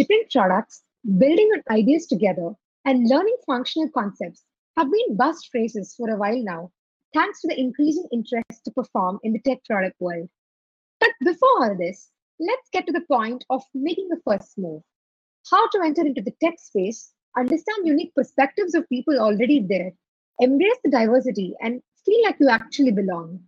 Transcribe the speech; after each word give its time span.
shipping 0.00 0.22
products, 0.32 0.82
building 1.18 1.50
on 1.54 1.76
ideas 1.76 2.06
together, 2.06 2.54
and 2.86 3.06
learning 3.06 3.36
functional 3.46 3.90
concepts 3.90 4.44
have 4.78 4.90
been 4.90 5.14
buzz 5.14 5.44
phrases 5.52 5.94
for 5.94 6.08
a 6.08 6.16
while 6.16 6.42
now, 6.42 6.70
thanks 7.12 7.42
to 7.42 7.48
the 7.48 7.60
increasing 7.60 8.08
interest 8.10 8.64
to 8.64 8.70
perform 8.70 9.18
in 9.24 9.34
the 9.34 9.40
tech 9.40 9.62
product 9.66 10.00
world. 10.00 10.26
But 11.00 11.10
before 11.22 11.64
all 11.64 11.76
this, 11.76 12.08
let's 12.38 12.70
get 12.72 12.86
to 12.86 12.92
the 12.92 13.04
point 13.12 13.44
of 13.50 13.62
making 13.74 14.08
the 14.08 14.22
first 14.26 14.56
move. 14.56 14.80
How 15.50 15.68
to 15.68 15.82
enter 15.84 16.06
into 16.06 16.22
the 16.22 16.34
tech 16.42 16.58
space, 16.58 17.12
understand 17.36 17.86
unique 17.86 18.14
perspectives 18.14 18.74
of 18.74 18.88
people 18.88 19.18
already 19.18 19.60
there, 19.60 19.92
embrace 20.38 20.78
the 20.82 20.90
diversity, 20.90 21.54
and 21.60 21.82
feel 22.06 22.24
like 22.24 22.36
you 22.40 22.48
actually 22.48 22.92
belong. 22.92 23.40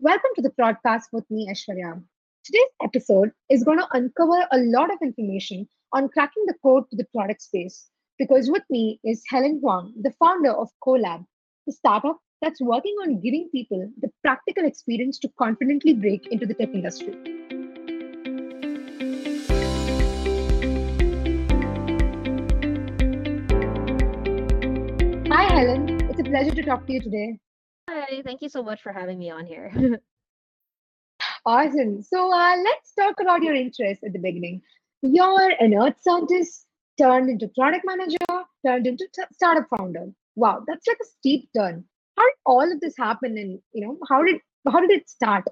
Welcome 0.00 0.30
to 0.36 0.42
the 0.42 0.54
podcast 0.58 1.12
with 1.12 1.30
me, 1.30 1.46
Aishwarya. 1.50 2.02
Today's 2.44 2.76
episode 2.82 3.30
is 3.48 3.64
going 3.64 3.78
to 3.78 3.88
uncover 3.92 4.46
a 4.52 4.58
lot 4.58 4.92
of 4.92 4.98
information 5.00 5.66
on 5.94 6.10
cracking 6.10 6.44
the 6.44 6.52
code 6.62 6.84
to 6.90 6.96
the 6.98 7.06
product 7.06 7.40
space 7.40 7.88
because 8.18 8.50
with 8.50 8.64
me 8.68 9.00
is 9.02 9.22
Helen 9.30 9.60
Huang, 9.62 9.94
the 10.02 10.12
founder 10.22 10.50
of 10.50 10.68
CoLab, 10.86 11.24
the 11.66 11.72
startup 11.72 12.18
that's 12.42 12.60
working 12.60 12.94
on 13.00 13.22
giving 13.22 13.48
people 13.50 13.90
the 13.98 14.10
practical 14.22 14.66
experience 14.66 15.18
to 15.20 15.30
confidently 15.38 15.94
break 15.94 16.26
into 16.26 16.44
the 16.44 16.52
tech 16.52 16.68
industry. 16.74 17.14
Hi, 25.32 25.44
Helen. 25.44 26.10
It's 26.10 26.20
a 26.20 26.24
pleasure 26.24 26.54
to 26.54 26.62
talk 26.62 26.86
to 26.88 26.92
you 26.92 27.00
today. 27.00 27.38
Hi, 27.88 28.20
thank 28.22 28.42
you 28.42 28.50
so 28.50 28.62
much 28.62 28.82
for 28.82 28.92
having 28.92 29.18
me 29.18 29.30
on 29.30 29.46
here. 29.46 29.72
Awesome. 31.46 32.02
So 32.02 32.32
uh, 32.32 32.56
let's 32.56 32.94
talk 32.94 33.16
about 33.20 33.42
your 33.42 33.54
interest 33.54 34.02
at 34.04 34.12
the 34.12 34.18
beginning. 34.18 34.62
You're 35.02 35.50
an 35.60 35.74
earth 35.74 35.96
scientist 36.00 36.66
turned 36.98 37.28
into 37.28 37.48
product 37.48 37.84
manager, 37.86 38.16
turned 38.64 38.86
into 38.86 39.06
t- 39.14 39.22
startup 39.32 39.66
founder. 39.76 40.06
Wow, 40.36 40.64
that's 40.66 40.86
like 40.86 40.96
a 41.02 41.06
steep 41.06 41.50
turn. 41.56 41.84
How 42.16 42.22
did 42.24 42.36
all 42.46 42.72
of 42.72 42.80
this 42.80 42.94
happen, 42.96 43.36
and 43.36 43.60
you 43.72 43.86
know, 43.86 43.98
how 44.08 44.22
did 44.24 44.36
how 44.66 44.80
did 44.80 44.90
it 44.90 45.08
start? 45.08 45.44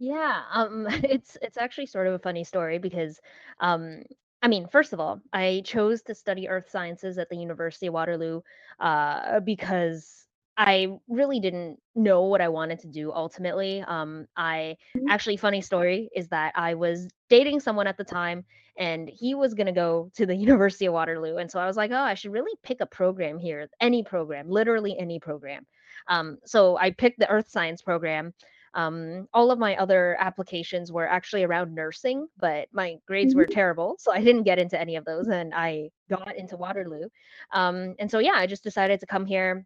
Yeah, 0.00 0.42
um, 0.52 0.86
it's 0.90 1.36
it's 1.42 1.56
actually 1.56 1.86
sort 1.86 2.08
of 2.08 2.14
a 2.14 2.18
funny 2.18 2.42
story 2.44 2.78
because, 2.78 3.20
um, 3.60 4.02
I 4.42 4.48
mean, 4.48 4.66
first 4.66 4.92
of 4.92 5.00
all, 5.00 5.20
I 5.32 5.62
chose 5.64 6.02
to 6.02 6.14
study 6.14 6.48
earth 6.48 6.68
sciences 6.70 7.18
at 7.18 7.28
the 7.30 7.36
University 7.36 7.86
of 7.86 7.94
Waterloo, 7.94 8.40
uh, 8.80 9.40
because 9.40 10.23
I 10.56 10.88
really 11.08 11.40
didn't 11.40 11.80
know 11.94 12.22
what 12.22 12.40
I 12.40 12.48
wanted 12.48 12.78
to 12.80 12.88
do 12.88 13.12
ultimately. 13.12 13.82
Um, 13.82 14.26
I 14.36 14.76
Mhm. 14.96 15.06
actually, 15.08 15.36
funny 15.36 15.60
story 15.60 16.10
is 16.14 16.28
that 16.28 16.52
I 16.56 16.74
was 16.74 17.08
dating 17.28 17.60
someone 17.60 17.86
at 17.86 17.96
the 17.96 18.04
time, 18.04 18.44
and 18.76 19.08
he 19.08 19.34
was 19.34 19.54
gonna 19.54 19.72
go 19.72 20.10
to 20.14 20.26
the 20.26 20.34
University 20.70 20.86
of 20.86 20.92
Waterloo, 20.94 21.36
and 21.36 21.50
so 21.50 21.58
I 21.60 21.66
was 21.66 21.76
like, 21.76 21.90
oh, 21.90 21.96
I 21.96 22.14
should 22.14 22.32
really 22.32 22.56
pick 22.62 22.80
a 22.80 22.86
program 22.86 23.38
here, 23.38 23.68
any 23.80 24.02
program, 24.02 24.48
literally 24.48 24.96
any 24.98 25.18
program. 25.18 25.66
Um, 26.08 26.38
so 26.44 26.76
I 26.76 26.90
picked 26.90 27.18
the 27.18 27.30
earth 27.30 27.48
science 27.48 27.82
program. 27.82 28.34
Um, 28.74 29.28
all 29.32 29.52
of 29.52 29.58
my 29.60 29.76
other 29.76 30.16
applications 30.18 30.90
were 30.90 31.08
actually 31.08 31.44
around 31.44 31.72
nursing, 31.72 32.26
but 32.36 32.66
my 32.72 32.98
grades 33.06 33.32
were 33.34 33.46
Mhm. 33.46 33.52
terrible, 33.52 33.96
so 34.00 34.10
I 34.12 34.20
didn't 34.20 34.42
get 34.42 34.58
into 34.58 34.78
any 34.80 34.96
of 34.96 35.04
those, 35.04 35.28
and 35.28 35.54
I 35.54 35.90
got 36.10 36.34
into 36.34 36.56
Waterloo. 36.56 37.08
Um, 37.52 37.94
and 38.00 38.10
so 38.10 38.18
yeah, 38.18 38.32
I 38.34 38.46
just 38.48 38.64
decided 38.64 38.98
to 39.00 39.06
come 39.06 39.26
here 39.26 39.64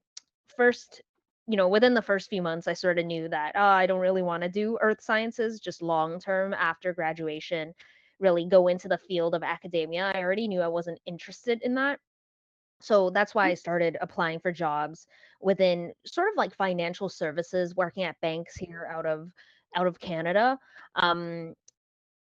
first 0.56 1.02
you 1.46 1.56
know 1.56 1.68
within 1.68 1.94
the 1.94 2.02
first 2.02 2.28
few 2.28 2.42
months 2.42 2.68
i 2.68 2.72
sort 2.72 2.98
of 2.98 3.06
knew 3.06 3.28
that 3.28 3.52
oh, 3.54 3.60
i 3.60 3.86
don't 3.86 4.00
really 4.00 4.22
want 4.22 4.42
to 4.42 4.48
do 4.48 4.78
earth 4.80 5.00
sciences 5.00 5.60
just 5.60 5.82
long 5.82 6.20
term 6.20 6.52
after 6.54 6.92
graduation 6.92 7.72
really 8.20 8.46
go 8.46 8.69
into 8.69 8.88
the 8.88 8.98
field 8.98 9.34
of 9.34 9.42
academia. 9.42 10.10
I 10.14 10.20
already 10.20 10.48
knew 10.48 10.60
i 10.60 10.69
wasn't 10.69 11.00
interested 11.06 11.60
in 11.62 11.74
that. 11.74 11.98
So 12.80 13.10
that's 13.10 13.34
why 13.34 13.48
i 13.48 13.54
started 13.54 13.96
applying 14.00 14.41
for 14.41 14.52
jobs 14.52 15.06
within 15.41 15.92
sort 16.06 16.28
of 16.28 16.36
like 16.36 16.54
financial 16.54 17.08
services 17.08 17.76
working 17.76 18.04
at 18.04 18.20
banks 18.20 18.56
here 18.56 18.88
out 18.91 19.06
of 19.06 19.31
out 19.76 19.87
of 19.87 20.00
canada. 20.00 20.58
Um 20.94 21.54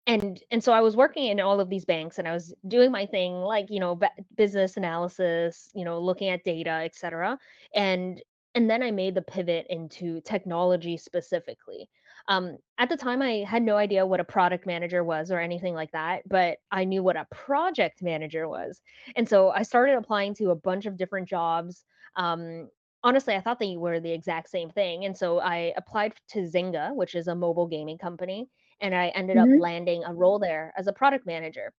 and 0.06 0.40
and 0.50 0.62
so 0.62 0.72
I 0.72 0.80
was 0.80 0.96
working 0.96 1.26
in 1.26 1.40
all 1.40 1.60
of 1.60 1.68
these 1.68 1.84
banks 1.84 2.18
and 2.18 2.28
I 2.28 2.32
was 2.32 2.54
doing 2.68 2.92
my 2.92 3.06
thing 3.06 3.34
like 3.34 3.66
you 3.70 3.80
know 3.80 3.98
business 4.36 4.76
analysis 4.76 5.70
you 5.74 5.84
know 5.84 5.98
looking 6.00 6.28
at 6.28 6.44
data 6.44 6.70
etc 6.70 7.38
and 7.74 8.22
and 8.54 8.70
then 8.70 8.82
I 8.82 8.90
made 8.90 9.14
the 9.14 9.22
pivot 9.22 9.66
into 9.68 10.22
technology 10.22 10.96
specifically. 10.96 11.90
Um, 12.28 12.56
at 12.78 12.88
the 12.88 12.96
time 12.96 13.20
I 13.20 13.44
had 13.46 13.62
no 13.62 13.76
idea 13.76 14.06
what 14.06 14.18
a 14.18 14.24
product 14.24 14.66
manager 14.66 15.04
was 15.04 15.30
or 15.30 15.38
anything 15.38 15.74
like 15.74 15.92
that 15.92 16.28
but 16.28 16.58
I 16.70 16.84
knew 16.84 17.02
what 17.02 17.16
a 17.16 17.26
project 17.30 18.02
manager 18.02 18.48
was 18.48 18.80
and 19.16 19.28
so 19.28 19.50
I 19.50 19.62
started 19.62 19.96
applying 19.96 20.34
to 20.36 20.50
a 20.50 20.56
bunch 20.56 20.86
of 20.86 20.96
different 20.96 21.28
jobs. 21.28 21.84
Um, 22.16 22.68
honestly 23.04 23.34
I 23.34 23.40
thought 23.40 23.58
they 23.58 23.76
were 23.76 24.00
the 24.00 24.12
exact 24.12 24.50
same 24.50 24.70
thing 24.70 25.04
and 25.04 25.16
so 25.16 25.38
I 25.38 25.72
applied 25.76 26.14
to 26.30 26.40
Zynga 26.40 26.94
which 26.94 27.14
is 27.14 27.28
a 27.28 27.34
mobile 27.34 27.66
gaming 27.66 27.98
company 27.98 28.48
and 28.80 28.94
I 28.94 29.08
ended 29.08 29.36
up 29.36 29.50
Mhm. 29.50 29.58
landing 29.58 30.04
a 30.04 30.14
role 30.14 30.38
there 30.38 30.72
as 30.76 30.86
a 30.86 30.92
product 30.92 31.26
manager. 31.26 31.72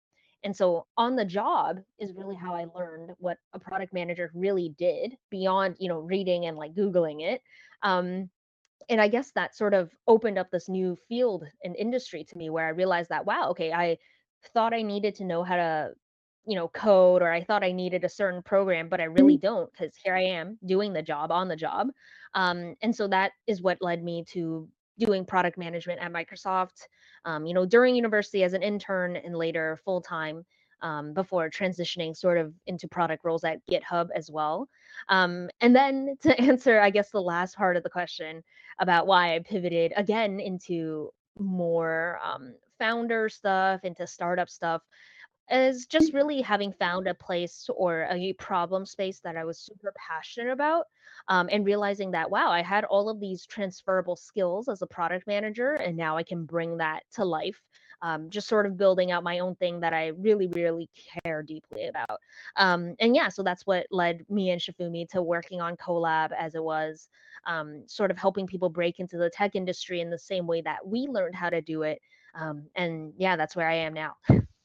And 0.44 0.56
so 0.56 0.88
on 0.98 1.16
the 1.16 1.26
job 1.26 1.80
is 2.00 2.14
really 2.14 2.36
how 2.36 2.54
I 2.54 2.66
learned 2.76 3.12
what 3.18 3.38
a 3.54 3.60
product 3.60 3.94
manager 3.94 4.32
really 4.34 4.70
did 4.70 5.18
beyond, 5.30 5.78
you 5.80 5.90
know, 5.90 6.00
reading 6.00 6.46
and 6.46 6.58
like 6.58 6.74
Googling 6.76 7.22
it. 7.24 7.42
Um, 7.82 8.30
and 8.90 9.02
I 9.02 9.08
guess 9.08 9.32
that 9.34 9.56
sort 9.56 9.74
of 9.74 9.94
opened 10.08 10.38
up 10.38 10.52
this 10.52 10.70
new 10.70 10.96
field 10.96 11.46
and 11.64 11.76
industry 11.76 12.24
to 12.26 12.38
me 12.38 12.50
where 12.50 12.66
I 12.66 12.70
realized 12.70 13.10
that, 13.10 13.26
wow, 13.26 13.50
okay, 13.52 13.74
I 13.74 13.98
thought 14.54 14.74
I 14.74 14.82
needed 14.82 15.16
to 15.16 15.26
know 15.26 15.44
how 15.44 15.58
to, 15.58 15.94
you 16.46 16.56
know, 16.56 16.70
code 16.70 17.22
or 17.22 17.32
I 17.32 17.44
thought 17.44 17.64
I 17.64 17.72
needed 17.74 18.04
a 18.06 18.10
certain 18.10 18.42
program, 18.42 18.88
but 18.88 19.02
I 19.02 19.06
really 19.06 19.36
Mhm. 19.36 19.38
don't 19.38 19.72
because 19.72 19.96
here 19.98 20.16
I 20.16 20.22
am 20.24 20.58
doing 20.66 20.94
the 20.94 21.02
job 21.02 21.32
on 21.32 21.50
the 21.50 21.56
job. 21.58 21.90
Um, 22.34 22.76
and 22.82 22.96
so 22.96 23.08
that 23.10 23.34
is 23.48 23.62
what 23.62 23.82
led 23.82 24.04
me 24.04 24.24
to 24.30 24.70
doing 25.00 25.26
product 25.26 25.58
management 25.58 26.00
at 26.00 26.12
Microsoft, 26.12 26.88
um, 27.26 27.46
you 27.46 27.54
know, 27.54 27.66
during 27.66 27.96
university 27.96 28.44
as 28.44 28.54
an 28.54 28.64
intern 28.64 29.16
and 29.16 29.36
later 29.36 29.80
full 29.84 30.02
time 30.02 30.46
um, 30.82 31.14
before 31.14 31.50
transitioning 31.50 32.16
sort 32.16 32.38
of 32.38 32.54
into 32.68 32.88
product 32.88 33.24
roles 33.26 33.44
at 33.44 33.66
GitHub 33.68 34.10
as 34.16 34.30
well. 34.30 34.68
Um, 35.10 35.50
and 35.62 35.76
then 35.76 36.16
to 36.22 36.40
answer, 36.42 36.80
I 36.80 36.90
guess, 36.90 37.10
the 37.10 37.22
last 37.22 37.56
part 37.56 37.78
of 37.78 37.84
the 37.84 37.90
question, 37.90 38.44
about 38.80 39.08
why 39.08 39.36
I 39.36 39.40
pivoted 39.40 39.94
again 39.96 40.40
into 40.40 41.12
more 41.40 42.20
um, 42.24 42.54
founder 42.78 43.30
stuff, 43.30 43.84
into 43.84 44.06
startup 44.06 44.50
stuff, 44.50 44.82
is 45.50 45.86
just 45.86 46.14
really 46.14 46.42
having 46.42 46.74
found 46.74 47.08
a 47.08 47.14
place 47.14 47.70
or 47.76 48.08
a 48.12 48.34
problem 48.34 48.86
space 48.86 49.20
that 49.22 49.38
I 49.38 49.46
was 49.46 49.60
super 49.60 49.94
passionate 49.96 50.52
about. 50.52 50.86
Um, 51.30 51.50
and 51.52 51.66
realizing 51.66 52.12
that, 52.12 52.30
wow, 52.30 52.50
I 52.52 52.62
had 52.62 52.86
all 52.86 53.10
of 53.10 53.20
these 53.20 53.46
transferable 53.46 54.16
skills 54.16 54.68
as 54.68 54.82
a 54.82 54.88
product 54.88 55.26
manager, 55.26 55.74
and 55.74 55.98
now 55.98 56.16
I 56.16 56.24
can 56.24 56.46
bring 56.46 56.78
that 56.78 57.04
to 57.14 57.26
life. 57.26 57.60
Um, 58.04 58.30
just 58.30 58.48
sort 58.48 58.68
of 58.68 58.78
building 58.78 59.12
out 59.12 59.24
my 59.24 59.40
own 59.40 59.56
thing 59.56 59.80
that 59.80 59.92
I 59.92 60.08
really, 60.10 60.46
really 60.48 60.88
care 61.26 61.42
deeply 61.42 61.88
about. 61.88 62.20
Um, 62.56 62.96
and 63.00 63.16
yeah, 63.16 63.30
so 63.30 63.42
that's 63.42 63.66
what 63.66 63.88
led 63.90 64.24
me 64.30 64.52
and 64.52 64.62
Shifumi 64.62 65.10
to 65.10 65.24
working 65.24 65.62
on 65.62 65.76
Colab 65.78 66.32
as 66.38 66.54
it 66.54 66.64
was 66.64 67.10
um, 67.48 67.84
sort 67.88 68.12
of 68.12 68.18
helping 68.18 68.46
people 68.46 68.70
break 68.70 69.00
into 69.00 69.18
the 69.18 69.30
tech 69.30 69.56
industry 69.56 70.02
in 70.02 70.10
the 70.10 70.20
same 70.20 70.46
way 70.46 70.62
that 70.62 70.86
we 70.86 71.08
learned 71.08 71.36
how 71.36 71.50
to 71.50 71.62
do 71.62 71.84
it. 71.84 72.00
Um, 72.36 72.68
and 72.76 73.14
yeah, 73.18 73.36
that's 73.36 73.56
where 73.56 73.70
I 73.70 73.76
am 73.76 73.94
now. 73.94 74.16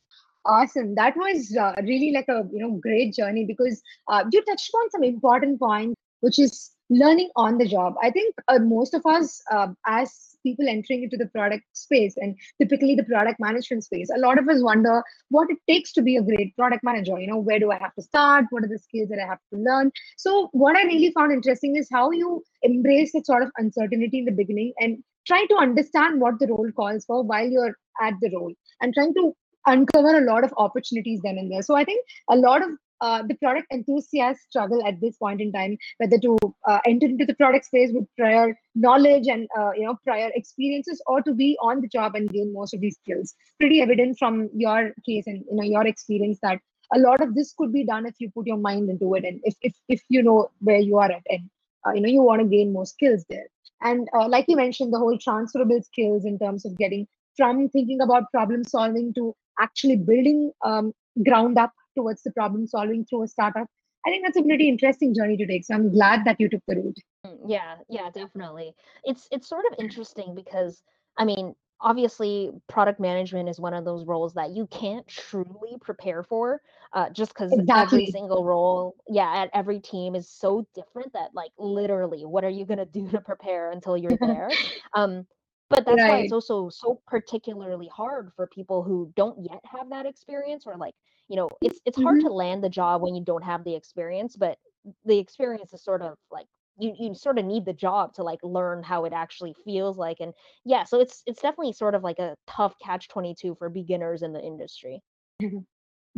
Awesome. 0.45 0.95
That 0.97 1.17
was 1.17 1.57
uh, 1.57 1.75
really 1.83 2.13
like 2.13 2.29
a 2.29 2.43
you 2.53 2.59
know 2.59 2.73
great 2.83 3.15
journey 3.15 3.45
because 3.45 3.81
uh, 4.09 4.25
you 4.33 4.43
touched 4.45 4.73
on 4.75 4.91
some 4.91 5.05
important 5.05 5.61
points, 5.61 5.95
which 6.21 6.39
is 6.39 6.73
learning 6.91 7.31
on 7.37 7.59
the 7.59 7.67
job. 7.67 7.95
I 8.03 8.11
think 8.11 8.35
uh, 8.49 8.59
most 8.59 8.93
of 8.93 9.07
us, 9.07 9.41
uh, 9.53 9.69
as 9.87 10.37
people 10.43 10.67
entering 10.69 11.05
into 11.05 11.17
the 11.17 11.27
product 11.27 11.65
space 11.73 12.15
and 12.17 12.37
typically 12.61 12.97
the 12.97 13.05
product 13.05 13.39
management 13.39 13.85
space, 13.85 14.11
a 14.15 14.19
lot 14.19 14.37
of 14.37 14.49
us 14.49 14.61
wonder 14.61 15.03
what 15.29 15.49
it 15.49 15.59
takes 15.69 15.93
to 15.93 16.03
be 16.03 16.17
a 16.17 16.23
great 16.23 16.57
product 16.57 16.83
manager. 16.83 17.19
You 17.21 17.29
know, 17.29 17.39
where 17.39 17.61
do 17.61 17.71
I 17.71 17.79
have 17.79 17.95
to 17.95 18.03
start? 18.03 18.47
What 18.51 18.65
are 18.65 18.69
the 18.69 18.81
skills 18.81 19.11
that 19.11 19.21
I 19.21 19.27
have 19.29 19.39
to 19.53 19.61
learn? 19.61 19.93
So, 20.17 20.49
what 20.53 20.77
I 20.77 20.83
really 20.83 21.13
found 21.13 21.33
interesting 21.33 21.77
is 21.77 21.89
how 21.93 22.11
you 22.11 22.43
embrace 22.63 23.13
that 23.13 23.27
sort 23.27 23.45
of 23.45 23.53
uncertainty 23.59 24.19
in 24.19 24.25
the 24.25 24.33
beginning 24.33 24.73
and 24.81 24.99
try 25.25 25.47
to 25.47 25.57
understand 25.57 26.21
what 26.21 26.41
the 26.41 26.49
role 26.49 26.71
calls 26.75 27.05
for 27.05 27.23
while 27.23 27.47
you're 27.47 27.77
at 28.01 28.15
the 28.21 28.31
role 28.35 28.53
and 28.81 28.93
trying 28.93 29.15
to 29.15 29.33
uncover 29.67 30.19
a 30.19 30.25
lot 30.25 30.45
of 30.45 30.53
opportunities 30.57 31.21
then 31.23 31.39
and 31.39 31.51
there. 31.51 31.63
So 31.63 31.75
I 31.75 31.85
think 31.85 32.05
a 32.29 32.37
lot 32.37 32.63
of 32.63 32.71
uh, 33.03 33.21
the 33.27 33.35
product 33.35 33.67
enthusiasts 33.73 34.45
struggle 34.49 34.81
at 34.87 35.01
this 35.01 35.17
point 35.17 35.41
in 35.41 35.53
time 35.53 35.77
whether 35.99 36.19
to 36.19 36.37
uh, 36.69 36.79
enter 36.87 37.07
into 37.07 37.27
the 37.27 37.35
product 37.35 37.67
space 37.67 37.91
with 37.93 38.07
prior 38.17 38.57
knowledge 38.77 39.27
and 39.27 39.49
uh, 39.59 39.73
you 39.77 39.85
know 39.85 39.99
prior 40.05 40.31
experiences 40.37 41.03
or 41.07 41.21
to 41.21 41.35
be 41.35 41.59
on 41.61 41.81
the 41.81 41.89
job 41.89 42.15
and 42.15 42.31
gain 42.31 42.53
most 42.53 42.73
of 42.73 42.81
these 42.81 42.97
skills 43.03 43.35
pretty 43.59 43.81
evident 43.83 44.17
from 44.19 44.49
your 44.55 44.93
case 45.05 45.27
and 45.27 45.45
you 45.51 45.57
know 45.57 45.65
your 45.65 45.85
experience 45.85 46.39
that 46.43 46.61
a 46.95 46.99
lot 46.99 47.21
of 47.21 47.35
this 47.35 47.53
could 47.59 47.73
be 47.73 47.85
done 47.85 48.07
if 48.07 48.15
you 48.19 48.31
put 48.31 48.47
your 48.47 48.63
mind 48.69 48.89
into 48.89 49.15
it 49.15 49.25
and 49.25 49.41
if 49.43 49.57
if, 49.63 49.75
if 49.89 50.01
you 50.09 50.23
know 50.23 50.49
where 50.61 50.79
you 50.79 50.97
are 50.99 51.11
at 51.11 51.23
and 51.29 51.51
uh, 51.85 51.93
you 51.93 52.01
know 52.01 52.09
you 52.09 52.23
want 52.23 52.41
to 52.41 52.47
gain 52.47 52.73
more 52.73 52.87
skills 52.87 53.25
there 53.29 53.49
and 53.81 54.09
uh, 54.15 54.29
like 54.29 54.45
you 54.47 54.57
mentioned 54.57 54.93
the 54.93 54.99
whole 54.99 55.19
transferable 55.19 55.83
skills 55.83 56.25
in 56.25 56.39
terms 56.39 56.65
of 56.65 56.79
getting 56.79 57.07
from 57.37 57.69
thinking 57.69 58.01
about 58.01 58.31
problem 58.31 58.63
solving 58.63 59.13
to 59.15 59.35
actually 59.59 59.97
building 59.97 60.53
um, 60.65 60.93
ground 61.25 61.59
up 61.59 61.73
towards 61.97 62.23
the 62.23 62.33
problem 62.33 62.67
solving 62.67 63.05
through 63.05 63.25
a 63.25 63.29
startup. 63.29 63.67
I 64.07 64.11
think 64.11 64.25
that's 64.25 64.37
a 64.37 64.43
pretty 64.43 64.69
interesting 64.69 65.15
journey 65.15 65.37
to 65.37 65.47
take. 65.47 65.65
So 65.65 65.75
I'm 65.75 65.93
glad 65.93 66.25
that 66.25 66.41
you 66.41 66.49
took 66.49 66.63
the 66.67 66.77
route. 66.77 66.99
Mm, 67.27 67.39
Yeah, 67.47 67.77
yeah, 67.89 68.11
definitely. 68.11 68.75
It's 69.05 69.29
it's 69.31 69.49
sort 69.49 69.65
of 69.71 69.79
interesting 69.79 70.35
because 70.35 70.83
I 71.17 71.25
mean, 71.25 71.55
obviously 71.81 72.51
product 72.69 73.01
management 73.01 73.49
is 73.49 73.61
one 73.61 73.75
of 73.75 73.85
those 73.85 74.07
roles 74.07 74.35
that 74.35 74.51
you 74.51 74.67
can't 74.69 75.07
truly 75.07 75.77
prepare 75.81 76.23
for 76.23 76.61
uh, 76.93 77.11
just 77.11 77.33
because 77.33 77.53
every 77.69 78.07
single 78.07 78.45
role, 78.45 78.97
yeah, 79.09 79.43
at 79.43 79.51
every 79.53 79.81
team 79.81 80.15
is 80.15 80.29
so 80.29 80.67
different 80.75 81.13
that 81.13 81.31
like 81.35 81.51
literally, 81.59 82.25
what 82.25 82.45
are 82.45 82.51
you 82.51 82.65
gonna 82.65 82.87
do 82.87 83.09
to 83.11 83.21
prepare 83.21 83.71
until 83.71 83.97
you're 83.97 84.17
there? 84.21 84.51
Um, 84.95 85.27
but 85.73 85.85
that's 85.87 86.07
why 86.07 86.19
it's 86.21 86.31
Right. 86.31 86.33
also 86.33 86.69
so 86.71 87.03
particularly 87.07 87.89
hard 87.89 88.33
for 88.37 88.47
people 88.49 88.83
who 88.83 89.13
don't 89.17 89.45
yet 89.45 89.61
have 89.65 89.91
that 89.91 90.07
experience 90.07 90.67
or 90.67 90.77
like, 90.77 90.95
you 91.29 91.37
know, 91.37 91.49
it's 91.63 91.81
it's 91.87 91.99
hard 91.99 92.21
hmm 92.21 92.23
to 92.23 92.33
land 92.33 92.63
the 92.65 92.69
job 92.71 93.03
when 93.03 93.15
you 93.15 93.25
don't 93.25 93.45
have 93.45 93.65
the 93.65 93.75
experience, 93.75 94.37
but 94.37 94.59
the 95.05 95.19
experience 95.19 95.73
is 95.73 95.83
sort 95.85 96.03
of 96.03 96.19
like 96.31 96.47
you 96.79 96.95
you 96.99 97.15
sort 97.15 97.39
of 97.39 97.45
need 97.45 97.65
the 97.65 97.73
job 97.73 98.15
to 98.15 98.23
like 98.25 98.41
learn 98.43 98.83
how 98.83 99.05
it 99.05 99.13
actually 99.13 99.55
feels 99.65 99.99
like 99.99 100.19
and 100.21 100.33
yeah 100.65 100.85
so 100.85 100.99
it's 101.01 101.23
it's 101.27 101.41
definitely 101.43 101.73
sort 101.73 101.95
of 101.95 102.03
like 102.03 102.19
a 102.19 102.37
tough 102.47 102.75
catch 102.83 103.09
22 103.09 103.55
for 103.57 103.69
beginners 103.69 104.23
in 104.23 104.33
the 104.33 104.41
industry 104.43 105.03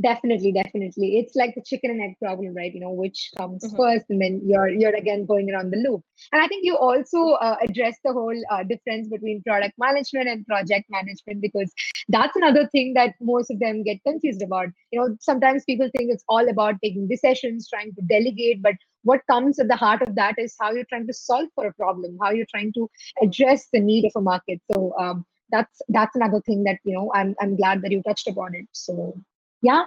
Definitely, 0.01 0.51
definitely. 0.51 1.19
It's 1.19 1.37
like 1.37 1.55
the 1.55 1.63
chicken 1.63 1.93
and 1.93 2.03
egg 2.03 2.17
problem, 2.21 2.53
right? 2.53 2.75
You 2.75 2.81
know, 2.81 2.91
which 2.91 3.31
comes 3.37 3.65
hmm 3.65 3.77
first, 3.77 4.07
and 4.09 4.21
then 4.21 4.41
you're 4.45 4.69
you're 4.69 4.95
again 4.95 5.25
going 5.25 5.53
around 5.53 5.71
the 5.71 5.77
loop. 5.77 6.03
And 6.33 6.43
I 6.43 6.49
think 6.49 6.65
you 6.65 6.77
also 6.77 7.35
uh, 7.35 7.57
address 7.63 7.97
the 8.05 8.13
whole 8.13 8.41
uh, 8.51 8.65
difference 8.65 9.09
between 9.09 9.43
product 9.45 9.75
management 9.79 10.29
and 10.29 10.45
project 10.47 10.87
management 10.91 11.41
because 11.41 11.73
that's 12.09 12.35
another 12.35 12.67
thing 12.73 12.95
that 12.95 13.15
most 13.21 13.53
of 13.53 13.61
them 13.61 13.85
get 13.85 14.03
confused 14.03 14.43
about. 14.43 14.67
You 14.91 15.01
know, 15.01 15.17
sometimes 15.21 15.63
people 15.65 15.89
think 15.97 16.11
it's 16.11 16.25
all 16.29 16.49
about 16.49 16.75
taking 16.83 17.07
decisions, 17.07 17.69
trying 17.69 17.95
to 17.95 18.03
delegate, 18.03 18.63
but 18.63 18.75
what 19.05 19.21
comes 19.31 19.61
at 19.61 19.69
the 19.69 19.77
heart 19.77 20.03
of 20.03 20.17
that 20.17 20.35
is 20.39 20.57
how 20.61 20.73
you're 20.73 20.87
trying 20.87 21.07
to 21.07 21.15
solve 21.15 21.49
for 21.55 21.67
a 21.69 21.73
problem, 21.75 22.19
how 22.21 22.33
you're 22.33 22.51
trying 22.51 22.73
to 22.73 22.91
address 23.23 23.69
the 23.73 23.79
need 23.79 24.07
of 24.07 24.13
a 24.17 24.21
market. 24.21 24.61
So 24.73 24.93
um, 24.99 25.25
that's 25.51 25.81
that's 25.89 26.17
another 26.17 26.41
thing 26.41 26.65
that 26.65 26.79
you 26.85 26.95
know 26.95 27.13
I'm 27.15 27.37
I'm 27.41 27.55
glad 27.55 27.83
that 27.83 27.93
you 27.93 28.03
touched 28.03 28.27
upon 28.27 28.57
it. 28.57 28.67
So 28.73 29.23
yeah 29.69 29.85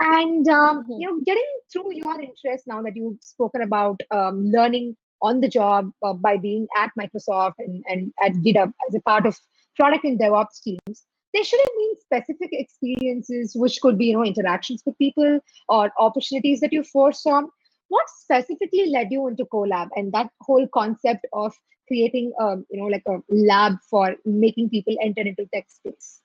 and 0.00 0.46
um, 0.48 0.84
hmm 0.84 0.92
you 0.98 1.10
know, 1.10 1.20
getting 1.24 1.46
through 1.72 1.94
your 1.94 2.20
interest 2.20 2.64
now 2.66 2.82
that 2.82 2.96
you've 2.96 3.18
spoken 3.20 3.62
about 3.62 4.00
um, 4.10 4.44
learning 4.50 4.96
on 5.22 5.40
the 5.40 5.48
job 5.48 5.90
uh, 6.02 6.12
by 6.12 6.36
being 6.36 6.66
at 6.76 6.90
Microsoft 7.00 7.54
and, 7.58 7.82
and 7.88 8.12
at 8.22 8.32
GitHub 8.32 8.72
as 8.88 8.94
a 8.94 9.00
part 9.00 9.24
of 9.26 9.38
product 9.76 10.04
and 10.04 10.20
DevOps 10.20 10.62
teams, 10.62 11.06
there 11.32 11.44
shouldn't 11.44 11.76
mean 11.76 11.94
specific 12.00 12.50
experiences, 12.52 13.54
which 13.56 13.80
could 13.80 13.98
be 13.98 14.06
you 14.06 14.14
know 14.14 14.24
interactions 14.24 14.82
with 14.84 14.98
people 14.98 15.40
or 15.68 15.90
opportunities 15.98 16.60
that 16.60 16.72
you 16.72 16.82
foresaw. 16.84 17.42
What 17.88 18.06
specifically 18.08 18.90
led 18.90 19.08
you 19.10 19.26
into 19.28 19.46
Colab 19.46 19.88
and 19.96 20.12
that 20.12 20.30
whole 20.42 20.66
concept 20.74 21.26
of 21.32 21.54
creating 21.88 22.32
a 22.38 22.56
you 22.70 22.80
know 22.80 22.86
like 22.86 23.04
a 23.08 23.18
lab 23.28 23.76
for 23.88 24.14
making 24.24 24.70
people 24.70 24.94
enter 25.00 25.22
into 25.22 25.46
tech 25.54 25.66
space? 25.68 26.20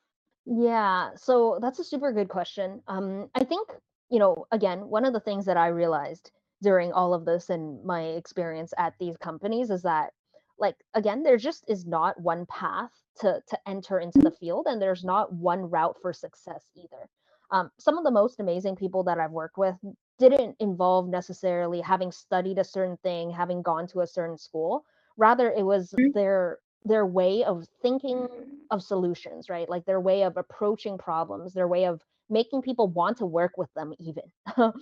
Yeah 0.45 1.09
so 1.15 1.59
that's 1.61 1.79
a 1.79 1.83
super 1.83 2.11
good 2.11 2.27
question 2.27 2.81
um 2.87 3.29
i 3.35 3.43
think 3.43 3.69
you 4.09 4.17
know 4.19 4.45
again 4.51 4.79
one 4.89 5.05
of 5.05 5.13
the 5.13 5.19
things 5.19 5.45
that 5.45 5.57
i 5.57 5.67
realized 5.67 6.31
during 6.61 6.91
all 6.91 7.13
of 7.13 7.25
this 7.25 7.49
and 7.49 7.83
my 7.85 8.01
experience 8.03 8.73
at 8.77 8.93
these 8.99 9.17
companies 9.17 9.69
is 9.69 9.83
that 9.83 10.11
like 10.57 10.75
again 10.95 11.21
there 11.23 11.37
just 11.37 11.63
is 11.67 11.85
not 11.85 12.19
one 12.19 12.45
path 12.47 12.91
to 13.19 13.41
to 13.47 13.57
enter 13.67 13.99
into 13.99 14.19
the 14.19 14.31
field 14.31 14.65
and 14.67 14.81
there's 14.81 15.03
not 15.03 15.31
one 15.33 15.69
route 15.69 15.95
for 16.01 16.11
success 16.11 16.65
either 16.75 17.09
um, 17.51 17.69
some 17.77 17.97
of 17.97 18.03
the 18.03 18.11
most 18.11 18.39
amazing 18.39 18.75
people 18.75 19.03
that 19.03 19.19
i've 19.19 19.31
worked 19.31 19.57
with 19.57 19.75
didn't 20.17 20.55
involve 20.59 21.07
necessarily 21.07 21.81
having 21.81 22.11
studied 22.11 22.57
a 22.57 22.63
certain 22.63 22.97
thing 23.03 23.29
having 23.29 23.61
gone 23.61 23.87
to 23.87 24.01
a 24.01 24.07
certain 24.07 24.37
school 24.37 24.85
rather 25.17 25.51
it 25.51 25.63
was 25.63 25.93
their 26.13 26.57
their 26.85 27.05
way 27.05 27.43
of 27.43 27.65
thinking 27.81 28.27
of 28.71 28.81
solutions 28.83 29.49
right? 29.49 29.69
Like 29.69 29.85
their 29.85 29.99
way 30.01 30.23
of 30.23 30.37
approaching 30.37 30.97
problems 30.97 31.53
their 31.53 31.67
way 31.67 31.85
of 31.85 32.01
making 32.29 32.61
people 32.61 32.87
want 32.87 33.17
to 33.17 33.25
work 33.25 33.53
with 33.57 33.69
them 33.75 33.93
even. 33.99 34.23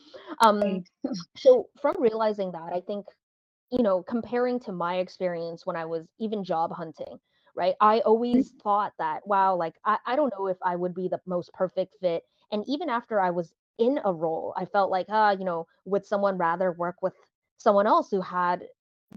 Um 0.42 0.84
so 1.38 1.68
from 1.82 1.96
realizing 2.00 2.52
that 2.52 2.72
i 2.74 2.82
think 2.82 3.06
you 3.72 3.84
know, 3.84 4.04
comparing 4.04 4.60
to 4.62 4.72
my 4.72 4.98
experience 4.98 5.66
when 5.66 5.76
I 5.76 5.86
was 5.86 6.08
even 6.20 6.44
job 6.44 6.72
hunting, 6.72 7.20
right? 7.56 7.76
I 7.82 8.00
always 8.02 8.54
thought 8.64 8.94
that, 9.00 9.26
wow, 9.28 9.56
like 9.56 9.76
I, 9.86 9.98
I 10.06 10.16
don't 10.16 10.34
know 10.38 10.48
if 10.48 10.58
I 10.64 10.76
would 10.76 10.96
be 10.96 11.08
the 11.08 11.20
most 11.26 11.54
perfect 11.54 11.96
fit. 12.02 12.24
And 12.52 12.64
even 12.68 12.90
after 12.90 13.20
I 13.20 13.30
was 13.32 13.54
in 13.78 14.00
a 14.06 14.14
role, 14.14 14.54
I 14.58 14.66
felt 14.66 14.92
like, 14.92 15.08
ah, 15.10 15.32
you 15.32 15.46
know, 15.46 15.68
would 15.86 16.06
someone 16.06 16.38
rather 16.38 16.72
work 16.72 16.96
with 17.02 17.14
someone 17.58 17.88
else 17.88 18.10
who 18.10 18.22
had 18.22 18.64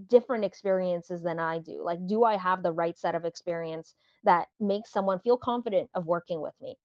different 0.07 0.45
experiences 0.45 1.23
than 1.23 1.39
I 1.39 1.59
do? 1.59 1.83
Like, 1.83 2.05
do 2.07 2.23
I 2.23 2.37
have 2.37 2.63
the 2.63 2.71
right 2.73 2.97
set 2.97 3.15
of 3.15 3.25
experience 3.25 3.95
that 4.23 4.47
makes 4.59 4.91
someone 4.91 5.19
feel 5.19 5.37
confident 5.37 5.89
of 5.95 6.05
working 6.07 6.41
with 6.41 6.55
me? 6.61 6.77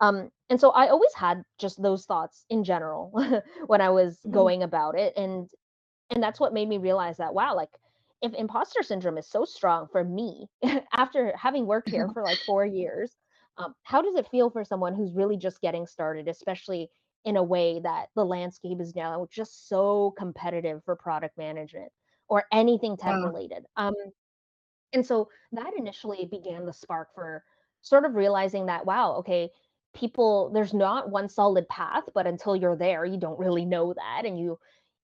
Um, 0.00 0.30
and 0.50 0.60
so 0.60 0.70
I 0.70 0.88
always 0.88 1.14
had 1.14 1.44
just 1.58 1.82
those 1.82 2.04
thoughts 2.06 2.44
in 2.50 2.64
general 2.64 3.12
when 3.66 3.80
I 3.80 3.90
was 3.90 4.26
Mhm. 4.30 4.30
going 4.30 4.62
about 4.62 4.98
it. 4.98 5.14
And 5.16 5.50
and 6.10 6.22
that's 6.22 6.40
what 6.40 6.52
made 6.54 6.68
me 6.68 6.78
realize 6.78 7.16
that, 7.18 7.34
wow, 7.34 7.54
like 7.54 7.70
if 8.22 8.32
imposter 8.34 8.82
syndrome 8.82 9.18
is 9.18 9.26
so 9.28 9.44
strong 9.44 9.88
for 9.88 10.04
me 10.04 10.48
after 10.92 11.36
having 11.36 11.66
worked 11.66 11.90
here 11.90 12.08
for 12.12 12.22
like 12.22 12.40
four 12.44 12.64
years, 12.64 13.16
um, 13.58 13.74
how 13.82 14.02
does 14.02 14.14
it 14.16 14.28
feel 14.28 14.50
for 14.50 14.64
someone 14.64 14.94
who's 14.94 15.12
really 15.12 15.36
just 15.36 15.60
getting 15.60 15.86
started, 15.86 16.28
especially 16.28 16.90
in 17.24 17.36
a 17.36 17.42
way 17.42 17.80
that 17.80 18.08
the 18.14 18.24
landscape 18.24 18.80
is 18.80 18.94
now 18.94 19.26
just 19.30 19.68
so 19.68 20.12
competitive 20.16 20.82
for 20.84 20.96
product 20.96 21.36
management 21.36 21.92
or 22.28 22.44
anything 22.52 22.96
tech 22.96 23.22
related? 23.22 23.66
Um, 23.76 23.94
and 24.92 25.04
so 25.04 25.28
that 25.52 25.72
initially 25.76 26.26
began 26.26 26.66
the 26.66 26.72
spark 26.72 27.08
for 27.14 27.44
sort 27.82 28.04
of 28.04 28.14
realizing 28.14 28.66
that, 28.66 28.86
wow, 28.86 29.14
okay, 29.16 29.50
people, 29.94 30.50
there's 30.52 30.74
not 30.74 31.10
one 31.10 31.28
solid 31.28 31.68
path, 31.68 32.04
but 32.14 32.26
until 32.26 32.56
you're 32.56 32.76
there, 32.76 33.04
you 33.04 33.18
don't 33.18 33.38
really 33.38 33.64
know 33.64 33.94
that. 33.94 34.24
And 34.24 34.38
you 34.38 34.58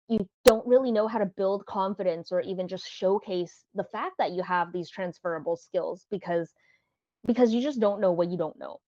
you 0.08 0.28
don't 0.44 0.66
really 0.66 0.92
know 0.92 1.08
how 1.08 1.18
to 1.18 1.26
build 1.26 1.66
confidence 1.66 2.32
or 2.32 2.40
even 2.42 2.68
just 2.68 2.86
showcase 2.90 3.66
the 3.74 3.84
fact 3.84 4.16
that 4.18 4.32
you 4.32 4.42
have 4.42 4.72
these 4.72 4.90
transferable 4.90 5.56
skills 5.56 6.06
because 6.10 6.52
because 7.26 7.54
you 7.54 7.60
just 7.62 7.80
don't 7.80 8.00
know 8.00 8.12
what 8.12 8.28
you 8.30 8.38
don't 8.38 8.58
know 8.58 8.78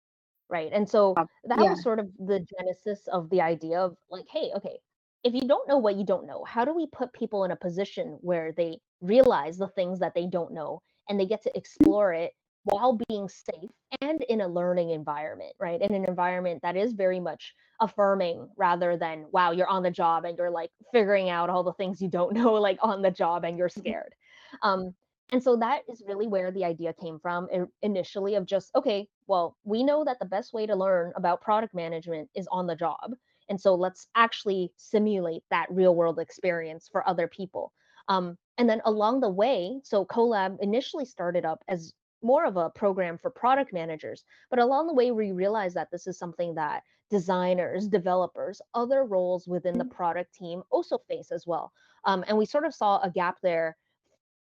right 0.49 0.73
and 0.73 0.88
so 0.88 1.21
that 1.44 1.59
Yeah. 1.61 1.71
was 1.71 1.83
sort 1.83 1.99
of 2.00 2.11
the 2.19 2.47
genesis 2.59 3.09
of 3.09 3.31
the 3.31 3.41
idea 3.41 3.81
of 3.81 3.97
like 4.11 4.26
hey 4.31 4.50
okay 4.56 4.78
if 5.25 5.35
you 5.35 5.43
don't 5.43 5.69
know 5.69 5.79
what 5.79 5.97
you 5.97 6.05
don't 6.05 6.27
know 6.27 6.45
how 6.45 6.65
do 6.65 6.75
we 6.75 6.87
put 6.87 7.12
people 7.12 7.45
in 7.45 7.50
a 7.50 7.57
position 7.57 8.19
where 8.21 8.53
they 8.53 8.79
realize 9.00 9.59
the 9.59 9.69
things 9.69 9.99
that 9.99 10.15
they 10.15 10.27
don't 10.27 10.53
know 10.53 10.81
and 11.09 11.19
they 11.19 11.27
get 11.27 11.43
to 11.43 11.57
explore 11.57 12.12
it 12.12 12.33
while 12.65 12.99
being 13.09 13.29
safe 13.29 13.71
and 14.03 14.23
in 14.29 14.43
a 14.43 14.49
learning 14.49 14.91
environment 14.91 15.53
right? 15.59 15.81
In 15.81 15.95
an 15.95 16.05
environment 16.05 16.61
that 16.62 16.77
is 16.77 16.93
very 16.93 17.21
much 17.21 17.55
affirming 17.81 18.49
rather 18.57 18.97
than 18.97 19.27
wow 19.33 19.50
you're 19.50 19.67
on 19.67 19.83
the 19.83 19.91
job 19.91 20.25
and 20.25 20.37
you're 20.37 20.50
like 20.50 20.71
figuring 20.93 21.31
out 21.31 21.49
all 21.49 21.62
the 21.62 21.73
things 21.75 22.00
you 22.00 22.09
don't 22.09 22.35
know 22.41 22.53
like 22.53 22.79
on 22.83 23.03
the 23.03 23.11
job 23.11 23.45
and 23.45 23.57
you're 23.59 23.69
scared. 23.69 24.15
Um 24.62 24.95
and 25.33 25.43
so 25.43 25.57
that 25.57 25.83
is 25.89 26.03
really 26.07 26.27
where 26.27 26.50
the 26.50 26.65
idea 26.65 26.93
came 26.93 27.21
from 27.21 27.49
initially 27.83 28.35
of 28.35 28.47
just, 28.47 28.75
okay, 28.75 29.07
well, 29.29 29.57
we 29.62 29.85
know 29.85 30.05
that 30.05 30.19
the 30.19 30.25
best 30.25 30.53
way 30.53 30.67
to 30.67 30.75
learn 30.75 31.12
about 31.15 31.41
product 31.41 31.73
management 31.73 32.29
is 32.35 32.49
on 32.50 32.67
the 32.67 32.75
job. 32.75 33.15
And 33.50 33.61
so 33.61 33.75
let's 33.75 34.07
actually 34.14 34.73
simulate 34.76 35.42
that 35.50 35.66
real 35.71 35.95
world 35.95 36.19
experience 36.19 36.88
for 36.90 37.07
other 37.07 37.26
people. 37.28 37.73
Um, 38.09 38.38
and 38.57 38.69
then 38.69 38.80
along 38.85 39.21
the 39.21 39.28
way, 39.28 39.80
so 39.85 40.04
Colab 40.04 40.57
initially 40.61 41.04
started 41.04 41.45
up 41.45 41.62
as 41.69 41.92
more 42.23 42.45
of 42.45 42.57
a 42.57 42.71
program 42.71 43.19
for 43.19 43.30
product 43.30 43.73
managers, 43.73 44.25
but 44.50 44.59
along 44.59 44.87
the 44.87 44.95
way, 44.95 45.11
we 45.11 45.33
realized 45.33 45.76
that 45.76 45.90
this 45.90 46.07
is 46.07 46.19
something 46.19 46.54
that 46.54 46.83
designers, 47.11 47.88
developers, 47.88 48.62
other 48.75 49.04
roles 49.04 49.49
within 49.49 49.76
the 49.76 49.85
product 49.85 50.33
team 50.35 50.62
also 50.71 50.99
face 51.09 51.33
as 51.33 51.47
well. 51.47 51.73
Um, 52.04 52.25
and 52.28 52.38
we 52.38 52.47
sort 52.47 52.64
of 52.64 52.75
saw 52.75 53.00
a 53.02 53.11
gap 53.11 53.38
there 53.42 53.76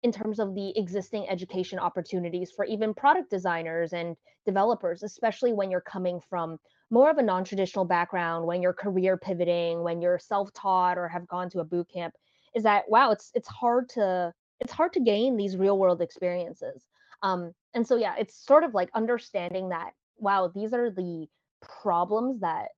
in 0.04 0.12
terms 0.12 0.40
of 0.40 0.56
the 0.56 0.78
existing 0.78 1.28
education 1.30 1.80
opportunities 1.80 2.52
for 2.52 2.66
even 2.66 2.94
product 2.94 3.30
designers 3.30 3.94
and 3.94 4.16
developers, 4.46 5.04
especially 5.04 5.54
when 5.54 5.70
you're 5.70 5.82
coming 5.82 6.20
from 6.30 6.58
more 6.90 7.10
of 7.10 7.18
a 7.18 7.24
non-traditional 7.24 7.86
background, 7.86 8.46
when 8.46 8.62
you're 8.62 8.74
career 8.74 9.18
pivoting, 9.18 9.84
when 9.84 10.02
you're 10.02 10.20
self-taught 10.20 10.98
or 10.98 11.08
have 11.08 11.28
gone 11.28 11.50
to 11.52 11.60
a 11.60 11.64
boot 11.64 11.88
camp, 11.92 12.14
is 12.56 12.64
that 12.64 12.84
wow, 12.88 13.12
it's 13.12 13.32
it's 13.34 13.48
hard 13.48 13.90
to 13.90 14.34
it's 14.60 14.72
hard 14.72 14.94
to 14.94 15.00
gain 15.00 15.36
these 15.36 15.58
real 15.58 15.78
world 15.78 16.02
experiences. 16.02 16.86
Um, 17.24 17.54
and 17.74 17.86
so 17.86 17.96
yeah, 17.96 18.16
it's 18.18 18.46
sort 18.46 18.64
of 18.64 18.74
like 18.74 18.90
understanding 18.94 19.70
that 19.70 19.92
wow, 20.18 20.52
these 20.54 20.74
are 20.74 20.90
the 20.90 21.28
problems 21.62 22.40
that 22.42 22.70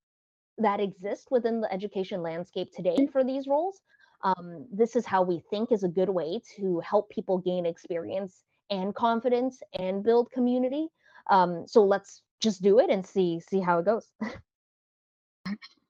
that 0.57 0.79
exist 0.79 1.27
within 1.29 1.61
the 1.61 1.71
education 1.71 2.21
landscape 2.23 2.69
today 2.75 3.07
for 3.11 3.23
these 3.23 3.47
roles. 3.47 3.81
Um, 4.23 4.65
this 4.71 4.95
is 4.95 5.05
how 5.05 5.21
we 5.21 5.43
think 5.51 5.71
is 5.71 5.83
a 5.83 5.87
good 5.87 6.09
way 6.09 6.41
to 6.55 6.79
help 6.79 7.09
people 7.09 7.37
gain 7.37 7.65
experience 7.65 8.43
and 8.71 8.95
confidence 8.95 9.61
and 9.77 10.03
build 10.03 10.31
community. 10.31 10.87
Um, 11.29 11.65
so 11.67 11.83
let's 11.83 12.23
just 12.41 12.61
do 12.61 12.79
it 12.79 12.89
and 12.89 13.05
see 13.05 13.39
see 13.39 13.59
how 13.59 13.79
it 13.79 13.85
goes. 13.85 14.11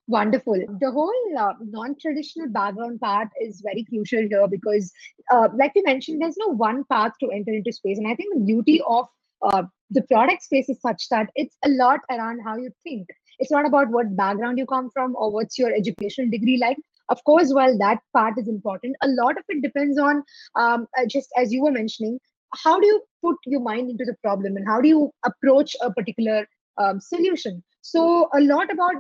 Wonderful. 0.10 0.56
The 0.80 0.90
whole 0.90 1.38
uh, 1.38 1.54
non-traditional 1.60 2.48
background 2.48 3.02
part 3.02 3.28
is 3.42 3.60
very 3.60 3.84
crucial 3.84 4.26
here 4.30 4.48
because, 4.48 4.90
uh, 5.32 5.50
like 5.54 5.74
you 5.76 5.84
mentioned, 5.84 6.22
there's 6.22 6.38
no 6.38 6.48
one 6.48 6.86
path 6.86 7.12
to 7.20 7.30
enter 7.30 7.52
into 7.52 7.74
space, 7.74 7.98
and 7.98 8.08
I 8.08 8.16
think 8.16 8.34
the 8.34 8.46
beauty 8.46 8.82
of 8.88 9.08
uh, 9.42 9.64
the 9.92 10.04
product 10.04 10.44
space 10.44 10.70
is 10.70 10.80
such 10.82 11.10
that 11.10 11.30
it's 11.36 11.58
a 11.66 11.70
lot 11.70 12.00
around 12.10 12.40
how 12.44 12.56
you 12.56 12.72
think. 12.84 13.08
It's 13.40 13.52
not 13.52 13.68
about 13.68 13.90
what 13.90 14.16
background 14.16 14.58
you 14.58 14.66
come 14.66 14.90
from 14.92 15.16
or 15.16 15.32
what's 15.32 15.60
your 15.60 15.74
educational 15.74 16.30
degree 16.30 16.58
like. 16.58 16.78
Of 17.10 17.24
course, 17.24 17.54
while 17.54 17.78
that 17.78 18.00
part 18.14 18.38
is 18.38 18.48
important, 18.48 18.96
a 19.02 19.08
lot 19.08 19.38
of 19.38 19.44
it 19.48 19.62
depends 19.62 19.98
on 19.98 20.24
um, 20.56 20.88
uh, 20.98 21.06
just 21.06 21.30
as 21.38 21.54
you 21.54 21.64
were 21.64 21.72
mentioning, 21.72 22.20
how 22.56 22.80
do 22.80 22.88
you 22.88 23.02
put 23.24 23.36
your 23.46 23.62
mind 23.62 23.90
into 23.90 24.06
the 24.06 24.16
problem 24.24 24.58
and 24.58 24.68
how 24.68 24.82
do 24.82 24.88
you 24.88 25.12
approach 25.26 25.76
a 25.82 25.92
particular 25.92 26.48
um, 26.78 27.00
solution. 27.00 27.64
So 27.82 28.30
a 28.34 28.40
lot 28.40 28.72
about 28.72 28.96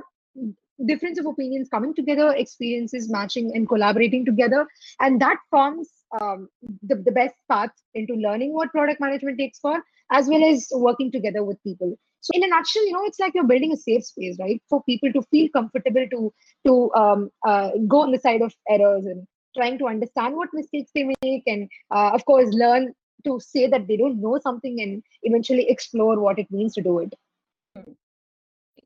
difference 0.86 1.20
of 1.20 1.25
opinions 1.25 1.70
coming 1.70 1.94
together, 1.94 2.34
experiences 2.36 3.10
matching 3.10 3.51
and 3.56 3.68
collaborating 3.68 4.25
together. 4.25 4.68
And 5.00 5.20
that 5.22 5.38
forms 5.50 5.89
um, 6.20 6.50
the, 6.84 6.96
the 6.96 7.12
best 7.12 7.36
path 7.50 7.72
into 7.96 8.13
learning 8.13 8.54
what 8.54 8.72
product 8.72 9.01
management 9.01 9.39
takes 9.39 9.60
for, 9.60 9.82
as 10.12 10.27
well 10.27 10.44
as 10.44 10.68
working 10.72 11.12
together 11.12 11.44
with 11.44 11.62
people. 11.63 11.98
So 12.22 12.32
in 12.34 12.44
a 12.44 12.48
nutshell, 12.48 12.86
you 12.86 12.94
know, 12.94 13.06
it's 13.06 13.20
like 13.20 13.34
you're 13.34 13.48
building 13.48 13.72
a 13.74 13.77
safe 13.77 14.06
space, 14.06 14.38
right? 14.39 14.62
For 14.70 14.84
people 14.84 15.12
to 15.13 15.22
feel 15.32 15.50
comfortable 15.50 16.06
to 16.12 16.34
to 16.66 16.94
um, 16.94 17.30
uh, 17.46 17.72
go 17.88 18.01
on 18.01 18.12
the 18.12 18.20
side 18.20 18.42
of 18.42 18.54
errors 18.70 19.06
and 19.06 19.25
trying 19.56 19.77
to 19.77 19.88
understand 19.88 20.36
what 20.36 20.50
mistakes 20.54 20.92
they 20.94 21.10
make, 21.24 21.44
and 21.46 21.70
uh, 21.92 22.12
of 22.13 22.25
course, 22.25 22.50
learn 22.54 22.94
to 23.26 23.40
say 23.40 23.68
that 23.68 23.88
they 23.88 23.98
don't 23.98 24.22
know 24.22 24.40
something 24.40 24.82
and 24.82 25.04
eventually 25.24 25.70
explore 25.70 26.20
what 26.20 26.40
it 26.40 26.50
means 26.52 26.74
to 26.76 26.82
do 26.82 27.00
it. 27.00 27.14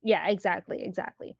Yeah, 0.03 0.27
exactly, 0.27 0.83
exactly. 0.83 1.35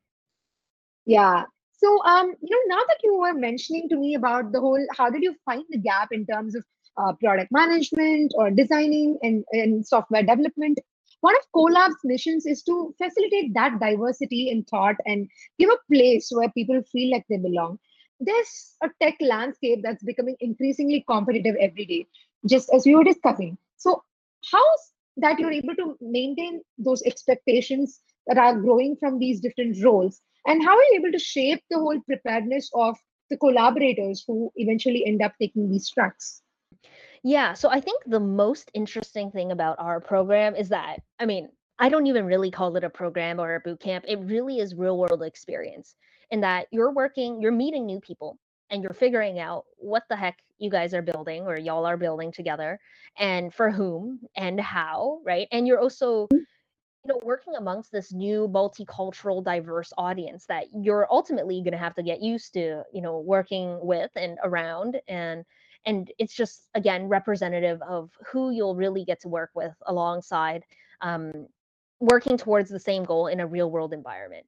Yeah. 1.06 1.44
So, 1.72 2.04
um, 2.06 2.34
you 2.42 2.68
know, 2.68 2.76
now 2.76 2.82
that 2.88 3.00
you 3.04 3.18
were 3.20 3.34
mentioning 3.34 3.90
to 3.90 3.96
me 3.96 4.14
about 4.14 4.52
the 4.52 4.60
whole, 4.60 4.86
how 4.96 5.10
did 5.10 5.24
you 5.24 5.36
find 5.46 5.64
the 5.70 5.80
gap 5.80 6.10
in 6.12 6.26
terms 6.28 6.56
of 6.56 6.64
uh, 6.98 7.14
product 7.14 7.52
management 7.52 8.34
or 8.36 8.52
designing 8.52 9.18
and, 9.24 9.44
and 9.52 9.86
software 9.86 10.22
development? 10.22 10.80
One 11.22 11.36
of 11.36 11.44
Collab's 11.56 11.98
missions 12.04 12.46
is 12.46 12.64
to 12.64 12.94
facilitate 12.98 13.54
that 13.54 13.80
diversity 13.80 14.50
in 14.50 14.64
thought 14.64 14.96
and 15.06 15.28
give 15.60 15.70
a 15.70 15.94
place 15.94 16.30
where 16.32 16.50
people 16.50 16.82
feel 16.92 17.12
like 17.12 17.26
they 17.30 17.38
belong. 17.38 17.80
There's 18.20 18.76
a 18.84 18.90
tech 19.02 19.16
landscape 19.20 19.80
that's 19.84 20.04
becoming 20.04 20.36
increasingly 20.40 21.04
competitive 21.08 21.56
every 21.60 21.86
day, 21.86 22.08
just 22.48 22.70
as 22.74 22.86
we 22.86 22.96
were 22.96 23.04
discussing. 23.04 23.58
So, 23.78 24.04
how's 24.52 24.92
that 25.18 25.40
you're 25.40 25.52
able 25.52 25.76
to 25.76 25.98
maintain 26.02 26.62
those 26.78 27.02
expectations 27.04 28.00
that 28.28 28.38
are 28.38 28.60
growing 28.60 28.96
from 29.00 29.20
these 29.20 29.40
different 29.40 29.84
roles? 29.84 30.22
And 30.48 30.64
how 30.64 30.72
are 30.72 30.84
you 30.92 31.00
able 31.00 31.12
to 31.12 31.20
shape 31.20 31.64
the 31.70 31.78
whole 31.78 32.00
preparedness 32.02 32.70
of 32.74 32.98
the 33.30 33.38
collaborators 33.38 34.24
who 34.28 34.52
eventually 34.56 35.06
end 35.06 35.22
up 35.22 35.34
taking 35.40 35.70
these 35.70 35.90
tracks? 35.90 36.42
Yeah 37.24 37.54
so 37.54 37.70
i 37.70 37.80
think 37.80 38.02
the 38.06 38.20
most 38.20 38.72
interesting 38.74 39.32
thing 39.32 39.52
about 39.52 39.78
our 39.80 40.00
program 40.00 40.56
is 40.56 40.70
that 40.70 41.02
i 41.20 41.26
mean 41.26 41.50
i 41.78 41.88
don't 41.88 42.08
even 42.08 42.26
really 42.26 42.50
call 42.50 42.76
it 42.76 42.84
a 42.84 42.90
program 42.90 43.40
or 43.40 43.56
a 43.56 43.60
boot 43.60 43.80
camp. 43.80 44.06
It 44.08 44.20
really 44.22 44.60
is 44.60 44.74
real 44.74 44.98
world 44.98 45.22
experience 45.22 45.96
in 46.32 46.42
that 46.42 46.68
you're 46.72 46.92
working 46.92 47.42
you're 47.42 47.52
meeting 47.52 47.86
new 47.86 48.00
people 48.00 48.40
and 48.72 48.82
you're 48.84 48.94
figuring 48.94 49.40
out 49.40 49.66
what 49.78 50.04
the 50.10 50.16
heck 50.16 50.40
you 50.58 50.70
guys 50.70 50.94
are 50.94 51.02
building 51.02 51.44
or 51.44 51.58
y'all 51.58 51.86
are 51.86 51.98
building 51.98 52.32
together 52.32 52.80
and 53.20 53.54
for 53.54 53.70
whom 53.72 54.20
and 54.36 54.60
how 54.60 55.20
right? 55.26 55.48
And 55.52 55.68
you're 55.68 55.80
also 55.80 56.28
you 56.32 57.08
know 57.08 57.20
working 57.24 57.56
amongst 57.58 57.92
this 57.92 58.14
new 58.14 58.48
multicultural 58.48 59.44
diverse 59.44 59.92
audience 59.98 60.46
that 60.48 60.66
you're 60.74 61.08
ultimately 61.12 61.62
going 61.62 61.72
to 61.74 61.78
have 61.78 61.96
to 61.96 62.04
get 62.04 62.22
used 62.22 62.54
to 62.54 62.84
you 62.94 63.02
know 63.02 63.20
working 63.20 63.80
with 63.82 64.12
and 64.16 64.38
around 64.44 65.00
and 65.08 65.46
and 65.86 66.12
it's 66.20 66.34
just 66.34 66.70
again 66.76 67.08
representative 67.08 67.82
of 67.82 68.12
who 68.32 68.52
you'll 68.52 68.76
really 68.76 69.04
get 69.04 69.20
to 69.22 69.28
work 69.28 69.50
with 69.56 69.74
alongside 69.88 70.64
um, 71.02 71.48
working 72.00 72.38
towards 72.38 72.70
the 72.70 72.80
same 72.80 73.04
goal 73.04 73.28
in 73.28 73.40
a 73.40 73.48
real 73.48 73.72
world 73.72 73.94
environment. 73.94 74.46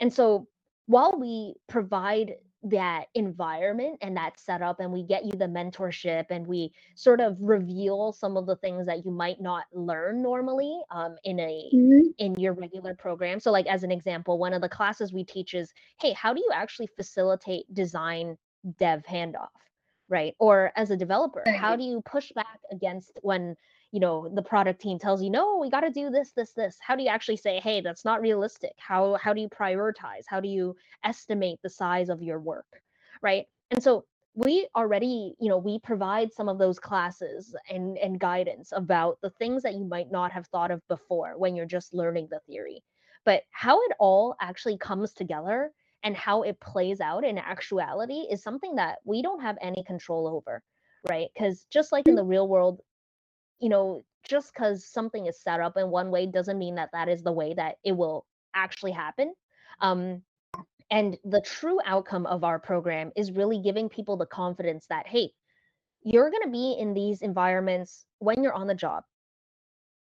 And 0.00 0.12
so 0.12 0.48
while 0.86 1.14
we 1.18 1.54
provide 1.68 2.34
that 2.64 3.06
environment 3.14 3.98
and 4.00 4.16
that 4.16 4.40
setup 4.40 4.80
and 4.80 4.90
we 4.90 5.02
get 5.02 5.24
you 5.24 5.32
the 5.32 5.44
mentorship 5.44 6.24
and 6.30 6.46
we 6.46 6.72
sort 6.94 7.20
of 7.20 7.36
reveal 7.38 8.12
some 8.12 8.38
of 8.38 8.46
the 8.46 8.56
things 8.56 8.86
that 8.86 9.04
you 9.04 9.10
might 9.10 9.40
not 9.40 9.64
learn 9.72 10.22
normally 10.22 10.80
um, 10.90 11.14
in 11.24 11.38
a 11.40 11.70
mm-hmm. 11.74 12.08
in 12.18 12.34
your 12.36 12.54
regular 12.54 12.94
program. 12.94 13.38
So 13.38 13.50
like 13.50 13.66
as 13.66 13.82
an 13.82 13.92
example 13.92 14.38
one 14.38 14.54
of 14.54 14.62
the 14.62 14.68
classes 14.68 15.12
we 15.12 15.24
teach 15.24 15.52
is 15.52 15.72
hey 16.00 16.14
how 16.14 16.32
do 16.32 16.40
you 16.40 16.50
actually 16.54 16.88
facilitate 16.96 17.72
design 17.74 18.38
dev 18.78 19.02
handoff? 19.04 19.48
Right? 20.08 20.34
Or 20.38 20.72
as 20.74 20.90
a 20.90 20.96
developer 20.96 21.44
how 21.46 21.76
do 21.76 21.84
you 21.84 22.02
push 22.06 22.32
back 22.32 22.60
against 22.72 23.12
when 23.20 23.56
you 23.94 24.00
know 24.00 24.28
the 24.34 24.42
product 24.42 24.80
team 24.80 24.98
tells 24.98 25.22
you 25.22 25.30
no 25.30 25.56
we 25.60 25.70
got 25.70 25.82
to 25.82 25.90
do 25.90 26.10
this 26.10 26.32
this 26.32 26.52
this. 26.52 26.76
How 26.80 26.96
do 26.96 27.04
you 27.04 27.08
actually 27.08 27.36
say 27.36 27.60
hey 27.60 27.80
that's 27.80 28.04
not 28.04 28.20
realistic. 28.20 28.72
How 28.76 29.14
how 29.22 29.32
do 29.32 29.40
you 29.40 29.48
prioritize? 29.48 30.24
How 30.26 30.40
do 30.40 30.48
you 30.48 30.74
estimate 31.04 31.60
the 31.62 31.70
size 31.70 32.08
of 32.08 32.20
your 32.20 32.40
work 32.40 32.66
right? 33.22 33.46
And 33.70 33.80
so 33.80 34.04
we 34.34 34.66
already 34.74 35.36
you 35.38 35.48
know 35.48 35.58
we 35.58 35.78
provide 35.78 36.32
some 36.32 36.48
of 36.48 36.58
those 36.58 36.80
classes 36.80 37.54
and 37.70 37.96
and 37.98 38.18
guidance 38.18 38.72
about 38.72 39.18
the 39.22 39.30
things 39.30 39.62
that 39.62 39.74
you 39.74 39.84
might 39.84 40.10
not 40.10 40.32
have 40.32 40.48
thought 40.48 40.72
of 40.72 40.82
before 40.88 41.38
when 41.38 41.54
you're 41.54 41.64
just 41.64 41.94
learning 41.94 42.26
the 42.32 42.40
theory. 42.48 42.82
But 43.24 43.44
how 43.52 43.80
it 43.82 43.92
all 44.00 44.34
actually 44.40 44.76
comes 44.76 45.12
together 45.12 45.70
and 46.02 46.16
how 46.16 46.42
it 46.42 46.58
plays 46.58 47.00
out 47.00 47.24
in 47.24 47.38
actuality 47.38 48.26
is 48.28 48.42
something 48.42 48.74
that 48.74 48.98
we 49.04 49.22
don't 49.22 49.40
have 49.40 49.56
any 49.62 49.84
control 49.84 50.26
over 50.26 50.64
right? 51.08 51.28
Because 51.34 51.66
just 51.70 51.92
like 51.92 52.08
in 52.08 52.14
mm. 52.14 52.18
the 52.18 52.24
real 52.24 52.48
world 52.48 52.80
you 53.64 53.70
know, 53.70 54.04
just 54.28 54.52
because 54.52 54.84
something 54.84 55.26
is 55.26 55.40
set 55.40 55.58
up 55.58 55.78
in 55.78 55.88
one 55.88 56.10
way 56.10 56.26
doesn't 56.26 56.58
mean 56.58 56.74
that 56.74 56.90
that 56.92 57.08
is 57.08 57.22
the 57.22 57.32
way 57.32 57.54
that 57.54 57.76
it 57.82 57.92
will 57.92 58.26
actually 58.54 58.92
happen. 58.92 59.32
Um, 59.80 60.20
and 60.90 61.16
the 61.24 61.40
true 61.40 61.78
outcome 61.86 62.26
of 62.26 62.44
our 62.44 62.58
program 62.58 63.10
is 63.16 63.32
really 63.32 63.58
giving 63.58 63.88
people 63.88 64.18
the 64.18 64.26
confidence 64.26 64.84
that, 64.90 65.06
hey, 65.06 65.30
you're 66.02 66.30
going 66.30 66.42
to 66.42 66.50
be 66.50 66.76
in 66.78 66.92
these 66.92 67.22
environments 67.22 68.04
when 68.18 68.42
you're 68.42 68.52
on 68.52 68.66
the 68.66 68.74
job. 68.74 69.02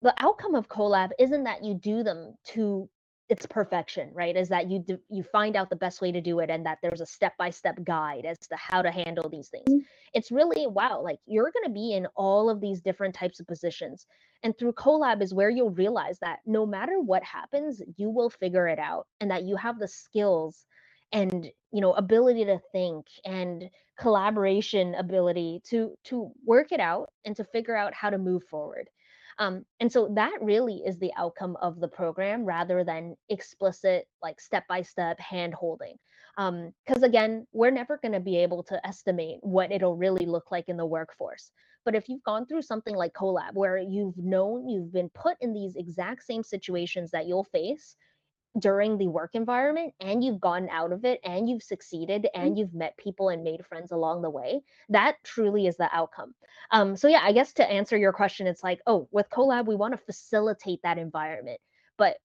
The 0.01 0.13
outcome 0.19 0.53
of 0.53 0.67
collab 0.67 1.11
isn't 1.17 1.45
that 1.45 1.63
you 1.63 1.75
do 1.75 2.03
them 2.03 2.35
to 2.47 2.89
it's 3.29 3.45
perfection 3.47 4.09
right 4.13 4.35
is 4.35 4.49
that 4.49 4.69
you 4.69 4.79
do, 4.79 4.99
you 5.09 5.23
find 5.23 5.55
out 5.55 5.69
the 5.69 5.75
best 5.75 6.01
way 6.01 6.11
to 6.11 6.21
do 6.21 6.39
it 6.39 6.49
and 6.49 6.65
that 6.65 6.77
there's 6.81 7.01
a 7.01 7.05
step 7.05 7.33
by 7.37 7.49
step 7.49 7.77
guide 7.83 8.25
as 8.25 8.37
to 8.39 8.55
how 8.55 8.81
to 8.81 8.91
handle 8.91 9.29
these 9.29 9.49
things 9.49 9.65
mm-hmm. 9.69 9.79
it's 10.13 10.31
really 10.31 10.67
wow 10.67 11.01
like 11.01 11.19
you're 11.25 11.51
going 11.51 11.65
to 11.65 11.71
be 11.71 11.93
in 11.93 12.05
all 12.15 12.49
of 12.49 12.61
these 12.61 12.81
different 12.81 13.15
types 13.15 13.39
of 13.39 13.47
positions 13.47 14.05
and 14.43 14.57
through 14.57 14.73
collab 14.73 15.21
is 15.21 15.33
where 15.33 15.49
you'll 15.49 15.71
realize 15.71 16.19
that 16.19 16.39
no 16.45 16.65
matter 16.65 16.99
what 16.99 17.23
happens 17.23 17.81
you 17.97 18.09
will 18.09 18.29
figure 18.29 18.67
it 18.67 18.79
out 18.79 19.07
and 19.19 19.31
that 19.31 19.43
you 19.43 19.55
have 19.55 19.79
the 19.79 19.87
skills 19.87 20.65
and 21.11 21.49
you 21.71 21.81
know 21.81 21.93
ability 21.93 22.45
to 22.45 22.59
think 22.71 23.05
and 23.25 23.69
collaboration 23.97 24.93
ability 24.95 25.61
to 25.65 25.95
to 26.03 26.31
work 26.45 26.71
it 26.71 26.79
out 26.79 27.09
and 27.23 27.35
to 27.35 27.43
figure 27.43 27.75
out 27.75 27.93
how 27.93 28.09
to 28.09 28.17
move 28.17 28.43
forward 28.49 28.89
um, 29.37 29.65
and 29.79 29.91
so 29.91 30.09
that 30.15 30.37
really 30.41 30.81
is 30.85 30.97
the 30.97 31.11
outcome 31.17 31.57
of 31.61 31.79
the 31.79 31.87
program 31.87 32.45
rather 32.45 32.83
than 32.83 33.15
explicit, 33.29 34.07
like 34.21 34.39
step 34.39 34.65
by 34.67 34.81
step 34.81 35.19
hand 35.19 35.53
holding. 35.53 35.97
Because 36.37 36.97
um, 36.97 37.03
again, 37.03 37.47
we're 37.53 37.71
never 37.71 37.97
going 37.97 38.11
to 38.11 38.19
be 38.19 38.37
able 38.37 38.63
to 38.63 38.85
estimate 38.85 39.37
what 39.41 39.71
it'll 39.71 39.95
really 39.95 40.25
look 40.25 40.51
like 40.51 40.67
in 40.67 40.77
the 40.77 40.85
workforce. 40.85 41.51
But 41.85 41.95
if 41.95 42.09
you've 42.09 42.23
gone 42.23 42.45
through 42.45 42.63
something 42.63 42.95
like 42.95 43.13
Collab, 43.13 43.53
where 43.53 43.77
you've 43.77 44.17
known 44.17 44.67
you've 44.67 44.91
been 44.91 45.09
put 45.09 45.37
in 45.41 45.53
these 45.53 45.75
exact 45.75 46.23
same 46.23 46.43
situations 46.43 47.11
that 47.11 47.27
you'll 47.27 47.43
face, 47.43 47.95
during 48.59 48.97
the 48.97 49.07
work 49.07 49.31
environment 49.33 49.93
and 49.99 50.23
you've 50.23 50.39
gotten 50.39 50.69
out 50.69 50.91
of 50.91 51.03
it 51.03 51.19
and 51.23 51.49
you've 51.49 51.63
succeeded 51.63 52.23
mm-hmm. 52.23 52.45
and 52.45 52.57
you've 52.57 52.73
met 52.73 52.97
people 52.97 53.29
and 53.29 53.43
made 53.43 53.65
friends 53.65 53.91
along 53.91 54.21
the 54.21 54.29
way 54.29 54.61
that 54.89 55.15
truly 55.23 55.67
is 55.67 55.75
the 55.77 55.89
outcome 55.93 56.33
um, 56.71 56.95
so 56.95 57.07
yeah 57.07 57.21
i 57.23 57.31
guess 57.31 57.53
to 57.53 57.69
answer 57.69 57.97
your 57.97 58.13
question 58.13 58.47
it's 58.47 58.63
like 58.63 58.79
oh 58.87 59.07
with 59.11 59.29
collab 59.29 59.65
we 59.65 59.75
want 59.75 59.93
to 59.93 60.05
facilitate 60.05 60.79
that 60.83 60.97
environment 60.97 61.59
but 61.97 62.17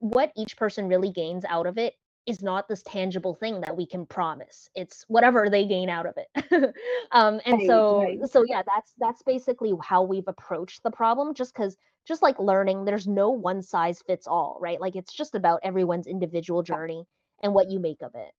what 0.00 0.32
each 0.36 0.56
person 0.56 0.88
really 0.88 1.10
gains 1.10 1.44
out 1.48 1.66
of 1.66 1.78
it 1.78 1.94
is 2.28 2.42
not 2.42 2.68
this 2.68 2.82
tangible 2.82 3.34
thing 3.34 3.60
that 3.60 3.76
we 3.76 3.86
can 3.86 4.06
promise 4.06 4.68
it's 4.74 5.04
whatever 5.08 5.48
they 5.50 5.66
gain 5.66 5.88
out 5.88 6.06
of 6.06 6.14
it 6.16 6.28
um, 7.12 7.40
and 7.46 7.58
right, 7.58 7.66
so 7.66 8.02
right. 8.02 8.18
so 8.30 8.44
yeah 8.46 8.62
that's 8.66 8.92
that's 8.98 9.22
basically 9.22 9.72
how 9.82 10.02
we've 10.02 10.28
approached 10.28 10.82
the 10.82 10.90
problem 10.90 11.34
just 11.34 11.54
because 11.54 11.76
just 12.08 12.22
like 12.22 12.38
learning, 12.38 12.86
there's 12.86 13.06
no 13.06 13.28
one 13.28 13.60
size 13.62 14.02
fits 14.06 14.26
all, 14.26 14.58
right? 14.60 14.80
Like 14.80 14.96
it's 14.96 15.12
just 15.12 15.34
about 15.34 15.60
everyone's 15.62 16.06
individual 16.06 16.62
journey 16.62 17.04
and 17.42 17.52
what 17.52 17.70
you 17.70 17.78
make 17.78 18.00
of 18.00 18.12
it. 18.14 18.32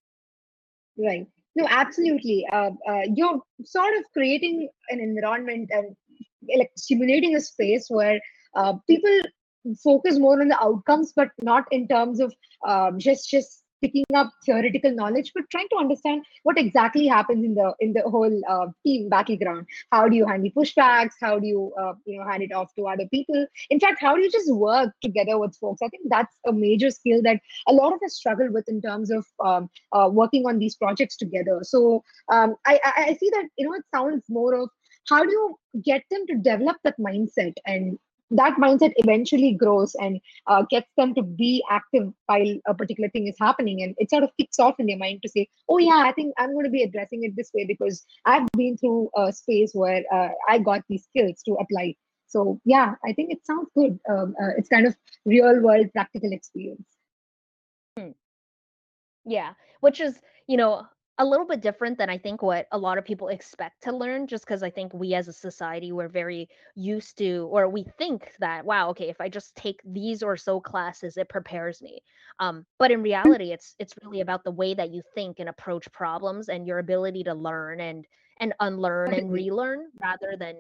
Right. 0.98 1.28
No, 1.56 1.68
absolutely. 1.70 2.48
Uh, 2.52 2.72
uh, 2.90 3.02
you're 3.14 3.40
sort 3.64 3.96
of 3.96 4.04
creating 4.12 4.70
an 4.90 5.00
environment 5.00 5.70
and 5.72 5.96
like 6.58 6.72
simulating 6.76 7.36
a 7.36 7.42
space 7.42 7.86
where 7.90 8.20
uh, 8.56 8.74
people 8.90 9.20
focus 9.84 10.18
more 10.18 10.42
on 10.42 10.48
the 10.48 10.62
outcomes, 10.62 11.14
but 11.16 11.30
not 11.42 11.66
in 11.72 11.88
terms 11.88 12.20
of 12.20 12.34
um, 12.68 12.98
just 12.98 13.30
just 13.30 13.59
picking 13.82 14.06
up 14.16 14.32
theoretical 14.46 14.92
knowledge, 14.92 15.32
but 15.34 15.50
trying 15.50 15.68
to 15.70 15.78
understand 15.78 16.24
what 16.44 16.58
exactly 16.58 17.08
happens 17.08 17.44
in 17.44 17.56
the 17.56 17.74
in 17.80 17.94
the 17.94 18.02
whole 18.02 18.42
uh, 18.50 18.68
team 18.86 19.10
battleground. 19.10 19.66
How 19.92 20.08
do 20.08 20.16
you 20.16 20.26
handle 20.26 20.52
pushbacks? 20.58 21.14
How 21.22 21.40
do 21.40 21.48
you 21.48 21.74
uh, 21.80 21.94
you 22.06 22.20
know 22.20 22.28
hand 22.30 22.44
it 22.44 22.54
off 22.54 22.74
to 22.76 22.88
other 22.88 23.08
people? 23.12 23.46
In 23.70 23.80
fact, 23.80 24.02
how 24.02 24.16
do 24.16 24.22
you 24.22 24.32
just 24.32 24.52
work 24.54 24.94
together 25.02 25.38
with 25.38 25.56
folks? 25.56 25.82
I 25.82 25.90
think 25.90 26.04
that's 26.10 26.36
a 26.48 26.54
major 26.54 26.92
skill 26.92 27.22
that 27.24 27.40
a 27.68 27.74
lot 27.74 27.94
of 27.94 28.00
us 28.06 28.16
struggle 28.16 28.52
with 28.52 28.68
in 28.68 28.82
terms 28.82 29.12
of 29.12 29.26
um, 29.44 29.70
uh, 29.92 30.10
working 30.12 30.46
on 30.46 30.60
these 30.60 30.76
projects 30.76 31.18
together. 31.18 31.60
So 31.64 32.04
um, 32.32 32.56
I, 32.66 32.80
I 32.84 33.18
see 33.20 33.30
that 33.32 33.48
you 33.58 33.68
know 33.68 33.74
it 33.74 33.86
sounds 33.94 34.24
more 34.30 34.56
of 34.56 34.70
how 35.08 35.24
do 35.24 35.32
you 35.32 35.56
get 35.84 36.04
them 36.12 36.26
to 36.28 36.36
develop 36.36 36.78
that 36.84 37.00
mindset 37.00 37.54
and 37.66 37.98
that 38.32 38.56
mindset 38.58 38.92
eventually 38.98 39.54
grows 39.54 39.96
and 39.96 40.20
uh, 40.48 40.64
gets 40.70 40.90
them 40.98 41.14
to 41.16 41.24
be 41.24 41.64
active 41.70 42.12
while 42.26 42.56
a 42.68 42.74
particular 42.74 43.10
thing 43.10 43.28
is 43.28 43.36
happening. 43.40 43.82
And 43.82 43.96
it 43.98 44.10
sort 44.10 44.24
of 44.24 44.32
kicks 44.38 44.60
off 44.60 44.80
in 44.80 44.86
their 44.86 44.98
mind 44.98 45.22
to 45.24 45.30
say 45.30 45.48
oh 45.70 45.78
yeah 45.78 46.04
i 46.06 46.12
think 46.12 46.34
i'm 46.38 46.54
going 46.54 46.66
to 46.66 46.72
be 46.72 46.84
addressing 46.84 47.24
it 47.24 47.36
this 47.36 47.52
way 47.54 47.66
because 47.66 48.06
i've 48.26 48.48
been 48.58 48.78
through 48.78 49.10
a 49.16 49.32
space 49.32 49.72
where 49.74 50.04
uh, 50.14 50.30
i 50.48 50.60
got 50.60 50.84
these 50.90 51.04
skills 51.04 51.42
to 51.46 51.54
apply. 51.54 51.96
So 52.28 52.60
yeah 52.66 52.96
i 53.06 53.14
think 53.14 53.32
it 53.32 53.46
sounds 53.46 53.70
good. 53.76 54.00
Um, 54.10 54.36
uh, 54.42 54.52
it's 54.58 54.70
kind 54.70 54.86
of 54.86 54.96
real 55.26 55.62
world 55.62 55.88
practical 55.94 56.32
experience. 56.32 56.86
Hmm. 57.98 58.12
yeah 59.26 59.54
which 59.82 60.00
is 60.00 60.20
you 60.48 60.58
know 60.58 60.86
a 61.20 61.26
little 61.26 61.46
bit 61.46 61.62
different 61.62 61.98
than 61.98 62.10
I 62.10 62.18
think 62.18 62.42
what 62.42 62.68
a 62.72 62.78
lot 62.78 62.98
of 62.98 63.04
people 63.04 63.28
expect 63.28 63.84
to 63.84 63.96
learn, 63.96 64.26
just 64.26 64.46
because 64.46 64.64
I 64.64 64.70
think 64.70 64.94
we 64.94 65.14
as 65.14 65.28
a 65.28 65.34
society 65.34 65.92
we're 65.92 66.08
very 66.08 66.48
used 66.76 67.18
to, 67.18 67.50
or 67.52 67.68
we 67.68 67.86
think 67.98 68.32
that, 68.40 68.66
wow, 68.66 68.90
okay, 68.92 69.10
if 69.10 69.20
I 69.20 69.28
just 69.28 69.54
take 69.56 69.82
these 69.84 70.24
or 70.24 70.38
so 70.38 70.62
classes, 70.62 71.18
it 71.18 71.28
prepares 71.28 71.82
me. 71.82 72.02
Um, 72.40 72.66
but 72.78 72.90
in 72.90 73.04
reality, 73.04 73.52
it's 73.52 73.76
it's 73.80 73.94
really 74.02 74.22
about 74.22 74.46
the 74.46 74.52
way 74.52 74.74
that 74.74 74.92
you 74.92 75.02
think 75.14 75.40
and 75.40 75.50
approach 75.50 75.92
problems 75.92 76.48
and 76.48 76.66
your 76.66 76.80
ability 76.80 77.24
to 77.26 77.34
learn 77.34 77.82
and 77.82 78.06
and 78.40 78.54
unlearn 78.62 79.14
and 79.14 79.32
relearn 79.32 79.90
rather 80.02 80.38
than 80.40 80.56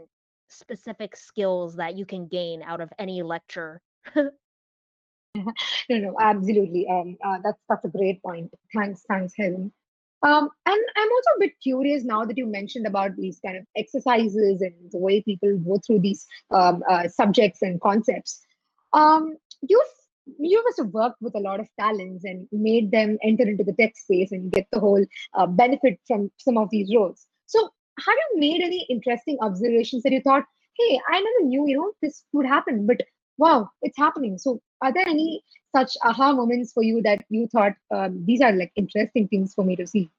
specific 0.49 1.15
skills 1.15 1.77
that 1.77 1.95
you 1.95 2.05
can 2.05 2.27
gain 2.27 2.61
out 2.63 2.81
of 2.81 2.91
any 2.99 3.23
lecture. 3.23 3.81
no, 5.35 5.43
no, 5.89 6.15
absolutely. 6.19 6.87
Um, 6.89 7.17
uh, 7.23 7.37
that's 7.43 7.59
that's 7.69 7.85
a 7.85 7.89
great 7.89 8.21
point. 8.21 8.51
Thanks, 8.73 9.03
thanks, 9.07 9.33
Helen. 9.37 9.71
Um, 10.21 10.49
and 10.65 10.81
I'm 10.97 11.11
also 11.11 11.29
a 11.37 11.39
bit 11.39 11.53
curious 11.61 12.03
now 12.03 12.25
that 12.25 12.37
you 12.37 12.45
mentioned 12.45 12.85
about 12.85 13.15
these 13.15 13.39
kind 13.43 13.57
of 13.57 13.65
exercises 13.77 14.61
and 14.61 14.73
the 14.91 14.97
way 14.97 15.21
people 15.21 15.57
go 15.59 15.79
through 15.85 15.99
these 15.99 16.25
um, 16.51 16.83
uh, 16.89 17.07
subjects 17.07 17.61
and 17.61 17.79
concepts. 17.79 18.41
Um, 18.93 19.37
you've 19.61 19.81
you 20.37 20.63
must 20.63 20.77
have 20.77 20.93
worked 20.93 21.21
with 21.21 21.35
a 21.35 21.39
lot 21.39 21.59
of 21.59 21.67
talents 21.79 22.23
and 22.23 22.47
made 22.51 22.91
them 22.91 23.17
enter 23.23 23.47
into 23.47 23.63
the 23.63 23.73
tech 23.73 23.97
space 23.97 24.31
and 24.31 24.51
get 24.51 24.67
the 24.71 24.79
whole 24.79 25.03
uh, 25.33 25.47
benefit 25.47 25.99
from 26.07 26.31
some 26.37 26.57
of 26.57 26.69
these 26.69 26.93
roles. 26.95 27.25
So, 27.47 27.69
have 27.99 28.15
you 28.15 28.39
made 28.39 28.61
any 28.61 28.85
interesting 28.89 29.37
observations 29.41 30.03
that 30.03 30.13
you 30.13 30.21
thought, 30.21 30.45
hey, 30.77 30.99
I 31.09 31.19
never 31.19 31.47
knew, 31.47 31.67
you 31.67 31.77
know, 31.77 31.91
this 32.01 32.23
would 32.33 32.45
happen, 32.45 32.85
but 32.85 33.01
wow, 33.37 33.69
it's 33.81 33.97
happening. 33.97 34.37
So, 34.37 34.61
are 34.81 34.93
there 34.93 35.07
any 35.07 35.43
such 35.75 35.95
aha 36.03 36.33
moments 36.33 36.73
for 36.73 36.83
you 36.83 37.01
that 37.03 37.23
you 37.29 37.47
thought 37.47 37.73
um, 37.93 38.23
these 38.25 38.41
are 38.41 38.51
like 38.51 38.71
interesting 38.75 39.27
things 39.27 39.53
for 39.53 39.63
me 39.63 39.75
to 39.75 39.85
see? 39.85 40.09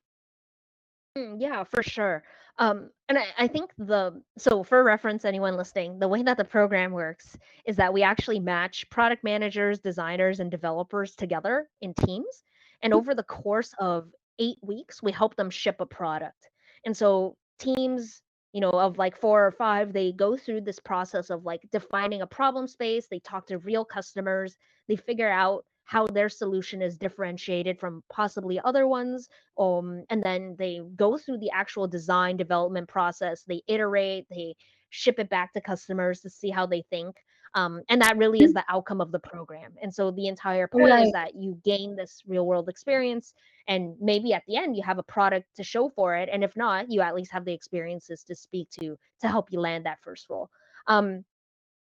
Mm, 1.17 1.37
yeah, 1.41 1.65
for 1.65 1.83
sure. 1.83 2.23
Um, 2.59 2.91
and 3.09 3.19
I, 3.19 3.25
I 3.39 3.49
think 3.49 3.71
the 3.79 4.23
so 4.37 4.63
for 4.63 4.85
reference, 4.85 5.25
anyone 5.25 5.57
listening, 5.57 5.99
the 5.99 6.09
way 6.09 6.23
that 6.23 6.37
the 6.37 6.45
program 6.45 6.93
works 6.93 7.37
is 7.65 7.77
that 7.77 7.93
we 7.93 8.03
actually 8.03 8.39
match 8.39 8.89
product 8.91 9.25
managers, 9.25 9.79
designers, 9.79 10.41
and 10.41 10.51
developers 10.51 11.15
together 11.15 11.69
in 11.81 11.95
teams. 11.95 12.45
And 12.83 12.93
over 12.93 13.15
the 13.15 13.23
course 13.23 13.73
of 13.79 14.09
eight 14.39 14.59
weeks, 14.63 15.03
we 15.03 15.11
help 15.11 15.37
them 15.37 15.51
ship 15.51 15.77
a 15.81 15.87
product. 15.87 16.49
And 16.85 16.97
so 16.97 17.37
teams, 17.59 18.23
you 18.53 18.61
know, 18.61 18.71
of 18.71 18.99
like 18.99 19.17
four 19.17 19.47
or 19.47 19.53
five, 19.53 19.93
they 19.93 20.13
go 20.13 20.37
through 20.37 20.63
this 20.63 20.81
process 20.81 21.31
of 21.31 21.45
like 21.45 21.63
defining 21.71 22.23
a 22.23 22.27
problem 22.27 22.67
space. 22.67 23.07
They 23.11 23.21
talk 23.21 23.47
to 23.47 23.59
real 23.59 23.85
customers. 23.85 24.57
They 24.89 24.97
figure 24.97 25.31
out 25.31 25.65
how 25.91 26.07
their 26.07 26.29
solution 26.29 26.83
is 26.83 26.97
differentiated 26.97 27.81
from 27.81 28.05
possibly 28.09 28.61
other 28.65 28.87
ones 28.87 29.29
um, 29.59 30.05
and 30.09 30.23
then 30.23 30.55
they 30.57 30.81
go 30.95 31.19
through 31.19 31.39
the 31.39 31.51
actual 31.51 31.89
design 31.89 32.37
development 32.37 32.87
process 32.87 33.43
they 33.43 33.61
iterate 33.67 34.25
they 34.31 34.55
ship 34.91 35.19
it 35.19 35.29
back 35.29 35.53
to 35.53 35.61
customers 35.61 36.21
to 36.21 36.31
see 36.31 36.49
how 36.49 36.65
they 36.65 36.85
think 36.91 37.17
um, 37.55 37.83
and 37.89 38.01
that 38.01 38.17
really 38.17 38.43
is 38.43 38.53
the 38.53 38.65
outcome 38.69 39.01
of 39.01 39.11
the 39.11 39.19
program. 39.19 39.73
And 39.83 39.93
so 39.93 40.11
the 40.11 40.29
entire 40.29 40.69
point 40.69 40.91
right. 40.91 41.07
is 41.07 41.13
that 41.13 41.35
you 41.35 41.59
gain 41.65 41.97
this 41.97 42.23
real 42.27 42.47
world 42.47 42.69
experience 42.69 43.35
and 43.67 43.95
maybe 44.01 44.33
at 44.33 44.45
the 44.47 44.57
end 44.57 44.77
you 44.77 44.83
have 44.83 44.99
a 44.99 45.03
product 45.03 45.47
to 45.57 45.65
show 45.65 45.89
for 45.89 46.17
it 46.17 46.29
and 46.33 46.45
if 46.45 46.57
not 46.57 46.91
you 46.91 47.01
at 47.01 47.15
least 47.15 47.33
have 47.33 47.45
the 47.45 47.53
experiences 47.53 48.23
to 48.25 48.35
speak 48.35 48.69
to 48.71 48.97
to 49.21 49.29
help 49.29 49.51
you 49.51 49.61
land 49.61 49.85
that 49.87 49.99
first 50.03 50.29
role. 50.31 50.49
Um, 50.87 51.25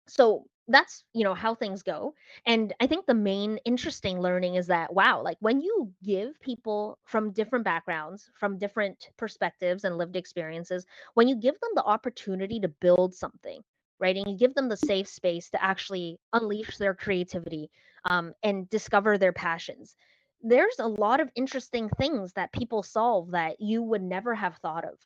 so 0.07 0.45
that's 0.69 1.05
you 1.13 1.23
know 1.23 1.33
how 1.33 1.55
things 1.55 1.81
go. 1.81 2.13
And 2.45 2.73
i 2.79 2.87
think 2.87 3.05
the 3.05 3.13
main 3.13 3.57
interesting 3.65 4.19
learning 4.19 4.55
is 4.55 4.67
that 4.67 4.93
wow 4.93 5.21
like 5.21 5.37
when 5.39 5.61
you 5.61 5.91
give 6.03 6.39
people 6.41 6.97
from 7.05 7.31
different 7.31 7.65
backgrounds 7.65 8.29
from 8.39 8.57
different 8.57 9.09
perspectives 9.17 9.83
and 9.83 9.97
lived 9.97 10.15
experiences 10.15 10.85
when 11.13 11.27
you 11.27 11.35
give 11.35 11.59
them 11.59 11.71
the 11.75 11.83
opportunity 11.83 12.59
to 12.59 12.67
build 12.67 13.13
something 13.13 13.61
right 13.99 14.15
and 14.15 14.27
you 14.29 14.37
give 14.37 14.53
them 14.53 14.69
the 14.69 14.77
safe 14.77 15.07
space 15.07 15.49
to 15.49 15.63
actually 15.63 16.19
unleash 16.33 16.77
their 16.77 16.93
creativity 16.93 17.69
um, 18.05 18.33
and 18.43 18.69
discover 18.69 19.17
their 19.17 19.33
passions 19.33 19.95
there's 20.43 20.79
a 20.79 20.87
lot 20.87 21.19
of 21.19 21.31
interesting 21.35 21.89
things 21.97 22.31
that 22.33 22.51
people 22.51 22.83
solve 22.83 23.31
that 23.31 23.59
you 23.59 23.81
would 23.81 24.03
never 24.03 24.35
have 24.35 24.55
thought 24.57 24.85
of 24.85 24.97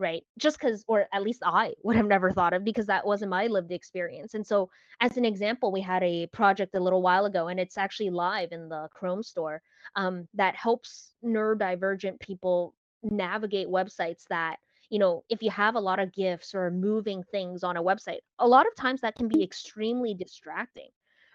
right? 0.00 0.24
Just 0.38 0.58
because, 0.58 0.82
or 0.88 1.06
at 1.12 1.22
least 1.22 1.42
I 1.44 1.74
would 1.84 1.94
have 1.94 2.06
never 2.06 2.32
thought 2.32 2.54
of 2.54 2.64
because 2.64 2.86
that 2.86 3.06
wasn't 3.06 3.30
my 3.30 3.46
lived 3.46 3.70
experience. 3.70 4.34
And 4.34 4.44
so, 4.44 4.70
as 5.00 5.16
an 5.16 5.24
example, 5.24 5.70
we 5.70 5.82
had 5.82 6.02
a 6.02 6.26
project 6.28 6.74
a 6.74 6.80
little 6.80 7.02
while 7.02 7.26
ago, 7.26 7.48
and 7.48 7.60
it's 7.60 7.78
actually 7.78 8.10
live 8.10 8.50
in 8.50 8.68
the 8.68 8.88
Chrome 8.94 9.22
store 9.22 9.62
um, 9.94 10.26
that 10.34 10.56
helps 10.56 11.12
neurodivergent 11.24 12.18
people 12.18 12.74
navigate 13.02 13.68
websites 13.68 14.24
that 14.30 14.56
you 14.90 14.98
know 14.98 15.24
if 15.30 15.42
you 15.42 15.50
have 15.50 15.76
a 15.76 15.80
lot 15.80 15.98
of 15.98 16.12
gifs 16.12 16.54
or 16.54 16.70
moving 16.70 17.22
things 17.30 17.62
on 17.62 17.76
a 17.76 17.82
website 17.82 18.18
a 18.40 18.46
lot 18.46 18.66
of 18.66 18.74
times 18.74 19.00
that 19.00 19.14
can 19.14 19.28
be 19.28 19.42
extremely 19.42 20.12
distracting 20.12 20.88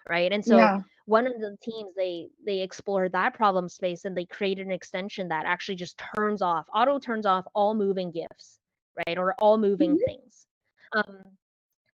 right 0.08 0.32
and 0.32 0.44
so 0.44 0.56
yeah. 0.56 0.80
one 1.06 1.26
of 1.26 1.32
the 1.40 1.56
teams 1.62 1.94
they 1.96 2.28
they 2.44 2.60
explored 2.60 3.10
that 3.12 3.34
problem 3.34 3.68
space 3.68 4.04
and 4.04 4.16
they 4.16 4.26
created 4.26 4.66
an 4.66 4.72
extension 4.72 5.28
that 5.28 5.46
actually 5.46 5.74
just 5.74 6.00
turns 6.14 6.42
off 6.42 6.66
auto 6.72 6.98
turns 6.98 7.26
off 7.26 7.44
all 7.54 7.74
moving 7.74 8.12
gifs 8.12 8.58
right 9.06 9.18
or 9.18 9.34
all 9.38 9.58
moving 9.58 9.92
mm-hmm. 9.92 10.04
things 10.06 10.46
um 10.92 11.22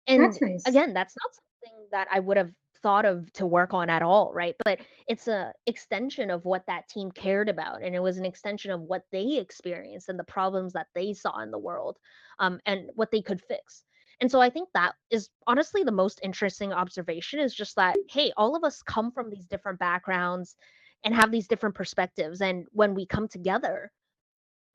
and 0.08 0.24
that's 0.24 0.42
nice. 0.42 0.64
again 0.68 0.94
that's 0.94 1.16
not 1.24 1.32
something 1.34 1.88
that 1.92 2.08
i 2.12 2.20
would 2.20 2.38
have 2.38 2.52
thought 2.84 3.06
of 3.06 3.32
to 3.34 3.46
work 3.46 3.74
on 3.74 3.90
at 3.90 4.02
all 4.02 4.32
right 4.34 4.56
but 4.64 4.80
it's 5.08 5.28
a 5.28 5.54
extension 5.68 6.30
of 6.30 6.46
what 6.46 6.66
that 6.68 6.88
team 6.90 7.12
cared 7.12 7.50
about 7.50 7.82
and 7.82 7.96
it 7.96 8.02
was 8.02 8.18
an 8.18 8.26
extension 8.26 8.72
of 8.72 8.82
what 8.82 9.04
they 9.12 9.38
experienced 9.38 10.10
and 10.10 10.18
the 10.18 10.24
problems 10.24 10.74
that 10.74 10.88
they 10.96 11.14
saw 11.14 11.42
in 11.42 11.52
the 11.52 11.60
world 11.60 11.98
um, 12.40 12.60
and 12.66 12.90
what 12.96 13.12
they 13.12 13.22
could 13.22 13.42
fix 13.42 13.84
and 14.22 14.30
so 14.30 14.40
I 14.40 14.52
think 14.52 14.70
that 14.74 14.94
is 15.10 15.30
honestly 15.48 15.84
the 15.84 15.92
most 15.92 16.20
interesting 16.22 16.72
observation 16.72 17.40
is 17.40 17.56
just 17.56 17.76
that, 17.76 17.98
hey, 18.08 18.32
all 18.38 18.56
of 18.56 18.64
us 18.64 18.84
come 18.84 19.12
from 19.12 19.32
these 19.32 19.48
different 19.48 19.80
backgrounds 19.80 20.56
and 21.04 21.16
have 21.16 21.32
these 21.32 21.48
different 21.48 21.74
perspectives. 21.74 22.40
And 22.40 22.68
when 22.72 22.94
we 22.94 23.08
come 23.08 23.28
together, 23.28 23.92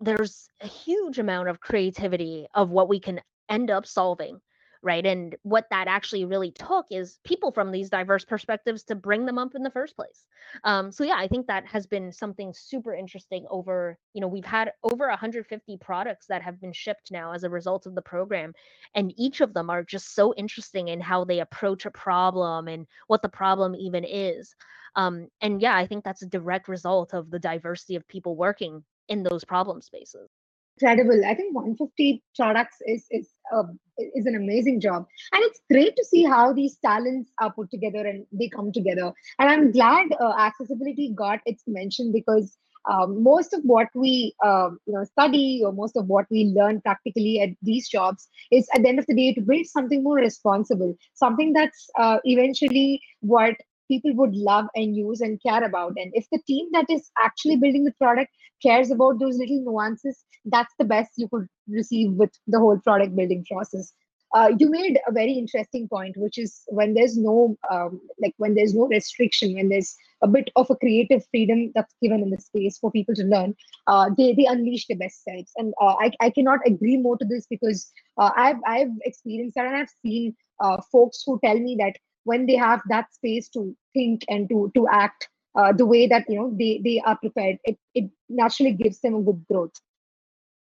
there's 0.01 0.49
a 0.61 0.67
huge 0.67 1.21
amount 1.21 1.49
of 1.49 1.61
creativity 1.61 2.47
of 2.55 2.71
what 2.71 2.89
we 2.89 2.99
can 2.99 3.21
end 3.49 3.71
up 3.71 3.87
solving 3.87 4.41
right? 4.83 5.05
And 5.05 5.35
what 5.43 5.67
that 5.71 5.89
actually 5.89 6.25
really 6.25 6.51
took 6.51 6.87
is 6.91 7.19
people 7.25 7.53
from 7.53 7.73
these 7.73 7.91
diverse 7.91 8.25
perspectives 8.25 8.83
to 8.85 8.95
bring 8.95 9.27
them 9.27 9.39
up 9.39 9.55
in 9.55 9.63
the 9.63 9.71
first 9.71 9.97
place. 9.97 10.27
Um, 10.65 10.93
so 10.93 11.05
yeah, 11.05 11.17
I 11.17 11.29
think 11.29 11.47
that 11.47 11.67
has 11.67 11.87
been 11.87 12.13
something 12.13 12.53
super 12.55 12.95
interesting 12.95 13.47
over, 13.51 13.99
you 14.15 14.21
know, 14.21 14.29
we've 14.29 14.45
had 14.45 14.73
over 14.83 15.09
150 15.09 15.77
products 15.79 16.27
that 16.29 16.43
have 16.43 16.61
been 16.61 16.73
shipped 16.73 17.11
now 17.11 17.33
as 17.33 17.45
a 17.45 17.51
result 17.51 17.87
of 17.87 17.95
the 17.95 18.03
program. 18.03 18.53
And 18.95 19.13
each 19.17 19.41
of 19.41 19.55
them 19.55 19.71
are 19.71 19.83
just 19.83 20.15
so 20.15 20.35
interesting 20.35 20.89
in 20.89 21.01
how 21.01 21.25
they 21.25 21.41
approach 21.41 21.87
a 21.87 21.91
problem 21.91 22.69
and 22.69 22.87
what 23.07 23.23
the 23.23 23.29
problem 23.29 23.75
even 23.75 24.05
is. 24.05 24.55
Um, 24.95 25.29
and 25.41 25.61
yeah, 25.61 25.77
I 25.77 25.87
think 25.87 26.05
that's 26.05 26.23
a 26.23 26.27
direct 26.27 26.69
result 26.69 27.13
of 27.13 27.31
the 27.31 27.39
diversity 27.39 27.97
of 27.97 28.09
people 28.09 28.37
working 28.37 28.83
in 29.09 29.23
those 29.23 29.45
problem 29.45 29.83
spaces 29.83 30.31
incredible. 30.79 31.25
I 31.25 31.35
think 31.35 31.55
150 31.55 32.23
products 32.35 32.77
is 32.87 33.07
is 33.11 33.29
uh, 33.55 33.65
is 33.99 34.27
an 34.27 34.37
amazing 34.37 34.81
job, 34.81 35.07
and 35.33 35.43
it's 35.45 35.61
great 35.71 35.97
to 35.97 36.05
see 36.05 36.25
how 36.25 36.53
these 36.53 36.77
talents 36.85 37.31
are 37.41 37.53
put 37.53 37.71
together 37.71 38.07
and 38.07 38.27
they 38.33 38.49
come 38.49 38.73
together. 38.73 39.13
And 39.39 39.49
I'm 39.49 39.73
glad 39.73 40.09
uh, 40.21 40.35
accessibility 40.39 41.13
got 41.15 41.41
its 41.47 41.63
mention 41.67 42.13
because 42.13 42.57
um, 42.91 43.23
most 43.23 43.53
of 43.53 43.63
what 43.63 43.89
we 43.95 44.35
um, 44.45 44.79
you 44.87 44.95
know 44.95 45.05
study 45.05 45.63
or 45.65 45.73
most 45.73 45.97
of 45.97 46.07
what 46.07 46.27
we 46.31 46.45
learn 46.45 46.81
practically 46.81 47.41
at 47.41 47.51
these 47.63 47.89
jobs 47.89 48.29
is 48.51 48.69
at 48.75 48.83
the 48.83 48.89
end 48.89 48.99
of 48.99 49.07
the 49.07 49.15
day 49.15 49.33
to 49.35 49.41
build 49.41 49.67
something 49.67 50.03
more 50.03 50.17
responsible 50.17 50.95
something 51.15 51.53
that's 51.53 51.89
uh, 51.99 52.19
eventually 52.25 53.01
what 53.21 53.57
people 53.89 54.15
would 54.15 54.35
love 54.35 54.67
and 54.75 54.97
use 54.97 55.21
and 55.21 55.43
care 55.43 55.65
about. 55.65 55.93
And 55.97 56.13
if 56.15 56.27
the 56.31 56.41
team 56.47 56.69
that 56.73 56.87
is 56.89 57.11
actually 57.23 57.57
building 57.57 57.85
the 57.85 57.93
product 57.93 58.31
cares 58.63 58.91
about 58.91 59.19
those 59.19 59.37
little 59.37 59.63
nuances 59.63 60.25
that's 60.47 60.75
the 60.79 60.85
best 60.85 61.11
you 61.17 61.29
could 61.29 61.47
receive 61.69 62.13
with 62.13 62.31
the 62.47 62.59
whole 62.59 62.79
product 62.79 63.15
building 63.15 63.45
process. 63.51 63.93
Uh, 64.35 64.51
you 64.59 64.69
made 64.69 64.99
a 65.07 65.13
very 65.13 65.33
interesting 65.33 65.89
point 65.89 66.17
which 66.17 66.37
is 66.37 66.63
when 66.67 66.95
there's 66.95 67.17
no 67.17 67.57
um, 67.71 68.01
like 68.21 68.35
when 68.39 68.55
there's 68.55 68.75
no 68.75 68.87
restriction 68.89 69.55
when 69.55 69.69
there's 69.69 69.95
a 70.23 70.29
bit 70.29 70.51
of 70.57 70.69
a 70.69 70.77
creative 70.77 71.25
freedom 71.31 71.71
that's 71.75 71.95
given 72.03 72.23
in 72.23 72.31
the 72.31 72.41
space 72.41 72.77
for 72.79 72.91
people 72.91 73.15
to 73.15 73.23
learn 73.23 73.55
uh, 73.87 74.11
they 74.19 74.35
they 74.35 74.47
unleash 74.47 74.87
their 74.89 74.99
best 74.99 75.23
selves. 75.23 75.53
And 75.57 75.75
uh, 75.81 75.95
I, 76.01 76.11
I 76.21 76.31
cannot 76.31 76.59
agree 76.67 76.97
more 76.97 77.17
to 77.19 77.25
this 77.25 77.47
because 77.49 77.91
uh, 78.19 78.31
i've 78.37 78.59
i've 78.67 78.91
experienced 79.05 79.55
that 79.55 79.67
and 79.67 79.77
i've 79.77 79.95
seen 80.03 80.35
uh, 80.61 80.79
folks 80.91 81.23
who 81.25 81.39
tell 81.45 81.59
me 81.59 81.77
that 81.79 81.97
when 82.27 82.47
they 82.47 82.57
have 82.57 82.83
that 82.89 83.13
space 83.15 83.49
to 83.57 83.65
think 83.95 84.25
and 84.29 84.49
to 84.51 84.71
to 84.75 84.87
act 84.91 85.29
uh, 85.59 85.73
the 85.73 85.87
way 85.87 86.07
that 86.07 86.25
you 86.29 86.39
know 86.39 86.49
they 86.61 86.81
they 86.85 87.01
are 87.01 87.17
prepared 87.17 87.59
it, 87.65 87.79
it 87.95 88.11
naturally 88.29 88.73
gives 88.73 89.01
them 89.01 89.15
a 89.15 89.23
good 89.23 89.45
growth 89.51 89.77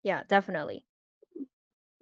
yeah 0.02 0.22
definitely 0.28 0.84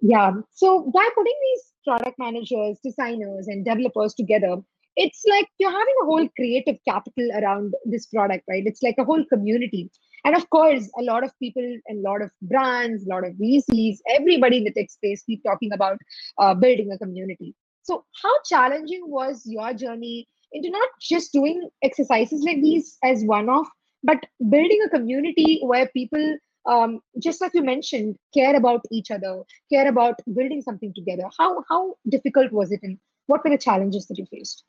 yeah. 0.01 0.31
So 0.51 0.89
by 0.91 1.07
putting 1.15 1.39
these 1.43 1.73
product 1.85 2.17
managers, 2.17 2.79
designers, 2.83 3.47
and 3.47 3.63
developers 3.63 4.15
together, 4.15 4.57
it's 4.95 5.23
like 5.29 5.47
you're 5.59 5.71
having 5.71 5.95
a 6.01 6.05
whole 6.05 6.27
creative 6.35 6.77
capital 6.87 7.29
around 7.35 7.75
this 7.85 8.07
product, 8.07 8.43
right? 8.49 8.63
It's 8.65 8.83
like 8.83 8.95
a 8.97 9.05
whole 9.05 9.23
community. 9.25 9.89
And 10.25 10.35
of 10.35 10.49
course, 10.49 10.89
a 10.99 11.03
lot 11.03 11.23
of 11.23 11.31
people 11.39 11.63
and 11.87 12.05
a 12.05 12.09
lot 12.09 12.21
of 12.21 12.31
brands, 12.41 13.05
a 13.05 13.09
lot 13.09 13.25
of 13.25 13.33
VCs, 13.33 13.97
everybody 14.09 14.57
in 14.57 14.63
the 14.65 14.73
tech 14.73 14.89
space 14.89 15.23
keep 15.23 15.43
talking 15.43 15.71
about 15.71 15.97
uh, 16.39 16.53
building 16.53 16.91
a 16.91 16.97
community. 16.97 17.55
So, 17.83 18.05
how 18.21 18.31
challenging 18.49 19.03
was 19.05 19.41
your 19.45 19.73
journey 19.73 20.27
into 20.51 20.69
not 20.69 20.89
just 20.99 21.31
doing 21.31 21.69
exercises 21.83 22.43
like 22.43 22.61
these 22.61 22.97
as 23.03 23.23
one 23.23 23.49
off, 23.49 23.67
but 24.03 24.25
building 24.49 24.81
a 24.85 24.89
community 24.89 25.59
where 25.63 25.87
people 25.87 26.37
um, 26.69 26.99
just 27.19 27.41
like 27.41 27.53
you 27.53 27.63
mentioned, 27.63 28.15
care 28.33 28.55
about 28.55 28.81
each 28.91 29.11
other, 29.11 29.41
care 29.71 29.87
about 29.87 30.19
building 30.33 30.61
something 30.61 30.93
together. 30.93 31.23
How 31.37 31.63
how 31.69 31.95
difficult 32.07 32.51
was 32.51 32.71
it, 32.71 32.81
and 32.83 32.97
what 33.27 33.43
were 33.43 33.49
the 33.49 33.57
challenges 33.57 34.05
that 34.07 34.17
you 34.17 34.25
faced? 34.25 34.63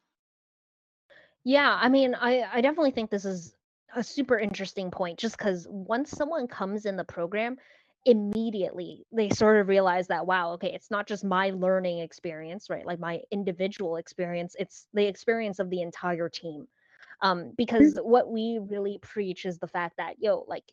Yeah, 1.44 1.76
I 1.80 1.88
mean, 1.88 2.14
I 2.14 2.44
I 2.50 2.60
definitely 2.60 2.92
think 2.92 3.10
this 3.10 3.24
is 3.24 3.54
a 3.94 4.02
super 4.02 4.38
interesting 4.38 4.90
point, 4.90 5.18
just 5.18 5.36
because 5.36 5.66
once 5.68 6.10
someone 6.10 6.48
comes 6.48 6.86
in 6.86 6.96
the 6.96 7.04
program, 7.04 7.58
immediately 8.04 9.04
they 9.12 9.30
sort 9.30 9.60
of 9.60 9.68
realize 9.68 10.08
that 10.08 10.26
wow, 10.26 10.52
okay, 10.52 10.72
it's 10.74 10.90
not 10.90 11.06
just 11.06 11.24
my 11.24 11.50
learning 11.50 12.00
experience, 12.00 12.68
right? 12.68 12.86
Like 12.86 12.98
my 12.98 13.20
individual 13.30 13.96
experience, 13.96 14.56
it's 14.58 14.86
the 14.92 15.06
experience 15.06 15.58
of 15.58 15.70
the 15.70 15.82
entire 15.82 16.28
team. 16.28 16.66
Um, 17.20 17.52
because 17.56 17.98
what 18.02 18.30
we 18.30 18.58
really 18.60 18.98
preach 19.00 19.44
is 19.44 19.58
the 19.58 19.68
fact 19.68 19.96
that 19.98 20.16
yo, 20.18 20.44
like 20.48 20.64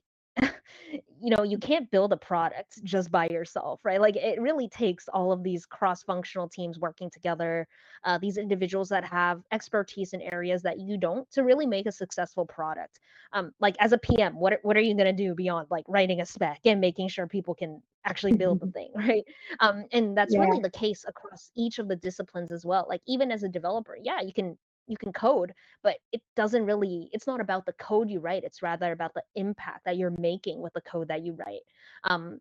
you 1.22 1.36
know, 1.36 1.44
you 1.44 1.58
can't 1.58 1.90
build 1.92 2.14
a 2.14 2.18
product 2.18 2.84
just 2.84 3.12
by 3.12 3.28
yourself, 3.28 3.82
right? 3.84 4.00
Like 4.00 4.16
it 4.16 4.40
really 4.42 4.70
takes 4.70 5.08
all 5.10 5.32
of 5.32 5.44
these 5.44 5.66
cross-functional 5.66 6.50
teams 6.50 6.80
working 6.80 7.10
together, 7.10 7.68
uh, 8.06 8.18
these 8.18 8.38
individuals 8.38 8.90
that 8.90 9.04
have 9.04 9.42
expertise 9.52 10.14
in 10.14 10.22
areas 10.22 10.62
that 10.64 10.80
you 10.80 10.98
don't 10.98 11.30
to 11.32 11.44
really 11.44 11.66
make 11.66 11.86
a 11.86 11.92
successful 11.92 12.46
product. 12.46 13.00
Um, 13.34 13.52
like 13.60 13.76
as 13.80 13.92
a 13.92 13.98
PM, 13.98 14.40
what 14.40 14.60
what 14.64 14.78
are 14.78 14.82
you 14.82 14.96
going 14.96 15.14
to 15.16 15.24
do 15.24 15.36
beyond 15.36 15.68
like 15.70 15.86
writing 15.88 16.22
a 16.22 16.26
spec 16.26 16.62
and 16.66 16.80
making 16.80 17.10
sure 17.10 17.28
people 17.28 17.54
can 17.56 17.82
actually 18.06 18.34
build 18.34 18.60
the 18.60 18.68
thing, 18.74 18.92
right? 18.96 19.24
Um, 19.60 19.86
and 19.92 20.18
that's 20.18 20.36
Yeah. 20.36 20.40
really 20.40 20.60
the 20.60 20.70
case 20.72 21.06
across 21.08 21.52
each 21.56 21.80
of 21.80 21.88
the 21.88 21.96
disciplines 21.96 22.52
as 22.52 22.66
well. 22.66 22.86
Like 22.90 23.02
even 23.08 23.32
as 23.32 23.44
a 23.44 23.50
developer, 23.50 23.98
yeah, 24.02 24.22
you 24.22 24.34
can 24.34 24.58
you 24.90 24.98
can 24.98 25.14
code, 25.14 25.54
but 25.84 25.98
it 26.12 26.22
doesn't 26.36 26.66
really, 26.66 27.10
it's 27.14 27.28
not 27.28 27.42
about 27.42 27.66
the 27.66 27.74
code 27.74 28.10
you 28.10 28.20
write. 28.20 28.44
It's 28.44 28.62
rather 28.62 28.92
about 28.92 29.14
the 29.14 29.24
impact 29.36 29.86
that 29.86 29.98
you're 29.98 30.16
making 30.20 30.62
with 30.62 30.74
the 30.74 30.82
code 30.82 31.08
that 31.10 31.24
you 31.24 31.34
write. 31.34 31.62
Um, 32.04 32.40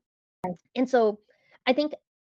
and 0.74 0.88
so 0.88 1.18
I 1.66 1.72
think 1.72 1.92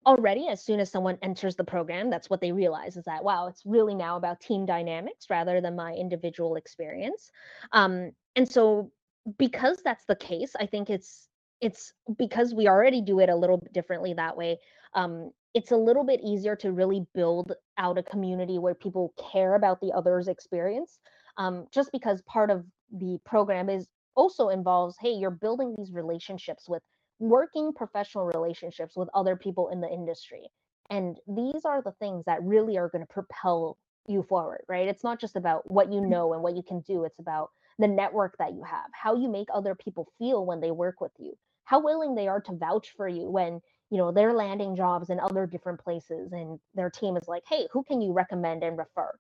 already 0.06 0.48
as 0.48 0.64
soon 0.64 0.80
as 0.80 0.92
someone 0.92 1.18
enters 1.22 1.56
the 1.56 1.64
program, 1.64 2.10
that's 2.10 2.30
what 2.30 2.42
they 2.42 2.52
realize 2.52 2.98
is 2.98 3.06
that, 3.06 3.24
wow, 3.24 3.48
it's 3.48 3.66
really 3.66 3.94
now 3.94 4.18
about 4.18 4.40
team 4.40 4.66
dynamics 4.66 5.28
rather 5.30 5.62
than 5.62 5.76
my 5.76 5.94
individual 5.94 6.56
experience. 6.56 7.32
Um, 7.72 8.12
and 8.36 8.50
so 8.50 8.92
because 9.38 9.82
that's 9.84 10.06
the 10.06 10.16
case, 10.16 10.56
I 10.60 10.66
think 10.66 10.90
it's 10.90 11.28
it's 11.62 11.94
because 12.18 12.54
we 12.54 12.70
already 12.70 13.02
do 13.02 13.20
it 13.20 13.30
a 13.30 13.36
little 13.36 13.58
bit 13.58 13.74
differently 13.74 14.14
that 14.14 14.38
way. 14.38 14.60
Um, 14.94 15.32
it's 15.54 15.72
a 15.72 15.78
little 15.78 16.04
bit 16.04 16.22
easier 16.24 16.56
to 16.58 16.72
really 16.72 17.06
build 17.16 17.54
out 17.78 17.98
a 17.98 18.04
community 18.04 18.60
where 18.60 18.76
people 18.76 19.14
care 19.32 19.56
about 19.56 19.82
the 19.82 19.92
other's 19.92 20.28
experience. 20.28 21.00
Um, 21.38 21.68
just 21.74 21.92
because 21.92 22.22
part 22.24 22.52
of 22.52 22.66
the 22.92 23.18
program 23.26 23.70
is 23.70 23.88
also 24.16 24.50
involves, 24.50 24.96
hey, 25.00 25.12
you're 25.12 25.32
building 25.32 25.74
these 25.78 25.92
relationships 25.92 26.68
with 26.68 26.84
working 27.20 27.74
professional 27.74 28.26
relationships 28.26 28.96
with 28.96 29.10
other 29.14 29.36
people 29.36 29.70
in 29.70 29.82
the 29.82 29.90
industry. 29.90 30.44
And 30.90 31.18
these 31.28 31.66
are 31.66 31.82
the 31.82 31.94
things 32.00 32.26
that 32.26 32.44
really 32.44 32.78
are 32.78 32.90
going 32.90 33.06
to 33.06 33.14
propel 33.14 33.78
you 34.08 34.24
forward, 34.24 34.62
right? 34.68 34.88
It's 34.88 35.04
not 35.04 35.20
just 35.20 35.36
about 35.36 35.70
what 35.70 35.92
you 35.92 36.02
know 36.02 36.34
and 36.34 36.42
what 36.42 36.56
you 36.56 36.64
can 36.64 36.82
do, 36.82 37.04
it's 37.04 37.20
about 37.20 37.50
the 37.78 37.88
network 37.88 38.36
that 38.40 38.54
you 38.54 38.64
have, 38.64 38.90
how 38.92 39.16
you 39.16 39.30
make 39.30 39.48
other 39.54 39.76
people 39.76 40.08
feel 40.18 40.46
when 40.46 40.60
they 40.60 40.72
work 40.72 41.00
with 41.00 41.12
you, 41.20 41.34
how 41.64 41.80
willing 41.82 42.16
they 42.16 42.28
are 42.28 42.42
to 42.42 42.56
vouch 42.56 42.94
for 42.98 43.08
you 43.08 43.30
when 43.30 43.62
you 43.90 43.98
know 43.98 44.12
they're 44.12 44.34
landing 44.34 44.76
jobs 44.76 45.10
in 45.10 45.20
other 45.20 45.46
different 45.46 45.80
places 45.80 46.32
and 46.32 46.60
their 46.74 46.90
team 46.90 47.18
is 47.18 47.28
like 47.28 47.44
hey 47.48 47.68
who 47.72 47.84
can 47.84 48.02
you 48.02 48.12
recommend 48.14 48.64
and 48.64 48.78
refer? 48.78 49.12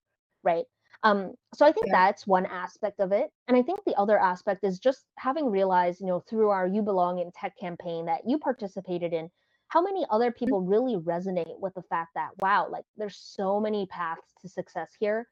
Right? 0.43 0.65
Um, 1.03 1.33
so 1.53 1.65
i 1.65 1.71
think 1.71 1.87
Yeah. 1.87 1.93
that's 1.93 2.27
one 2.27 2.45
aspect 2.45 2.99
of 2.99 3.13
it 3.13 3.31
and 3.47 3.55
i 3.55 3.61
think 3.61 3.79
the 3.85 3.95
other 3.95 4.19
aspect 4.19 4.65
is 4.65 4.79
just 4.79 5.05
having 5.17 5.49
realized 5.49 6.01
you 6.01 6.07
know 6.07 6.19
through 6.29 6.49
our 6.49 6.67
you 6.67 6.81
belong 6.81 7.19
in 7.19 7.31
tech 7.31 7.57
campaign 7.57 8.05
that 8.07 8.21
you 8.27 8.37
participated 8.37 9.13
in 9.13 9.29
how 9.69 9.81
many 9.81 10.05
other 10.09 10.31
people 10.31 10.61
really 10.61 10.97
resonate 10.97 11.57
with 11.59 11.73
the 11.75 11.83
fact 11.83 12.09
that 12.15 12.31
wow 12.41 12.67
like 12.69 12.83
there's 12.97 13.15
so 13.15 13.61
many 13.61 13.85
paths 13.85 14.33
to 14.41 14.49
success 14.49 14.91
here 14.99 15.27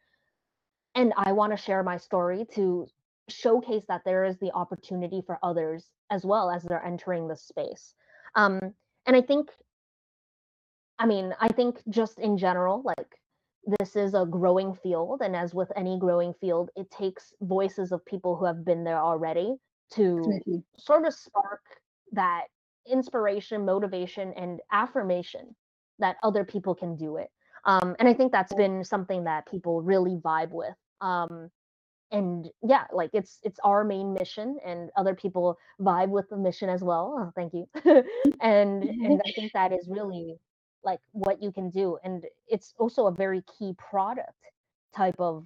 and 0.95 1.11
i 1.17 1.33
want 1.33 1.51
to 1.51 1.57
share 1.61 1.83
my 1.83 1.97
story 1.97 2.45
to 2.53 2.87
showcase 3.29 3.83
that 3.87 4.01
there 4.05 4.23
is 4.23 4.37
the 4.37 4.51
opportunity 4.53 5.21
for 5.25 5.39
others 5.43 5.89
as 6.09 6.25
well 6.25 6.49
as 6.49 6.63
they're 6.63 6.85
entering 6.85 7.27
the 7.27 7.35
space. 7.35 7.93
Um, 8.35 8.73
and 9.07 9.15
I 9.15 9.21
think, 9.21 9.49
I 10.99 11.05
mean, 11.05 11.33
I 11.39 11.47
think 11.47 11.81
just 11.89 12.19
in 12.19 12.37
general, 12.37 12.81
like 12.83 13.07
this 13.79 13.95
is 13.95 14.13
a 14.13 14.25
growing 14.25 14.75
field. 14.75 15.21
And 15.23 15.35
as 15.35 15.53
with 15.53 15.71
any 15.75 15.97
growing 15.97 16.33
field, 16.39 16.69
it 16.75 16.89
takes 16.91 17.33
voices 17.41 17.91
of 17.91 18.05
people 18.05 18.35
who 18.35 18.45
have 18.45 18.63
been 18.63 18.83
there 18.83 18.99
already 18.99 19.55
to 19.93 20.17
Definitely. 20.17 20.63
sort 20.77 21.05
of 21.05 21.13
spark 21.13 21.61
that 22.11 22.45
inspiration, 22.89 23.65
motivation, 23.65 24.33
and 24.37 24.59
affirmation 24.71 25.55
that 25.99 26.17
other 26.23 26.45
people 26.45 26.75
can 26.75 26.95
do 26.95 27.17
it. 27.17 27.29
Um, 27.65 27.95
and 27.99 28.07
I 28.07 28.13
think 28.13 28.31
that's 28.31 28.53
been 28.53 28.83
something 28.83 29.23
that 29.25 29.45
people 29.47 29.81
really 29.81 30.15
vibe 30.15 30.51
with. 30.51 30.75
Um, 31.01 31.49
and 32.11 32.47
yeah 32.63 32.85
like 32.93 33.09
it's 33.13 33.39
it's 33.43 33.59
our 33.63 33.83
main 33.83 34.13
mission 34.13 34.57
and 34.65 34.89
other 34.95 35.13
people 35.13 35.57
vibe 35.81 36.09
with 36.09 36.29
the 36.29 36.37
mission 36.37 36.69
as 36.69 36.81
well 36.83 37.15
oh, 37.19 37.31
thank 37.35 37.53
you. 37.53 37.67
And 38.41 38.83
and 38.83 39.21
i 39.25 39.31
think 39.35 39.51
that 39.53 39.71
is 39.77 39.87
really 39.89 40.35
like 40.83 40.99
what 41.11 41.41
you 41.41 41.51
can 41.51 41.69
do 41.69 41.97
and 42.03 42.25
it's 42.47 42.73
also 42.77 43.07
a 43.07 43.11
very 43.11 43.43
key 43.57 43.73
product 43.77 44.31
type 44.95 45.19
of 45.19 45.45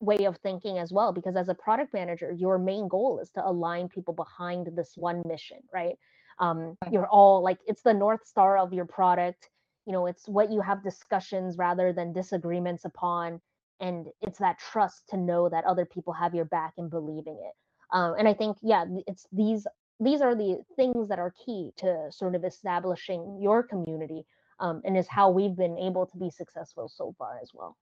way 0.00 0.24
of 0.26 0.36
thinking 0.38 0.78
as 0.78 0.92
well 0.92 1.12
because 1.12 1.36
as 1.36 1.48
a 1.48 1.54
product 1.54 1.92
manager 1.92 2.32
your 2.32 2.58
main 2.58 2.86
goal 2.86 3.18
is 3.20 3.30
to 3.30 3.46
align 3.46 3.88
people 3.88 4.14
behind 4.14 4.68
this 4.76 4.92
one 4.96 5.22
mission 5.26 5.58
right? 5.72 5.96
Um, 6.40 6.76
you're 6.92 7.08
all 7.08 7.42
like 7.42 7.58
it's 7.66 7.82
the 7.82 7.94
north 7.94 8.24
star 8.24 8.58
of 8.58 8.72
your 8.72 8.84
product 8.84 9.48
you 9.86 9.92
know 9.92 10.06
it's 10.06 10.28
what 10.28 10.52
you 10.52 10.60
have 10.60 10.84
discussions 10.84 11.56
rather 11.56 11.92
than 11.92 12.12
disagreements 12.12 12.84
upon 12.84 13.40
and 13.80 14.08
it's 14.22 14.38
that 14.38 14.58
trust 14.58 15.02
to 15.08 15.16
know 15.16 15.48
that 15.48 15.64
other 15.64 15.84
people 15.84 16.12
have 16.12 16.34
your 16.34 16.44
back 16.44 16.74
and 16.78 16.90
believing 16.90 17.38
it 17.44 17.54
um, 17.96 18.14
and 18.18 18.28
i 18.28 18.34
think 18.34 18.56
yeah 18.62 18.84
it's 19.06 19.26
these 19.32 19.66
these 20.00 20.20
are 20.20 20.34
the 20.34 20.58
things 20.76 21.08
that 21.08 21.18
are 21.18 21.34
key 21.44 21.72
to 21.76 22.06
sort 22.10 22.34
of 22.34 22.44
establishing 22.44 23.38
your 23.40 23.62
community 23.62 24.24
um, 24.60 24.80
and 24.84 24.96
is 24.96 25.08
how 25.08 25.30
we've 25.30 25.56
been 25.56 25.78
able 25.78 26.06
to 26.06 26.16
be 26.18 26.30
successful 26.30 26.88
so 26.88 27.14
far 27.18 27.38
as 27.42 27.50
well 27.54 27.76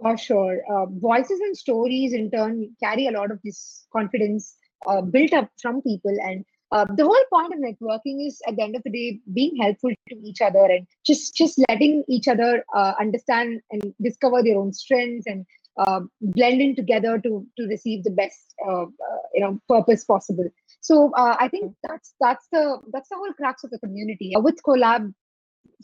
For 0.00 0.16
sure. 0.18 0.60
Uh, 0.70 0.86
voices 0.86 1.40
and 1.40 1.56
stories, 1.56 2.12
in 2.12 2.30
turn, 2.30 2.74
carry 2.82 3.06
a 3.06 3.12
lot 3.12 3.30
of 3.30 3.40
this 3.44 3.86
confidence 3.92 4.56
uh, 4.86 5.00
built 5.02 5.32
up 5.32 5.50
from 5.60 5.82
people. 5.82 6.16
And 6.22 6.44
uh, 6.72 6.86
the 6.96 7.04
whole 7.04 7.24
point 7.32 7.52
of 7.54 7.60
networking 7.60 8.26
is, 8.26 8.40
at 8.48 8.56
the 8.56 8.62
end 8.62 8.76
of 8.76 8.82
the 8.82 8.90
day, 8.90 9.20
being 9.32 9.56
helpful 9.56 9.90
to 10.08 10.16
each 10.24 10.40
other 10.40 10.64
and 10.64 10.86
just 11.04 11.34
just 11.34 11.58
letting 11.68 12.04
each 12.08 12.28
other 12.28 12.64
uh, 12.74 12.94
understand 12.98 13.60
and 13.70 13.94
discover 14.02 14.42
their 14.42 14.58
own 14.58 14.72
strengths 14.72 15.26
and 15.26 15.46
uh, 15.76 16.00
blending 16.20 16.74
together 16.74 17.18
to 17.18 17.46
to 17.56 17.66
receive 17.66 18.04
the 18.04 18.10
best 18.10 18.54
uh, 18.66 18.82
uh, 18.82 19.22
you 19.34 19.40
know 19.40 19.60
purpose 19.68 20.04
possible. 20.04 20.48
So 20.80 21.12
uh, 21.14 21.36
i 21.40 21.48
think 21.48 21.74
that's 21.82 22.14
that's 22.20 22.46
the 22.52 22.78
that's 22.92 23.08
the 23.08 23.16
whole 23.16 23.32
crux 23.34 23.64
of 23.64 23.70
the 23.70 23.78
community. 23.78 24.32
With 24.36 24.62
collab 24.62 25.12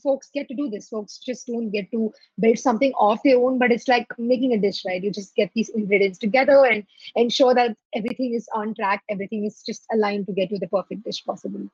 folks 0.02 0.30
get 0.32 0.48
to 0.48 0.54
do 0.54 0.68
this. 0.70 0.88
Folks 0.88 1.18
just 1.18 1.46
don't 1.46 1.70
get 1.70 1.90
to 1.90 2.12
build 2.38 2.58
something 2.58 2.92
off 2.94 3.22
their 3.22 3.38
own 3.38 3.58
but 3.58 3.72
it's 3.72 3.88
like 3.88 4.06
making 4.18 4.52
a 4.52 4.58
dish 4.58 4.82
right? 4.86 5.02
You 5.02 5.10
just 5.10 5.34
get 5.34 5.50
these 5.54 5.68
ingredients 5.70 6.18
together 6.18 6.64
and 6.66 6.84
ensure 7.16 7.54
that 7.54 7.76
everything 7.94 8.34
is 8.34 8.48
on 8.54 8.74
track 8.74 9.02
everything 9.08 9.44
is 9.44 9.62
just 9.62 9.84
aligned 9.92 10.26
to 10.26 10.32
get 10.32 10.50
you 10.50 10.58
the 10.58 10.68
perfect 10.68 11.04
dish 11.04 11.24
possible. 11.24 11.68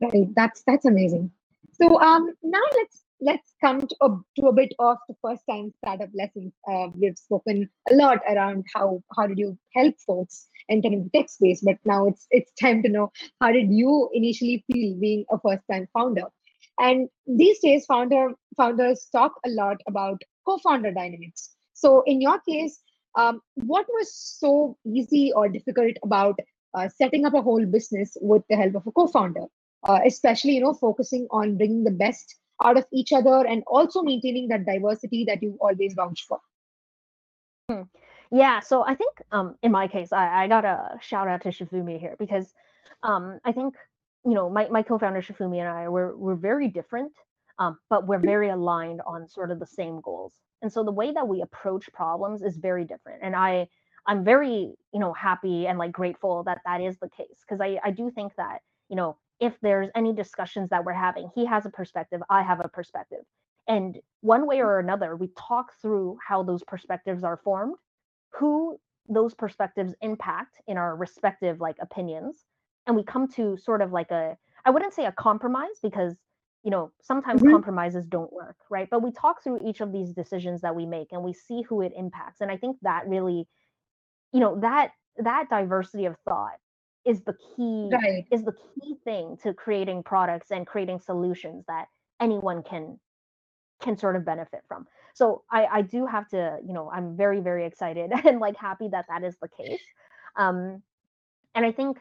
Right? 0.00 0.34
That's 0.34 0.62
that's 0.66 0.84
amazing. 0.84 1.30
So 1.72 2.00
um 2.00 2.32
now 2.42 2.62
let's 2.76 3.04
let's 3.20 3.54
come 3.60 3.80
to 3.80 3.96
a, 4.02 4.08
to 4.36 4.46
a 4.48 4.52
bit 4.52 4.72
of 4.78 4.98
the 5.08 5.14
first 5.22 5.42
time 5.48 5.72
startup 5.78 6.10
lessons. 6.14 6.52
Uh, 6.70 6.88
we've 6.94 7.18
spoken 7.18 7.68
a 7.90 7.94
lot 7.94 8.18
around 8.28 8.64
how 8.74 9.02
how 9.16 9.26
did 9.26 9.38
you 9.38 9.58
help 9.74 9.94
folks 10.06 10.48
enter 10.68 10.88
into 10.88 11.10
tech 11.10 11.28
space, 11.28 11.60
but 11.62 11.78
now 11.84 12.06
it's 12.06 12.26
it's 12.30 12.52
time 12.60 12.82
to 12.82 12.88
know 12.88 13.10
how 13.40 13.52
did 13.52 13.70
you 13.70 14.10
initially 14.12 14.64
feel 14.66 14.94
being 15.00 15.24
a 15.30 15.38
first 15.38 15.62
time 15.70 15.88
founder. 15.92 16.26
And 16.78 17.08
these 17.26 17.60
days, 17.60 17.86
founder 17.86 18.32
founders 18.56 19.08
talk 19.12 19.32
a 19.46 19.50
lot 19.50 19.76
about 19.86 20.20
co-founder 20.46 20.92
dynamics. 20.92 21.54
So 21.72 22.02
in 22.06 22.20
your 22.20 22.40
case, 22.40 22.80
um, 23.16 23.40
what 23.54 23.86
was 23.88 24.14
so 24.14 24.76
easy 24.84 25.32
or 25.34 25.48
difficult 25.48 25.96
about 26.02 26.38
uh, 26.74 26.88
setting 26.88 27.24
up 27.24 27.34
a 27.34 27.42
whole 27.42 27.64
business 27.64 28.16
with 28.20 28.42
the 28.50 28.56
help 28.56 28.74
of 28.74 28.86
a 28.86 28.92
co-founder, 28.92 29.46
uh, 29.88 30.00
especially 30.04 30.52
you 30.52 30.60
know 30.60 30.74
focusing 30.74 31.26
on 31.30 31.56
bringing 31.56 31.84
the 31.84 31.90
best 31.90 32.36
out 32.62 32.76
of 32.76 32.86
each 32.92 33.12
other 33.12 33.46
and 33.46 33.62
also 33.66 34.02
maintaining 34.02 34.48
that 34.48 34.66
diversity 34.66 35.24
that 35.24 35.42
you 35.42 35.56
always 35.60 35.94
vouch 35.94 36.24
for 36.28 36.38
hmm. 37.70 37.82
yeah 38.30 38.60
so 38.60 38.84
i 38.84 38.94
think 38.94 39.12
um, 39.32 39.56
in 39.62 39.72
my 39.72 39.88
case 39.88 40.12
I, 40.12 40.44
I 40.44 40.48
got 40.48 40.64
a 40.64 40.98
shout 41.00 41.28
out 41.28 41.42
to 41.42 41.48
shifumi 41.48 41.98
here 41.98 42.16
because 42.18 42.52
um, 43.02 43.40
i 43.44 43.52
think 43.52 43.74
you 44.24 44.34
know 44.34 44.50
my, 44.50 44.68
my 44.68 44.82
co-founder 44.82 45.22
shifumi 45.22 45.58
and 45.60 45.68
i 45.68 45.88
we're, 45.88 46.16
we're 46.16 46.34
very 46.36 46.68
different 46.68 47.12
um, 47.58 47.78
but 47.90 48.06
we're 48.06 48.18
very 48.18 48.48
aligned 48.50 49.00
on 49.06 49.28
sort 49.28 49.50
of 49.50 49.60
the 49.60 49.66
same 49.66 50.00
goals. 50.00 50.34
And 50.62 50.72
so 50.72 50.82
the 50.82 50.92
way 50.92 51.12
that 51.12 51.28
we 51.28 51.42
approach 51.42 51.92
problems 51.92 52.42
is 52.42 52.56
very 52.56 52.84
different. 52.84 53.20
And 53.22 53.36
i 53.36 53.68
i'm 54.06 54.22
very 54.24 54.74
you 54.92 55.00
know 55.00 55.14
happy 55.14 55.66
and 55.66 55.78
like 55.78 55.92
grateful 55.92 56.44
that 56.44 56.60
that 56.66 56.80
is 56.82 56.98
the 56.98 57.08
case 57.08 57.38
because 57.40 57.60
i 57.60 57.78
i 57.84 57.90
do 57.90 58.10
think 58.10 58.34
that 58.36 58.58
you 58.90 58.96
know 58.96 59.16
if 59.40 59.54
there's 59.62 59.88
any 59.96 60.12
discussions 60.14 60.68
that 60.70 60.84
we're 60.84 60.92
having 60.92 61.30
he 61.34 61.46
has 61.46 61.64
a 61.66 61.70
perspective 61.70 62.22
i 62.30 62.42
have 62.42 62.60
a 62.60 62.68
perspective. 62.68 63.24
And 63.66 63.98
one 64.20 64.46
way 64.46 64.60
or 64.60 64.78
another 64.78 65.16
we 65.16 65.30
talk 65.38 65.72
through 65.80 66.18
how 66.26 66.42
those 66.42 66.62
perspectives 66.64 67.24
are 67.24 67.38
formed 67.38 67.76
who 68.38 68.78
those 69.08 69.34
perspectives 69.34 69.94
impact 70.02 70.56
in 70.68 70.76
our 70.78 70.96
respective 70.96 71.60
like 71.60 71.76
opinions 71.80 72.44
and 72.86 72.96
we 72.96 73.02
come 73.02 73.28
to 73.28 73.56
sort 73.56 73.82
of 73.82 73.92
like 73.92 74.10
a 74.10 74.36
i 74.64 74.70
wouldn't 74.70 74.94
say 74.94 75.06
a 75.06 75.12
compromise 75.12 75.78
because 75.82 76.14
you 76.62 76.70
know 76.70 76.90
sometimes 77.02 77.42
mm-hmm. 77.42 77.52
compromises 77.52 78.06
don't 78.06 78.32
work 78.32 78.56
right 78.70 78.88
but 78.90 79.02
we 79.02 79.12
talk 79.12 79.42
through 79.42 79.60
each 79.64 79.80
of 79.80 79.92
these 79.92 80.12
decisions 80.12 80.60
that 80.62 80.74
we 80.74 80.86
make 80.86 81.08
and 81.12 81.22
we 81.22 81.32
see 81.32 81.62
who 81.62 81.82
it 81.82 81.92
impacts 81.96 82.40
and 82.40 82.50
i 82.50 82.56
think 82.56 82.76
that 82.82 83.06
really 83.06 83.46
you 84.32 84.40
know 84.40 84.58
that 84.60 84.92
that 85.18 85.48
diversity 85.48 86.06
of 86.06 86.16
thought 86.26 86.58
is 87.04 87.22
the 87.22 87.34
key 87.34 87.88
right. 87.92 88.24
is 88.32 88.42
the 88.42 88.52
key 88.52 88.96
thing 89.04 89.36
to 89.42 89.52
creating 89.52 90.02
products 90.02 90.50
and 90.50 90.66
creating 90.66 90.98
solutions 90.98 91.64
that 91.68 91.86
anyone 92.20 92.62
can 92.62 92.98
can 93.80 93.96
sort 93.96 94.16
of 94.16 94.24
benefit 94.24 94.60
from 94.66 94.86
so 95.12 95.42
i 95.50 95.66
i 95.66 95.82
do 95.82 96.06
have 96.06 96.26
to 96.28 96.58
you 96.66 96.72
know 96.72 96.90
i'm 96.90 97.16
very 97.16 97.40
very 97.40 97.66
excited 97.66 98.10
and 98.24 98.40
like 98.40 98.56
happy 98.56 98.88
that 98.88 99.04
that 99.08 99.22
is 99.22 99.36
the 99.42 99.48
case 99.48 99.82
um 100.36 100.82
and 101.54 101.66
i 101.66 101.70
think 101.70 101.98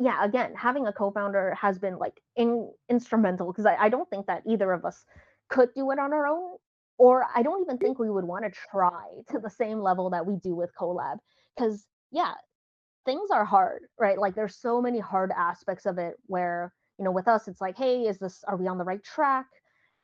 yeah 0.00 0.24
again 0.24 0.52
having 0.56 0.86
a 0.86 0.92
co-founder 0.92 1.54
has 1.60 1.78
been 1.78 1.98
like 1.98 2.20
in, 2.36 2.70
instrumental 2.88 3.46
because 3.52 3.66
I, 3.66 3.76
I 3.76 3.88
don't 3.88 4.08
think 4.10 4.26
that 4.26 4.42
either 4.48 4.72
of 4.72 4.84
us 4.84 5.04
could 5.48 5.68
do 5.74 5.90
it 5.90 5.98
on 5.98 6.12
our 6.12 6.26
own 6.26 6.56
or 6.98 7.26
i 7.34 7.42
don't 7.42 7.62
even 7.62 7.78
think 7.78 7.98
we 7.98 8.10
would 8.10 8.24
want 8.24 8.44
to 8.44 8.60
try 8.70 9.04
to 9.30 9.38
the 9.38 9.50
same 9.50 9.80
level 9.80 10.10
that 10.10 10.26
we 10.26 10.36
do 10.36 10.54
with 10.54 10.70
collab 10.78 11.18
because 11.56 11.86
yeah 12.10 12.32
things 13.04 13.30
are 13.30 13.44
hard, 13.44 13.82
right? 13.98 14.18
Like 14.18 14.34
there's 14.34 14.56
so 14.56 14.80
many 14.80 14.98
hard 14.98 15.32
aspects 15.36 15.86
of 15.86 15.98
it 15.98 16.14
where, 16.26 16.72
you 16.98 17.04
know, 17.04 17.10
with 17.10 17.28
us, 17.28 17.48
it's 17.48 17.60
like, 17.60 17.76
hey, 17.76 18.02
is 18.02 18.18
this, 18.18 18.44
are 18.46 18.56
we 18.56 18.66
on 18.66 18.78
the 18.78 18.84
right 18.84 19.02
track? 19.02 19.46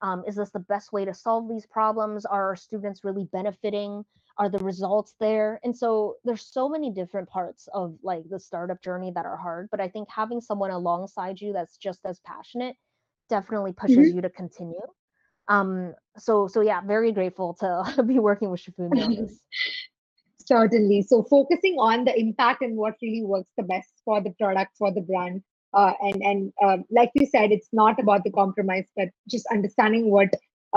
Um, 0.03 0.25
is 0.27 0.37
this 0.37 0.51
the 0.51 0.61
best 0.61 0.93
way 0.93 1.05
to 1.05 1.15
solve 1.15 1.49
these 1.49 1.67
problems? 1.67 2.25
Are 2.27 2.49
our 2.49 2.57
students 2.57 3.05
really 3.05 3.29
benefiting? 3.33 4.05
Are 4.39 4.51
the 4.51 4.59
results 4.59 5.15
there? 5.19 5.61
And 5.65 5.77
so 5.77 6.17
there's 6.25 6.47
so 6.47 6.69
many 6.69 6.91
different 6.91 7.29
parts 7.29 7.69
of 7.73 7.97
like 8.03 8.29
the 8.29 8.39
startup 8.39 8.83
journey 8.83 9.11
that 9.15 9.25
are 9.25 9.37
hard, 9.37 9.69
but 9.71 9.81
I 9.81 9.89
think 9.89 10.09
having 10.11 10.41
someone 10.41 10.71
alongside 10.71 11.41
you 11.41 11.53
that's 11.55 11.79
just 11.79 12.01
as 12.05 12.21
passionate 12.21 12.77
definitely 13.31 13.73
pushes 13.73 13.97
mm-hmm. 13.97 14.17
you 14.17 14.23
to 14.23 14.31
continue. 14.31 14.87
Um, 15.49 15.95
so 16.19 16.49
so 16.49 16.61
yeah, 16.61 16.81
very 16.81 17.13
grateful 17.13 17.55
to 17.61 18.03
be 18.07 18.19
working 18.19 18.51
with 18.51 18.63
on 18.79 19.15
this. 19.15 19.41
Certainly. 20.47 21.03
So 21.03 21.25
focusing 21.25 21.77
on 21.79 22.05
the 22.05 22.19
impact 22.19 22.63
and 22.63 22.77
what 22.77 22.95
really 23.03 23.25
works 23.25 23.51
the 23.57 23.65
best 23.65 23.91
for 24.05 24.21
the 24.21 24.31
product, 24.39 24.77
for 24.79 24.93
the 24.93 25.01
brand. 25.01 25.43
Uh, 25.75 25.93
and 26.01 26.23
and 26.23 26.53
uh, 26.63 26.79
like 26.91 27.11
you 27.15 27.27
said, 27.27 27.53
it's 27.53 27.69
not 27.73 27.99
about 27.99 28.23
the 28.23 28.31
compromise, 28.31 28.87
but 28.97 29.09
just 29.29 29.47
understanding 29.51 30.11
what 30.11 30.29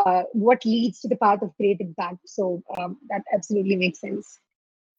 uh, 0.05 0.23
what 0.33 0.65
leads 0.65 0.99
to 1.01 1.07
the 1.07 1.15
path 1.15 1.41
of 1.41 1.55
great 1.57 1.79
impact. 1.79 2.19
So 2.25 2.63
um, 2.77 2.97
that 3.09 3.23
absolutely 3.33 3.75
makes 3.75 3.99
sense. 3.99 4.39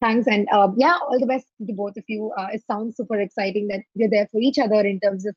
Thanks, 0.01 0.27
and 0.27 0.49
um, 0.49 0.75
yeah, 0.77 0.97
all 1.07 1.19
the 1.19 1.27
best 1.27 1.45
to 1.65 1.73
both 1.73 1.95
of 1.95 2.03
you. 2.07 2.31
Uh, 2.37 2.47
it 2.53 2.63
sounds 2.65 2.97
super 2.97 3.19
exciting 3.19 3.67
that 3.67 3.81
you're 3.93 4.09
there 4.09 4.27
for 4.31 4.39
each 4.39 4.57
other 4.57 4.81
in 4.81 4.99
terms 4.99 5.27
of 5.27 5.35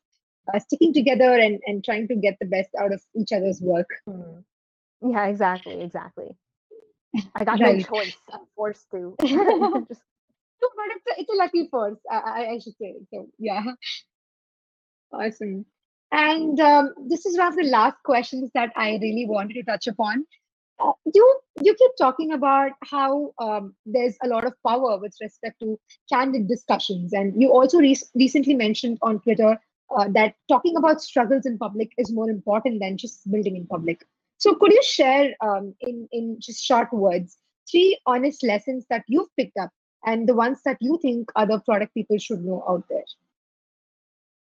uh, 0.53 0.59
sticking 0.59 0.95
together 0.95 1.39
and 1.39 1.61
and 1.67 1.85
trying 1.85 2.09
to 2.09 2.17
get 2.17 2.37
the 2.41 2.47
best 2.47 2.71
out 2.81 2.93
of 2.93 3.03
each 3.15 3.33
other's 3.33 3.61
work. 3.61 3.89
Mm. 4.09 4.43
Yeah, 5.03 5.27
exactly, 5.27 5.83
exactly. 5.83 6.35
I 7.35 7.45
got 7.45 7.61
right. 7.61 7.77
no 7.77 7.83
choice. 7.83 8.17
I'm 8.33 8.41
forced 8.57 8.91
to. 8.93 9.15
Just... 9.21 9.31
no, 9.31 10.69
but 10.77 10.87
it's 10.97 11.07
a, 11.07 11.21
it's 11.21 11.31
a 11.31 11.37
lucky 11.37 11.69
force. 11.69 11.99
I, 12.11 12.47
I 12.53 12.59
should 12.59 12.77
say. 12.81 12.95
So 13.13 13.29
yeah, 13.39 13.65
awesome. 15.13 15.67
And 16.15 16.61
um, 16.61 16.95
this 17.09 17.27
is 17.27 17.37
one 17.37 17.49
of 17.49 17.57
the 17.57 17.65
last 17.65 17.97
questions 18.05 18.49
that 18.55 18.71
I 18.77 19.01
really 19.03 19.27
wanted 19.27 19.55
to 19.55 19.65
touch 19.65 19.89
upon. 19.89 20.25
Uh, 20.79 20.93
you 21.13 21.41
you 21.61 21.75
keep 21.75 21.91
talking 21.99 22.33
about 22.33 22.71
how 22.85 23.33
um, 23.41 23.75
there's 23.85 24.17
a 24.23 24.29
lot 24.29 24.45
of 24.45 24.53
power 24.65 24.97
with 24.97 25.13
respect 25.21 25.59
to 25.61 25.77
candid 26.13 26.47
discussions, 26.47 27.13
and 27.13 27.43
you 27.43 27.51
also 27.51 27.79
re- 27.79 28.09
recently 28.15 28.55
mentioned 28.55 28.99
on 29.03 29.19
Twitter 29.21 29.59
uh, 29.97 30.09
that 30.11 30.37
talking 30.49 30.77
about 30.77 31.03
struggles 31.03 31.47
in 31.47 31.59
public 31.59 31.91
is 31.99 32.13
more 32.13 32.31
important 32.31 32.79
than 32.81 32.97
just 32.97 33.29
building 33.29 33.57
in 33.57 33.67
public. 33.67 34.07
So 34.39 34.55
could 34.55 34.73
you 34.73 34.83
share 34.85 35.35
um, 35.41 35.75
in, 35.81 36.09
in 36.13 36.37
just 36.39 36.65
short 36.65 36.93
words, 36.93 37.39
three 37.69 37.99
honest 38.07 38.45
lessons 38.45 38.87
that 38.89 39.03
you've 39.09 39.35
picked 39.37 39.57
up 39.57 39.71
and 40.07 40.29
the 40.29 40.35
ones 40.35 40.61
that 40.65 40.77
you 40.81 40.97
think 41.03 41.31
other 41.35 41.59
product 41.59 41.93
people 41.95 42.19
should 42.19 42.45
know 42.45 42.65
out 42.69 42.85
there? 42.89 43.05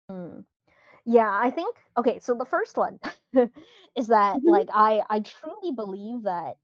Hmm. 0.08 0.40
Yeah, 1.06 1.30
I 1.30 1.50
think 1.50 1.76
okay, 1.96 2.18
so 2.20 2.34
the 2.34 2.46
first 2.46 2.76
one 2.76 2.98
is 3.34 4.06
that 4.08 4.36
mm-hmm. 4.36 4.48
like 4.48 4.68
I 4.72 5.02
I 5.10 5.20
truly 5.20 5.72
believe 5.72 6.22
that 6.22 6.56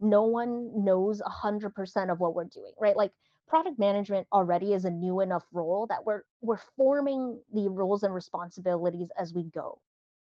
no 0.00 0.24
one 0.24 0.84
knows 0.84 1.20
a 1.20 1.28
hundred 1.28 1.74
percent 1.74 2.10
of 2.10 2.20
what 2.20 2.34
we're 2.34 2.44
doing, 2.44 2.72
right? 2.80 2.96
Like 2.96 3.12
product 3.48 3.78
management 3.78 4.26
already 4.32 4.74
is 4.74 4.84
a 4.84 4.90
new 4.90 5.20
enough 5.20 5.44
role 5.52 5.86
that 5.88 6.04
we're 6.04 6.22
we're 6.42 6.60
forming 6.76 7.40
the 7.52 7.68
roles 7.68 8.02
and 8.02 8.14
responsibilities 8.14 9.08
as 9.18 9.34
we 9.34 9.44
go, 9.44 9.80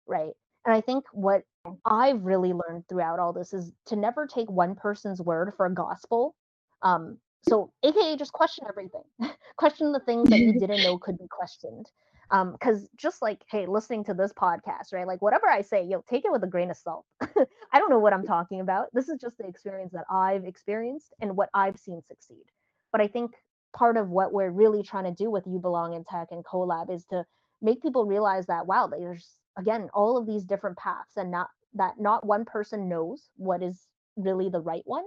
right? 0.07 0.33
And 0.64 0.75
I 0.75 0.81
think 0.81 1.05
what 1.12 1.42
I've 1.85 2.22
really 2.22 2.53
learned 2.53 2.88
throughout 2.88 3.18
all 3.18 3.33
this 3.33 3.53
is 3.53 3.72
to 3.87 3.96
never 3.96 4.27
take 4.27 4.51
one 4.51 4.75
person's 4.75 5.20
word 5.20 5.53
for 5.57 5.66
a 5.66 5.75
gospel. 5.75 6.35
Um, 6.83 7.18
so, 7.48 7.72
AKA, 7.83 8.16
just 8.16 8.33
question 8.33 8.64
everything. 8.68 9.03
question 9.57 9.92
the 9.92 10.01
things 10.01 10.31
that 10.31 10.38
you 10.38 10.53
didn't 10.59 10.83
know 10.83 10.98
could 10.98 11.18
be 11.18 11.27
questioned. 11.29 11.87
Because 12.32 12.82
um, 12.82 12.88
just 12.96 13.20
like, 13.20 13.42
hey, 13.50 13.66
listening 13.66 14.04
to 14.04 14.14
this 14.14 14.32
podcast, 14.32 14.92
right? 14.92 15.06
Like, 15.06 15.20
whatever 15.20 15.48
I 15.50 15.60
say, 15.60 15.84
you'll 15.84 16.04
take 16.08 16.24
it 16.24 16.32
with 16.32 16.42
a 16.42 16.46
grain 16.46 16.70
of 16.70 16.78
salt. 16.78 17.04
I 17.20 17.78
don't 17.78 17.90
know 17.90 17.98
what 17.98 18.14
I'm 18.14 18.26
talking 18.26 18.60
about. 18.60 18.86
This 18.94 19.10
is 19.10 19.20
just 19.20 19.36
the 19.36 19.46
experience 19.46 19.92
that 19.92 20.06
I've 20.10 20.44
experienced 20.44 21.12
and 21.20 21.36
what 21.36 21.50
I've 21.52 21.78
seen 21.78 22.00
succeed. 22.08 22.44
But 22.90 23.02
I 23.02 23.06
think 23.06 23.32
part 23.76 23.98
of 23.98 24.08
what 24.08 24.32
we're 24.32 24.50
really 24.50 24.82
trying 24.82 25.04
to 25.04 25.12
do 25.12 25.30
with 25.30 25.46
You 25.46 25.58
Belong 25.58 25.92
in 25.94 26.04
Tech 26.04 26.28
and 26.30 26.44
Collab 26.44 26.90
is 26.90 27.04
to 27.06 27.24
make 27.60 27.82
people 27.82 28.06
realize 28.06 28.46
that, 28.46 28.66
wow, 28.66 28.86
there's 28.86 29.36
again 29.58 29.88
all 29.94 30.16
of 30.16 30.26
these 30.26 30.44
different 30.44 30.76
paths 30.78 31.16
and 31.16 31.30
not 31.30 31.48
that 31.74 31.94
not 31.98 32.24
one 32.24 32.44
person 32.44 32.88
knows 32.88 33.28
what 33.36 33.62
is 33.62 33.86
really 34.16 34.48
the 34.48 34.60
right 34.60 34.82
one 34.84 35.04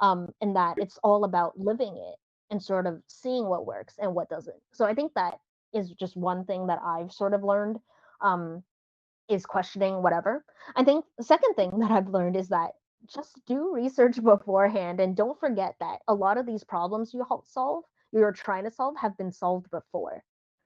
um, 0.00 0.28
and 0.40 0.56
that 0.56 0.74
it's 0.78 0.98
all 1.02 1.24
about 1.24 1.58
living 1.58 1.96
it 1.96 2.16
and 2.50 2.62
sort 2.62 2.86
of 2.86 3.02
seeing 3.06 3.46
what 3.46 3.66
works 3.66 3.94
and 3.98 4.14
what 4.14 4.28
doesn't 4.28 4.60
so 4.72 4.84
i 4.84 4.94
think 4.94 5.12
that 5.14 5.34
is 5.74 5.90
just 5.92 6.16
one 6.16 6.44
thing 6.44 6.66
that 6.66 6.80
i've 6.84 7.12
sort 7.12 7.34
of 7.34 7.44
learned 7.44 7.78
um, 8.20 8.62
is 9.28 9.46
questioning 9.46 10.02
whatever. 10.02 10.44
I 10.74 10.84
think 10.84 11.04
the 11.18 11.24
second 11.24 11.54
thing 11.54 11.78
that 11.80 11.90
i've 11.90 12.08
learned 12.08 12.36
is 12.36 12.48
that 12.48 12.72
just 13.06 13.40
do 13.46 13.72
research 13.74 14.22
beforehand 14.22 15.00
and 15.00 15.16
don't 15.16 15.38
forget 15.40 15.74
that 15.80 16.00
a 16.08 16.14
lot 16.14 16.38
of 16.38 16.46
these 16.46 16.64
problems 16.64 17.14
you 17.14 17.24
help 17.26 17.46
solve 17.46 17.84
you're 18.12 18.32
trying 18.32 18.64
to 18.64 18.70
solve 18.70 18.96
have 18.98 19.16
been 19.18 19.32
solved 19.32 19.70
before 19.70 20.22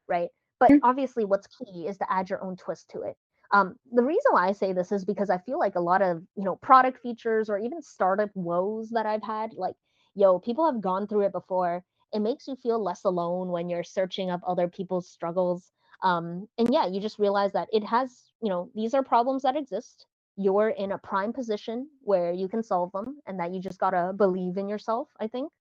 right? 0.09 0.29
But 0.61 0.75
Mm. 0.75 0.81
obviously 0.83 1.25
what's 1.25 1.47
key 1.47 1.87
is 1.89 1.99
to 1.99 2.13
add 2.13 2.31
your 2.31 2.43
own 2.45 2.57
twist 2.57 2.89
to 2.91 3.03
it. 3.03 3.17
Um, 3.53 3.77
the 3.93 4.03
reason 4.03 4.33
why 4.33 4.49
i 4.49 4.53
say 4.53 4.73
this 4.73 4.93
is 4.93 5.05
because 5.05 5.29
i 5.29 5.37
feel 5.39 5.59
like 5.59 5.75
a 5.75 5.81
lot 5.81 6.01
of 6.03 6.23
you 6.37 6.45
know 6.45 6.57
product 6.57 6.99
features 7.03 7.51
or 7.51 7.59
even 7.59 7.83
startup 7.83 8.31
woes 8.35 8.89
that 8.91 9.05
i've 9.07 9.23
had 9.23 9.53
like 9.55 9.75
yo 10.15 10.39
people 10.39 10.65
have 10.71 10.81
gone 10.81 11.07
through 11.07 11.27
it 11.27 11.33
before 11.33 11.85
it 12.13 12.21
makes 12.21 12.47
you 12.47 12.57
feel 12.57 12.83
less 12.83 13.05
alone 13.05 13.49
when 13.49 13.69
you're 13.69 13.83
searching 13.85 14.31
up 14.31 14.41
other 14.47 14.69
people's 14.69 15.09
struggles 15.09 15.73
um, 16.03 16.49
and 16.59 16.73
yeah 16.73 16.87
you 16.87 17.01
just 17.01 17.19
realize 17.19 17.53
that 17.53 17.69
it 17.73 17.85
has 17.85 18.33
you 18.43 18.49
know 18.49 18.71
these 18.75 18.95
are 18.95 19.03
problems 19.03 19.43
that 19.43 19.57
exist. 19.57 20.07
You're 20.37 20.71
in 20.71 20.93
a 20.93 20.99
prime 20.99 21.33
position 21.33 21.89
where 22.01 22.33
you 22.33 22.49
can 22.49 22.63
solve 22.63 22.91
them 22.93 23.21
and 23.27 23.39
that 23.39 23.53
you 23.53 23.61
just 23.61 23.79
got 23.79 23.91
to 23.91 24.13
believe 24.17 24.57
in 24.57 24.69
yourself 24.69 25.09
i 25.21 25.29
think. 25.29 25.53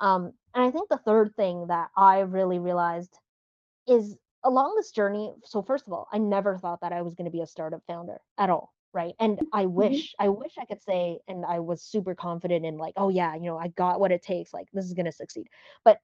Um, 0.00 0.32
and 0.54 0.64
i 0.64 0.70
think 0.70 0.88
the 0.88 0.98
third 0.98 1.34
thing 1.36 1.66
that 1.68 1.88
i 1.96 2.20
really 2.20 2.58
realized 2.58 3.18
is 3.86 4.16
along 4.44 4.74
this 4.76 4.90
journey 4.90 5.32
so 5.44 5.62
first 5.62 5.86
of 5.86 5.92
all 5.92 6.08
i 6.12 6.18
never 6.18 6.58
thought 6.58 6.80
that 6.80 6.92
i 6.92 7.02
was 7.02 7.14
going 7.14 7.26
to 7.26 7.30
be 7.30 7.42
a 7.42 7.46
startup 7.46 7.82
founder 7.86 8.20
at 8.38 8.50
all 8.50 8.72
right? 8.94 9.14
And 9.20 9.40
i 9.52 9.66
wish 9.66 10.14
i 10.18 10.28
wish 10.28 10.52
i 10.60 10.64
could 10.64 10.82
say 10.82 11.18
and 11.28 11.44
i 11.46 11.60
was 11.60 11.82
super 11.82 12.14
confident 12.14 12.64
in 12.64 12.78
like 12.78 12.94
oh 12.96 13.08
yeah 13.08 13.34
you 13.34 13.42
know 13.42 13.58
i 13.58 13.68
got 13.68 14.00
what 14.00 14.12
it 14.12 14.22
takes 14.22 14.52
like 14.52 14.68
this 14.72 14.84
is 14.84 14.94
going 14.94 15.06
to 15.06 15.12
succeed. 15.12 15.48
But 15.84 15.98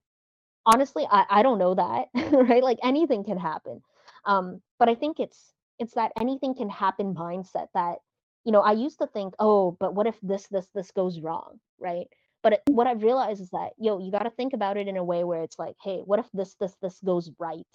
honestly 0.66 1.06
I, 1.10 1.26
I 1.30 1.42
don't 1.42 1.58
know 1.58 1.74
that 1.74 2.06
right? 2.32 2.62
Like 2.62 2.78
anything 2.82 3.24
can 3.24 3.38
happen. 3.38 3.82
Um 4.24 4.60
but 4.78 4.88
i 4.88 4.94
think 4.94 5.20
it's 5.20 5.52
it's 5.78 5.94
that 5.94 6.12
anything 6.20 6.54
can 6.54 6.68
happen 6.68 7.14
mindset 7.14 7.68
that 7.74 7.98
you 8.44 8.52
know 8.52 8.60
i 8.60 8.72
used 8.72 8.98
to 8.98 9.06
think 9.06 9.34
oh 9.38 9.76
but 9.80 9.94
what 9.94 10.06
if 10.06 10.16
this 10.22 10.46
this 10.48 10.68
this 10.74 10.90
goes 10.92 11.20
wrong? 11.20 11.60
Right? 11.78 12.08
But 12.42 12.54
it, 12.54 12.62
what 12.68 12.86
i've 12.86 13.02
realized 13.02 13.40
is 13.40 13.50
that 13.50 13.70
yo 13.78 13.98
you 13.98 14.10
got 14.10 14.24
to 14.24 14.30
think 14.30 14.52
about 14.52 14.76
it 14.76 14.88
in 14.88 14.96
a 14.96 15.04
way 15.04 15.24
where 15.24 15.42
it's 15.42 15.58
like 15.58 15.76
hey 15.82 16.00
what 16.04 16.20
if 16.20 16.26
this 16.32 16.54
this 16.60 16.74
this 16.82 17.00
goes 17.04 17.30
right? 17.38 17.66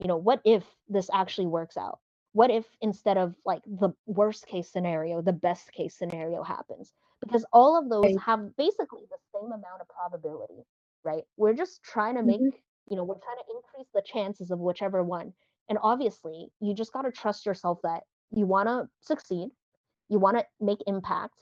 You 0.00 0.08
know 0.08 0.16
what 0.16 0.40
if 0.44 0.64
this 0.88 1.08
actually 1.12 1.46
works 1.46 1.76
out 1.76 2.00
what 2.36 2.50
if 2.50 2.66
instead 2.80 3.16
of 3.18 3.34
like 3.44 3.62
the 3.66 3.90
worst 4.06 4.46
case 4.46 4.68
scenario 4.70 5.22
the 5.22 5.32
best 5.32 5.72
case 5.72 5.96
scenario 5.96 6.42
happens? 6.42 6.92
Because 7.20 7.44
all 7.52 7.78
of 7.78 7.88
those 7.90 8.14
have 8.16 8.56
basically 8.56 9.04
the 9.10 9.18
same 9.34 9.52
amount 9.52 9.80
of 9.82 9.88
probability 9.88 10.62
right? 11.04 11.24
We're 11.36 11.54
just 11.54 11.82
trying 11.84 12.16
to 12.16 12.22
make 12.22 12.42
Mhm. 12.42 12.50
you 12.90 12.96
know 12.96 13.04
we're 13.04 13.18
trying 13.26 13.38
to 13.38 13.54
increase 13.56 13.88
the 13.94 14.02
chances 14.04 14.50
of 14.50 14.58
whichever 14.60 15.02
one. 15.02 15.32
And 15.68 15.78
obviously 15.82 16.48
you 16.60 16.74
just 16.74 16.92
got 16.92 17.02
to 17.02 17.12
trust 17.12 17.46
yourself 17.46 17.80
that 17.82 18.02
you 18.30 18.46
want 18.46 18.68
to 18.68 18.88
succeed 19.00 19.50
you 20.08 20.18
want 20.18 20.38
to 20.38 20.46
make 20.60 20.78
impact 20.86 21.34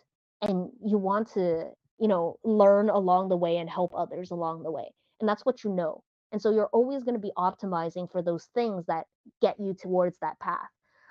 and 0.43 0.71
you 0.85 0.99
want 0.99 1.29
to 1.35 1.71
you 1.99 2.09
know 2.09 2.39
learn 2.45 2.91
along 2.91 3.29
the 3.29 3.37
way 3.37 3.57
and 3.59 3.71
help 3.71 3.93
others 3.97 4.31
along 4.31 4.63
the 4.63 4.71
way. 4.73 4.91
And 5.21 5.29
that's 5.29 5.45
what 5.47 5.65
you 5.65 5.71
know. 5.73 6.03
And 6.33 6.43
so 6.43 6.51
you're 6.51 6.71
always 6.73 7.05
going 7.05 7.15
to 7.15 7.21
be 7.21 7.33
optimizing 7.39 8.11
for 8.11 8.23
those 8.23 8.47
things 8.55 8.87
that 8.87 9.07
get 9.41 9.61
you 9.61 9.75
towards 9.75 10.19
that 10.21 10.39
path 10.41 10.69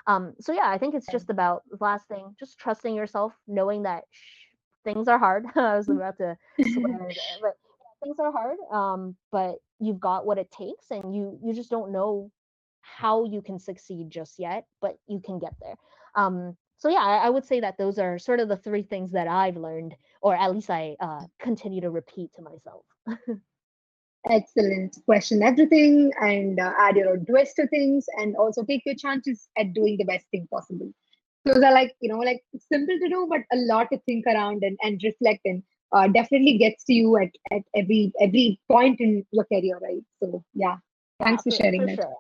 um, 0.08 0.34
so 0.40 0.52
yeah 0.54 0.68
i 0.68 0.78
think 0.78 0.94
it's 0.96 1.08
just 1.12 1.30
about 1.30 1.64
the 1.70 1.78
last 1.80 2.08
thing 2.08 2.36
just 2.40 2.58
trusting 2.58 2.96
yourself 2.96 3.34
knowing 3.48 3.84
that 3.84 4.04
shh, 4.12 4.54
things 4.84 5.08
are 5.08 5.20
hard. 5.20 5.46
I 5.56 5.78
was 5.78 5.90
about 5.90 6.18
to 6.18 6.36
swear 6.74 6.98
there, 7.00 7.40
but 7.42 7.54
things 8.04 8.18
are 8.20 8.32
hard 8.32 8.58
um, 8.72 9.16
but 9.32 9.56
you've 9.80 10.00
got 10.00 10.26
what 10.26 10.38
it 10.38 10.52
takes 10.52 10.92
and 10.92 11.16
you 11.16 11.40
you 11.44 11.54
just 11.54 11.70
don't 11.70 11.92
know 11.92 12.32
how 12.82 13.24
you 13.24 13.42
can 13.42 13.60
succeed 13.60 14.10
just 14.10 14.40
yet 14.40 14.66
but 14.82 14.98
you 15.08 15.22
can 15.24 15.40
get 15.40 15.54
there. 15.62 15.76
Um, 16.16 16.58
so 16.78 16.90
yeah 16.90 17.00
I, 17.00 17.28
I 17.28 17.30
would 17.30 17.46
say 17.46 17.62
that 17.62 17.78
those 17.78 17.98
are 17.98 18.20
sort 18.20 18.42
of 18.42 18.50
the 18.50 18.58
three 18.58 18.84
things 18.84 19.12
that 19.12 19.28
i've 19.28 19.56
learned 19.56 19.96
or 20.22 20.36
at 20.36 20.52
least 20.52 20.70
i 20.70 20.96
uh, 21.00 21.22
continue 21.40 21.82
to 21.82 21.90
repeat 21.90 22.34
to 22.34 22.42
myself 22.42 22.84
Excellent. 24.30 24.98
Question 25.06 25.44
everything 25.44 26.12
and 26.22 26.60
uh, 26.60 26.72
add 26.80 26.96
your 26.96 27.10
own 27.10 27.26
twist 27.26 27.56
to 27.58 27.68
things 27.68 28.06
and 28.18 28.36
also 28.36 28.64
take 28.64 28.84
your 28.86 28.96
chances 28.96 29.50
at 29.58 29.74
doing 29.74 29.98
the 29.98 30.06
best 30.06 30.26
thing 30.32 30.48
possible. 30.52 30.90
Those 31.46 31.58
are 31.58 31.74
like, 31.74 31.94
you 32.00 32.10
know, 32.10 32.20
like 32.20 32.42
simple 32.72 32.98
to 32.98 33.10
do, 33.10 33.28
but 33.30 33.42
a 33.52 33.58
lot 33.58 33.90
to 33.92 34.00
think 34.06 34.26
around 34.26 34.64
and, 34.64 34.78
and 34.82 35.02
reflect 35.04 35.42
and 35.46 35.62
uh, 35.92 36.08
definitely 36.08 36.58
gets 36.58 36.86
to 36.86 36.94
you 36.94 37.18
at, 37.18 37.32
at 37.52 37.64
every 37.76 38.14
every 38.22 38.60
point 38.72 39.00
in 39.02 39.26
your 39.32 39.44
career, 39.46 39.78
right? 39.82 40.04
So 40.22 40.44
yeah, 40.54 40.78
thanks 41.22 41.44
for 41.44 41.52
for, 41.52 41.58
sharing 41.58 41.82
for 41.82 41.88
that. 41.88 41.96
sure 41.96 42.18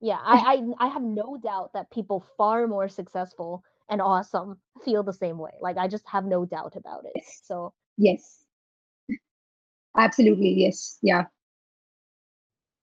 yeah 0.00 0.18
I, 0.22 0.62
I 0.80 0.86
i 0.86 0.88
have 0.88 1.02
no 1.02 1.38
doubt 1.40 1.70
that 1.74 1.90
people 1.90 2.24
far 2.36 2.66
more 2.66 2.88
successful 2.88 3.62
and 3.88 4.02
awesome 4.02 4.58
feel 4.84 5.02
the 5.04 5.12
same 5.12 5.38
way 5.38 5.52
like 5.60 5.76
i 5.76 5.86
just 5.86 6.04
have 6.08 6.24
no 6.24 6.44
doubt 6.44 6.74
about 6.76 7.04
it 7.04 7.22
so 7.44 7.72
Yes. 7.96 8.43
Absolutely. 9.96 10.50
Yes. 10.50 10.98
Yeah. 11.02 11.24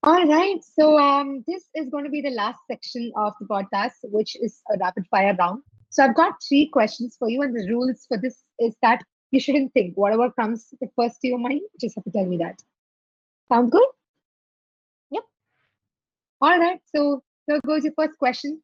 All 0.04 0.26
right. 0.26 0.58
So 0.64 0.98
um, 0.98 1.44
this 1.46 1.68
is 1.74 1.88
going 1.88 2.04
to 2.04 2.10
be 2.10 2.20
the 2.20 2.30
last 2.30 2.58
section 2.68 3.12
of 3.16 3.34
the 3.40 3.46
podcast, 3.46 3.92
which 4.02 4.36
is 4.40 4.60
a 4.74 4.78
rapid 4.78 5.06
fire 5.10 5.36
round. 5.38 5.62
So 5.90 6.02
I've 6.02 6.16
got 6.16 6.42
three 6.48 6.68
questions 6.72 7.16
for 7.18 7.28
you, 7.28 7.42
and 7.42 7.54
the 7.54 7.68
rules 7.68 8.06
for 8.08 8.16
this 8.16 8.42
is 8.58 8.74
that 8.82 9.02
you 9.30 9.38
shouldn't 9.38 9.72
think. 9.74 9.94
Whatever 9.96 10.30
comes 10.32 10.72
first 10.98 11.20
to 11.20 11.28
your 11.28 11.38
mind, 11.38 11.60
just 11.80 11.94
have 11.94 12.04
to 12.04 12.10
tell 12.10 12.24
me 12.24 12.38
that. 12.38 12.58
Sound 13.50 13.70
good? 13.70 13.86
Yep. 15.10 15.22
All 16.40 16.58
right. 16.58 16.80
So 16.94 17.22
here 17.46 17.60
goes 17.66 17.84
your 17.84 17.92
first 17.94 18.18
question. 18.18 18.60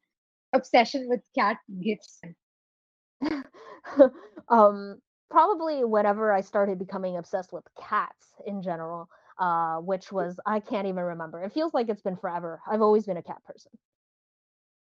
Obsession 0.53 1.07
with 1.07 1.21
cat 1.37 1.57
gifts. 1.81 2.19
um 4.49 4.99
probably 5.29 5.83
whenever 5.83 6.31
i 6.33 6.41
started 6.41 6.79
becoming 6.79 7.17
obsessed 7.17 7.53
with 7.53 7.63
cats 7.79 8.27
in 8.47 8.61
general 8.61 9.09
uh 9.39 9.77
which 9.77 10.11
was 10.11 10.39
i 10.45 10.59
can't 10.59 10.87
even 10.87 11.03
remember 11.03 11.41
it 11.43 11.53
feels 11.53 11.73
like 11.73 11.89
it's 11.89 12.01
been 12.01 12.17
forever 12.17 12.61
i've 12.71 12.81
always 12.81 13.05
been 13.05 13.17
a 13.17 13.23
cat 13.23 13.43
person 13.45 13.71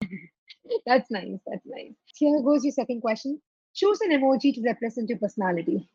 That's 0.85 1.09
nice. 1.11 1.39
That's 1.47 1.65
nice. 1.65 1.93
Here 2.17 2.41
goes 2.43 2.63
your 2.63 2.71
second 2.73 3.01
question. 3.01 3.41
Choose 3.75 4.01
an 4.01 4.11
emoji 4.11 4.53
to 4.55 4.61
represent 4.65 5.09
your 5.09 5.17
personality. 5.19 5.89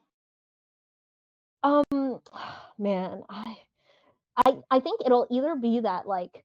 um 1.62 2.20
man 2.78 3.22
i 3.28 3.56
i 4.36 4.56
i 4.70 4.80
think 4.80 5.00
it'll 5.04 5.26
either 5.30 5.56
be 5.56 5.80
that 5.80 6.06
like 6.06 6.44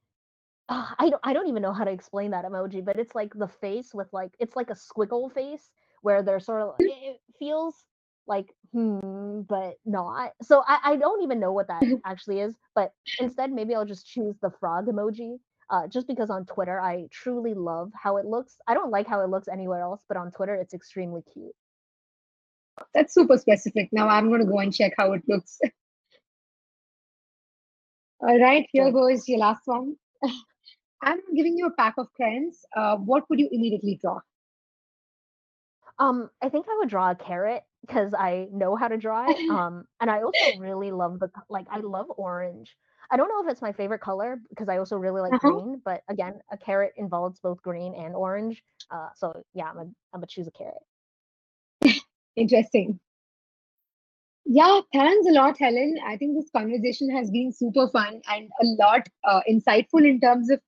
uh, 0.69 0.87
i 0.99 1.09
don't 1.09 1.21
i 1.23 1.33
don't 1.33 1.47
even 1.47 1.61
know 1.61 1.73
how 1.73 1.83
to 1.83 1.91
explain 1.91 2.31
that 2.31 2.45
emoji 2.45 2.83
but 2.83 2.97
it's 2.99 3.15
like 3.15 3.33
the 3.35 3.47
face 3.47 3.93
with 3.93 4.07
like 4.13 4.31
it's 4.39 4.55
like 4.55 4.69
a 4.69 4.73
squiggle 4.75 5.31
face 5.33 5.69
where 6.01 6.21
they're 6.23 6.39
sort 6.39 6.61
of 6.61 6.75
it 6.79 7.21
it 7.29 7.32
feels 7.43 7.85
like 8.27 8.53
hmm 8.71 9.41
but 9.49 9.75
not 9.85 10.31
so 10.41 10.63
i 10.67 10.79
i 10.83 10.95
don't 10.95 11.23
even 11.23 11.39
know 11.39 11.51
what 11.51 11.67
that 11.67 11.83
actually 12.05 12.39
is 12.39 12.55
but 12.75 12.93
instead 13.19 13.51
maybe 13.51 13.75
i'll 13.75 13.85
just 13.85 14.07
choose 14.07 14.35
the 14.41 14.49
frog 14.59 14.87
emoji 14.87 15.37
uh, 15.69 15.87
just 15.87 16.07
because 16.07 16.29
on 16.29 16.45
twitter 16.45 16.79
i 16.79 17.05
truly 17.11 17.53
love 17.53 17.91
how 18.01 18.17
it 18.17 18.25
looks 18.25 18.57
i 18.67 18.73
don't 18.73 18.91
like 18.91 19.07
how 19.07 19.21
it 19.21 19.29
looks 19.29 19.47
anywhere 19.47 19.81
else 19.81 20.01
but 20.07 20.17
on 20.17 20.31
twitter 20.31 20.55
it's 20.55 20.73
extremely 20.73 21.21
cute 21.33 21.55
That's 22.93 23.13
super 23.13 23.37
specific. 23.37 23.89
Now 23.91 24.07
I'm 24.07 24.29
going 24.29 24.41
to 24.41 24.47
go 24.47 24.59
and 24.59 24.73
check 24.73 24.93
how 24.97 25.13
it 25.13 25.23
looks. 25.27 25.59
All 28.21 28.39
right, 28.39 28.67
here 28.71 28.91
goes 28.91 29.27
your 29.27 29.39
last 29.39 29.63
one. 29.65 29.95
I'm 31.01 31.19
giving 31.35 31.57
you 31.57 31.67
a 31.67 31.71
pack 31.71 31.95
of 31.97 32.11
crayons. 32.13 32.65
Uh, 32.75 32.97
what 32.97 33.29
would 33.29 33.39
you 33.39 33.49
immediately 33.51 33.97
draw? 34.01 34.19
Um, 35.99 36.29
I 36.41 36.49
think 36.49 36.65
I 36.69 36.75
would 36.79 36.89
draw 36.89 37.11
a 37.11 37.15
carrot 37.15 37.63
because 37.81 38.13
I 38.13 38.47
know 38.51 38.75
how 38.75 38.87
to 38.87 38.97
draw 38.97 39.31
it. 39.31 39.41
Um, 39.49 39.85
and 40.01 40.09
I 40.09 40.21
also 40.21 40.47
really 40.57 40.91
love 40.91 41.19
the 41.19 41.29
like 41.49 41.67
I 41.69 41.79
love 41.79 42.07
orange. 42.17 42.75
I 43.11 43.17
don't 43.17 43.29
know 43.29 43.43
if 43.45 43.51
it's 43.51 43.61
my 43.61 43.71
favorite 43.73 44.01
color 44.01 44.39
because 44.49 44.69
I 44.69 44.77
also 44.77 44.97
really 44.97 45.21
like 45.21 45.35
Uh-huh. 45.35 45.37
green, 45.37 45.81
but 45.85 46.01
again, 46.09 46.39
a 46.51 46.57
carrot 46.57 46.93
involves 46.97 47.39
both 47.39 47.61
green 47.61 47.93
and 47.95 48.15
orange. 48.15 48.63
Uh, 48.91 49.09
so 49.15 49.43
yeah, 49.53 49.65
I'm 49.69 49.75
gonna 49.75 49.89
I'm 50.13 50.19
gonna 50.19 50.27
choose 50.27 50.47
a 50.47 50.51
carrot. 50.51 50.81
Interesting. 52.35 52.99
Yeah, 54.45 54.81
thanks 54.93 55.27
a 55.27 55.31
lot, 55.31 55.57
Helen. 55.59 55.95
I 56.05 56.17
think 56.17 56.35
this 56.35 56.49
conversation 56.51 57.09
has 57.15 57.29
been 57.31 57.51
super 57.51 57.89
fun 57.89 58.21
and 58.27 58.49
a 58.61 58.65
lot 58.83 59.07
uh, 59.25 59.41
insightful 59.49 60.05
in 60.07 60.19
terms 60.19 60.49
of 60.49 60.59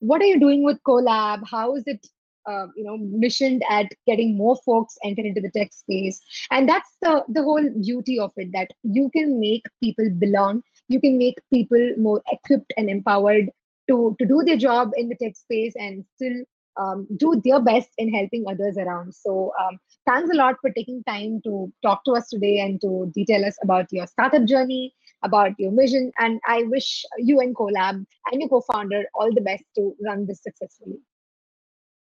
what 0.00 0.20
are 0.22 0.26
you 0.26 0.38
doing 0.40 0.64
with 0.64 0.82
Colab? 0.84 1.42
How 1.48 1.74
is 1.76 1.84
it, 1.86 2.06
uh, 2.46 2.66
you 2.76 2.84
know, 2.84 2.96
missioned 2.98 3.62
at 3.70 3.86
getting 4.06 4.36
more 4.36 4.56
folks 4.64 4.96
enter 5.04 5.22
into 5.22 5.40
the 5.40 5.50
tech 5.50 5.72
space? 5.72 6.20
And 6.50 6.68
that's 6.68 6.96
the 7.02 7.24
the 7.28 7.42
whole 7.42 7.68
beauty 7.80 8.18
of 8.18 8.32
it 8.36 8.52
that 8.52 8.70
you 8.82 9.10
can 9.10 9.38
make 9.40 9.62
people 9.82 10.08
belong. 10.18 10.62
You 10.88 11.00
can 11.00 11.18
make 11.18 11.36
people 11.52 11.94
more 11.96 12.22
equipped 12.30 12.72
and 12.76 12.90
empowered 12.90 13.50
to 13.88 14.16
to 14.18 14.26
do 14.26 14.42
their 14.44 14.56
job 14.56 14.90
in 14.96 15.08
the 15.08 15.16
tech 15.16 15.36
space 15.36 15.74
and 15.76 16.04
still 16.16 16.44
um, 16.80 17.06
do 17.16 17.40
their 17.44 17.60
best 17.60 17.90
in 17.98 18.12
helping 18.12 18.44
others 18.48 18.76
around. 18.78 19.14
So. 19.14 19.52
Um, 19.60 19.78
thanks 20.06 20.30
a 20.32 20.36
lot 20.36 20.56
for 20.60 20.70
taking 20.70 21.02
time 21.04 21.40
to 21.44 21.72
talk 21.82 22.04
to 22.04 22.12
us 22.12 22.28
today 22.28 22.60
and 22.60 22.80
to 22.80 23.10
detail 23.14 23.44
us 23.44 23.56
about 23.62 23.86
your 23.92 24.06
startup 24.06 24.44
journey, 24.44 24.94
about 25.22 25.52
your 25.58 25.72
vision. 25.72 26.10
And 26.18 26.40
I 26.46 26.64
wish 26.64 27.04
you 27.18 27.40
and 27.40 27.54
Colab 27.54 28.04
and 28.32 28.40
your 28.40 28.48
co-founder 28.48 29.04
all 29.14 29.32
the 29.32 29.40
best 29.40 29.64
to 29.76 29.94
run 30.04 30.26
this 30.26 30.42
successfully. 30.42 30.98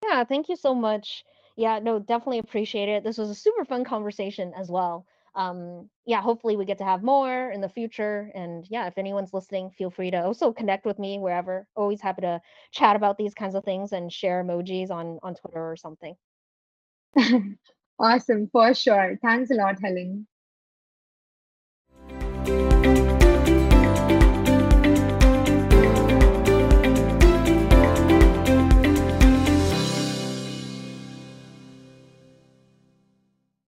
Yeah, 0.02 0.24
thank 0.24 0.48
you 0.48 0.56
so 0.56 0.74
much. 0.74 1.24
Yeah, 1.56 1.78
no, 1.78 1.98
definitely 1.98 2.38
appreciate 2.38 2.88
it. 2.88 3.04
This 3.04 3.18
was 3.18 3.30
a 3.30 3.34
super 3.34 3.64
fun 3.64 3.84
conversation 3.84 4.52
as 4.58 4.70
well. 4.70 5.06
Um, 5.34 5.88
yeah, 6.04 6.20
hopefully 6.20 6.56
we 6.56 6.64
get 6.64 6.78
to 6.78 6.84
have 6.84 7.02
more 7.02 7.50
in 7.50 7.60
the 7.60 7.68
future. 7.68 8.30
And 8.34 8.66
yeah, 8.68 8.86
if 8.86 8.98
anyone's 8.98 9.32
listening, 9.32 9.70
feel 9.70 9.90
free 9.90 10.10
to 10.10 10.24
also 10.24 10.52
connect 10.52 10.84
with 10.84 10.98
me 10.98 11.18
wherever. 11.18 11.66
Always 11.74 12.00
happy 12.00 12.22
to 12.22 12.40
chat 12.70 12.96
about 12.96 13.16
these 13.16 13.34
kinds 13.34 13.54
of 13.54 13.64
things 13.64 13.92
and 13.92 14.12
share 14.12 14.42
emojis 14.44 14.90
on 14.90 15.18
on 15.22 15.34
Twitter 15.34 15.70
or 15.70 15.76
something. 15.76 16.14
awesome, 17.98 18.48
for 18.52 18.74
sure. 18.74 19.18
Thanks 19.22 19.50
a 19.50 19.54
lot, 19.54 19.78
Helen. 19.80 20.26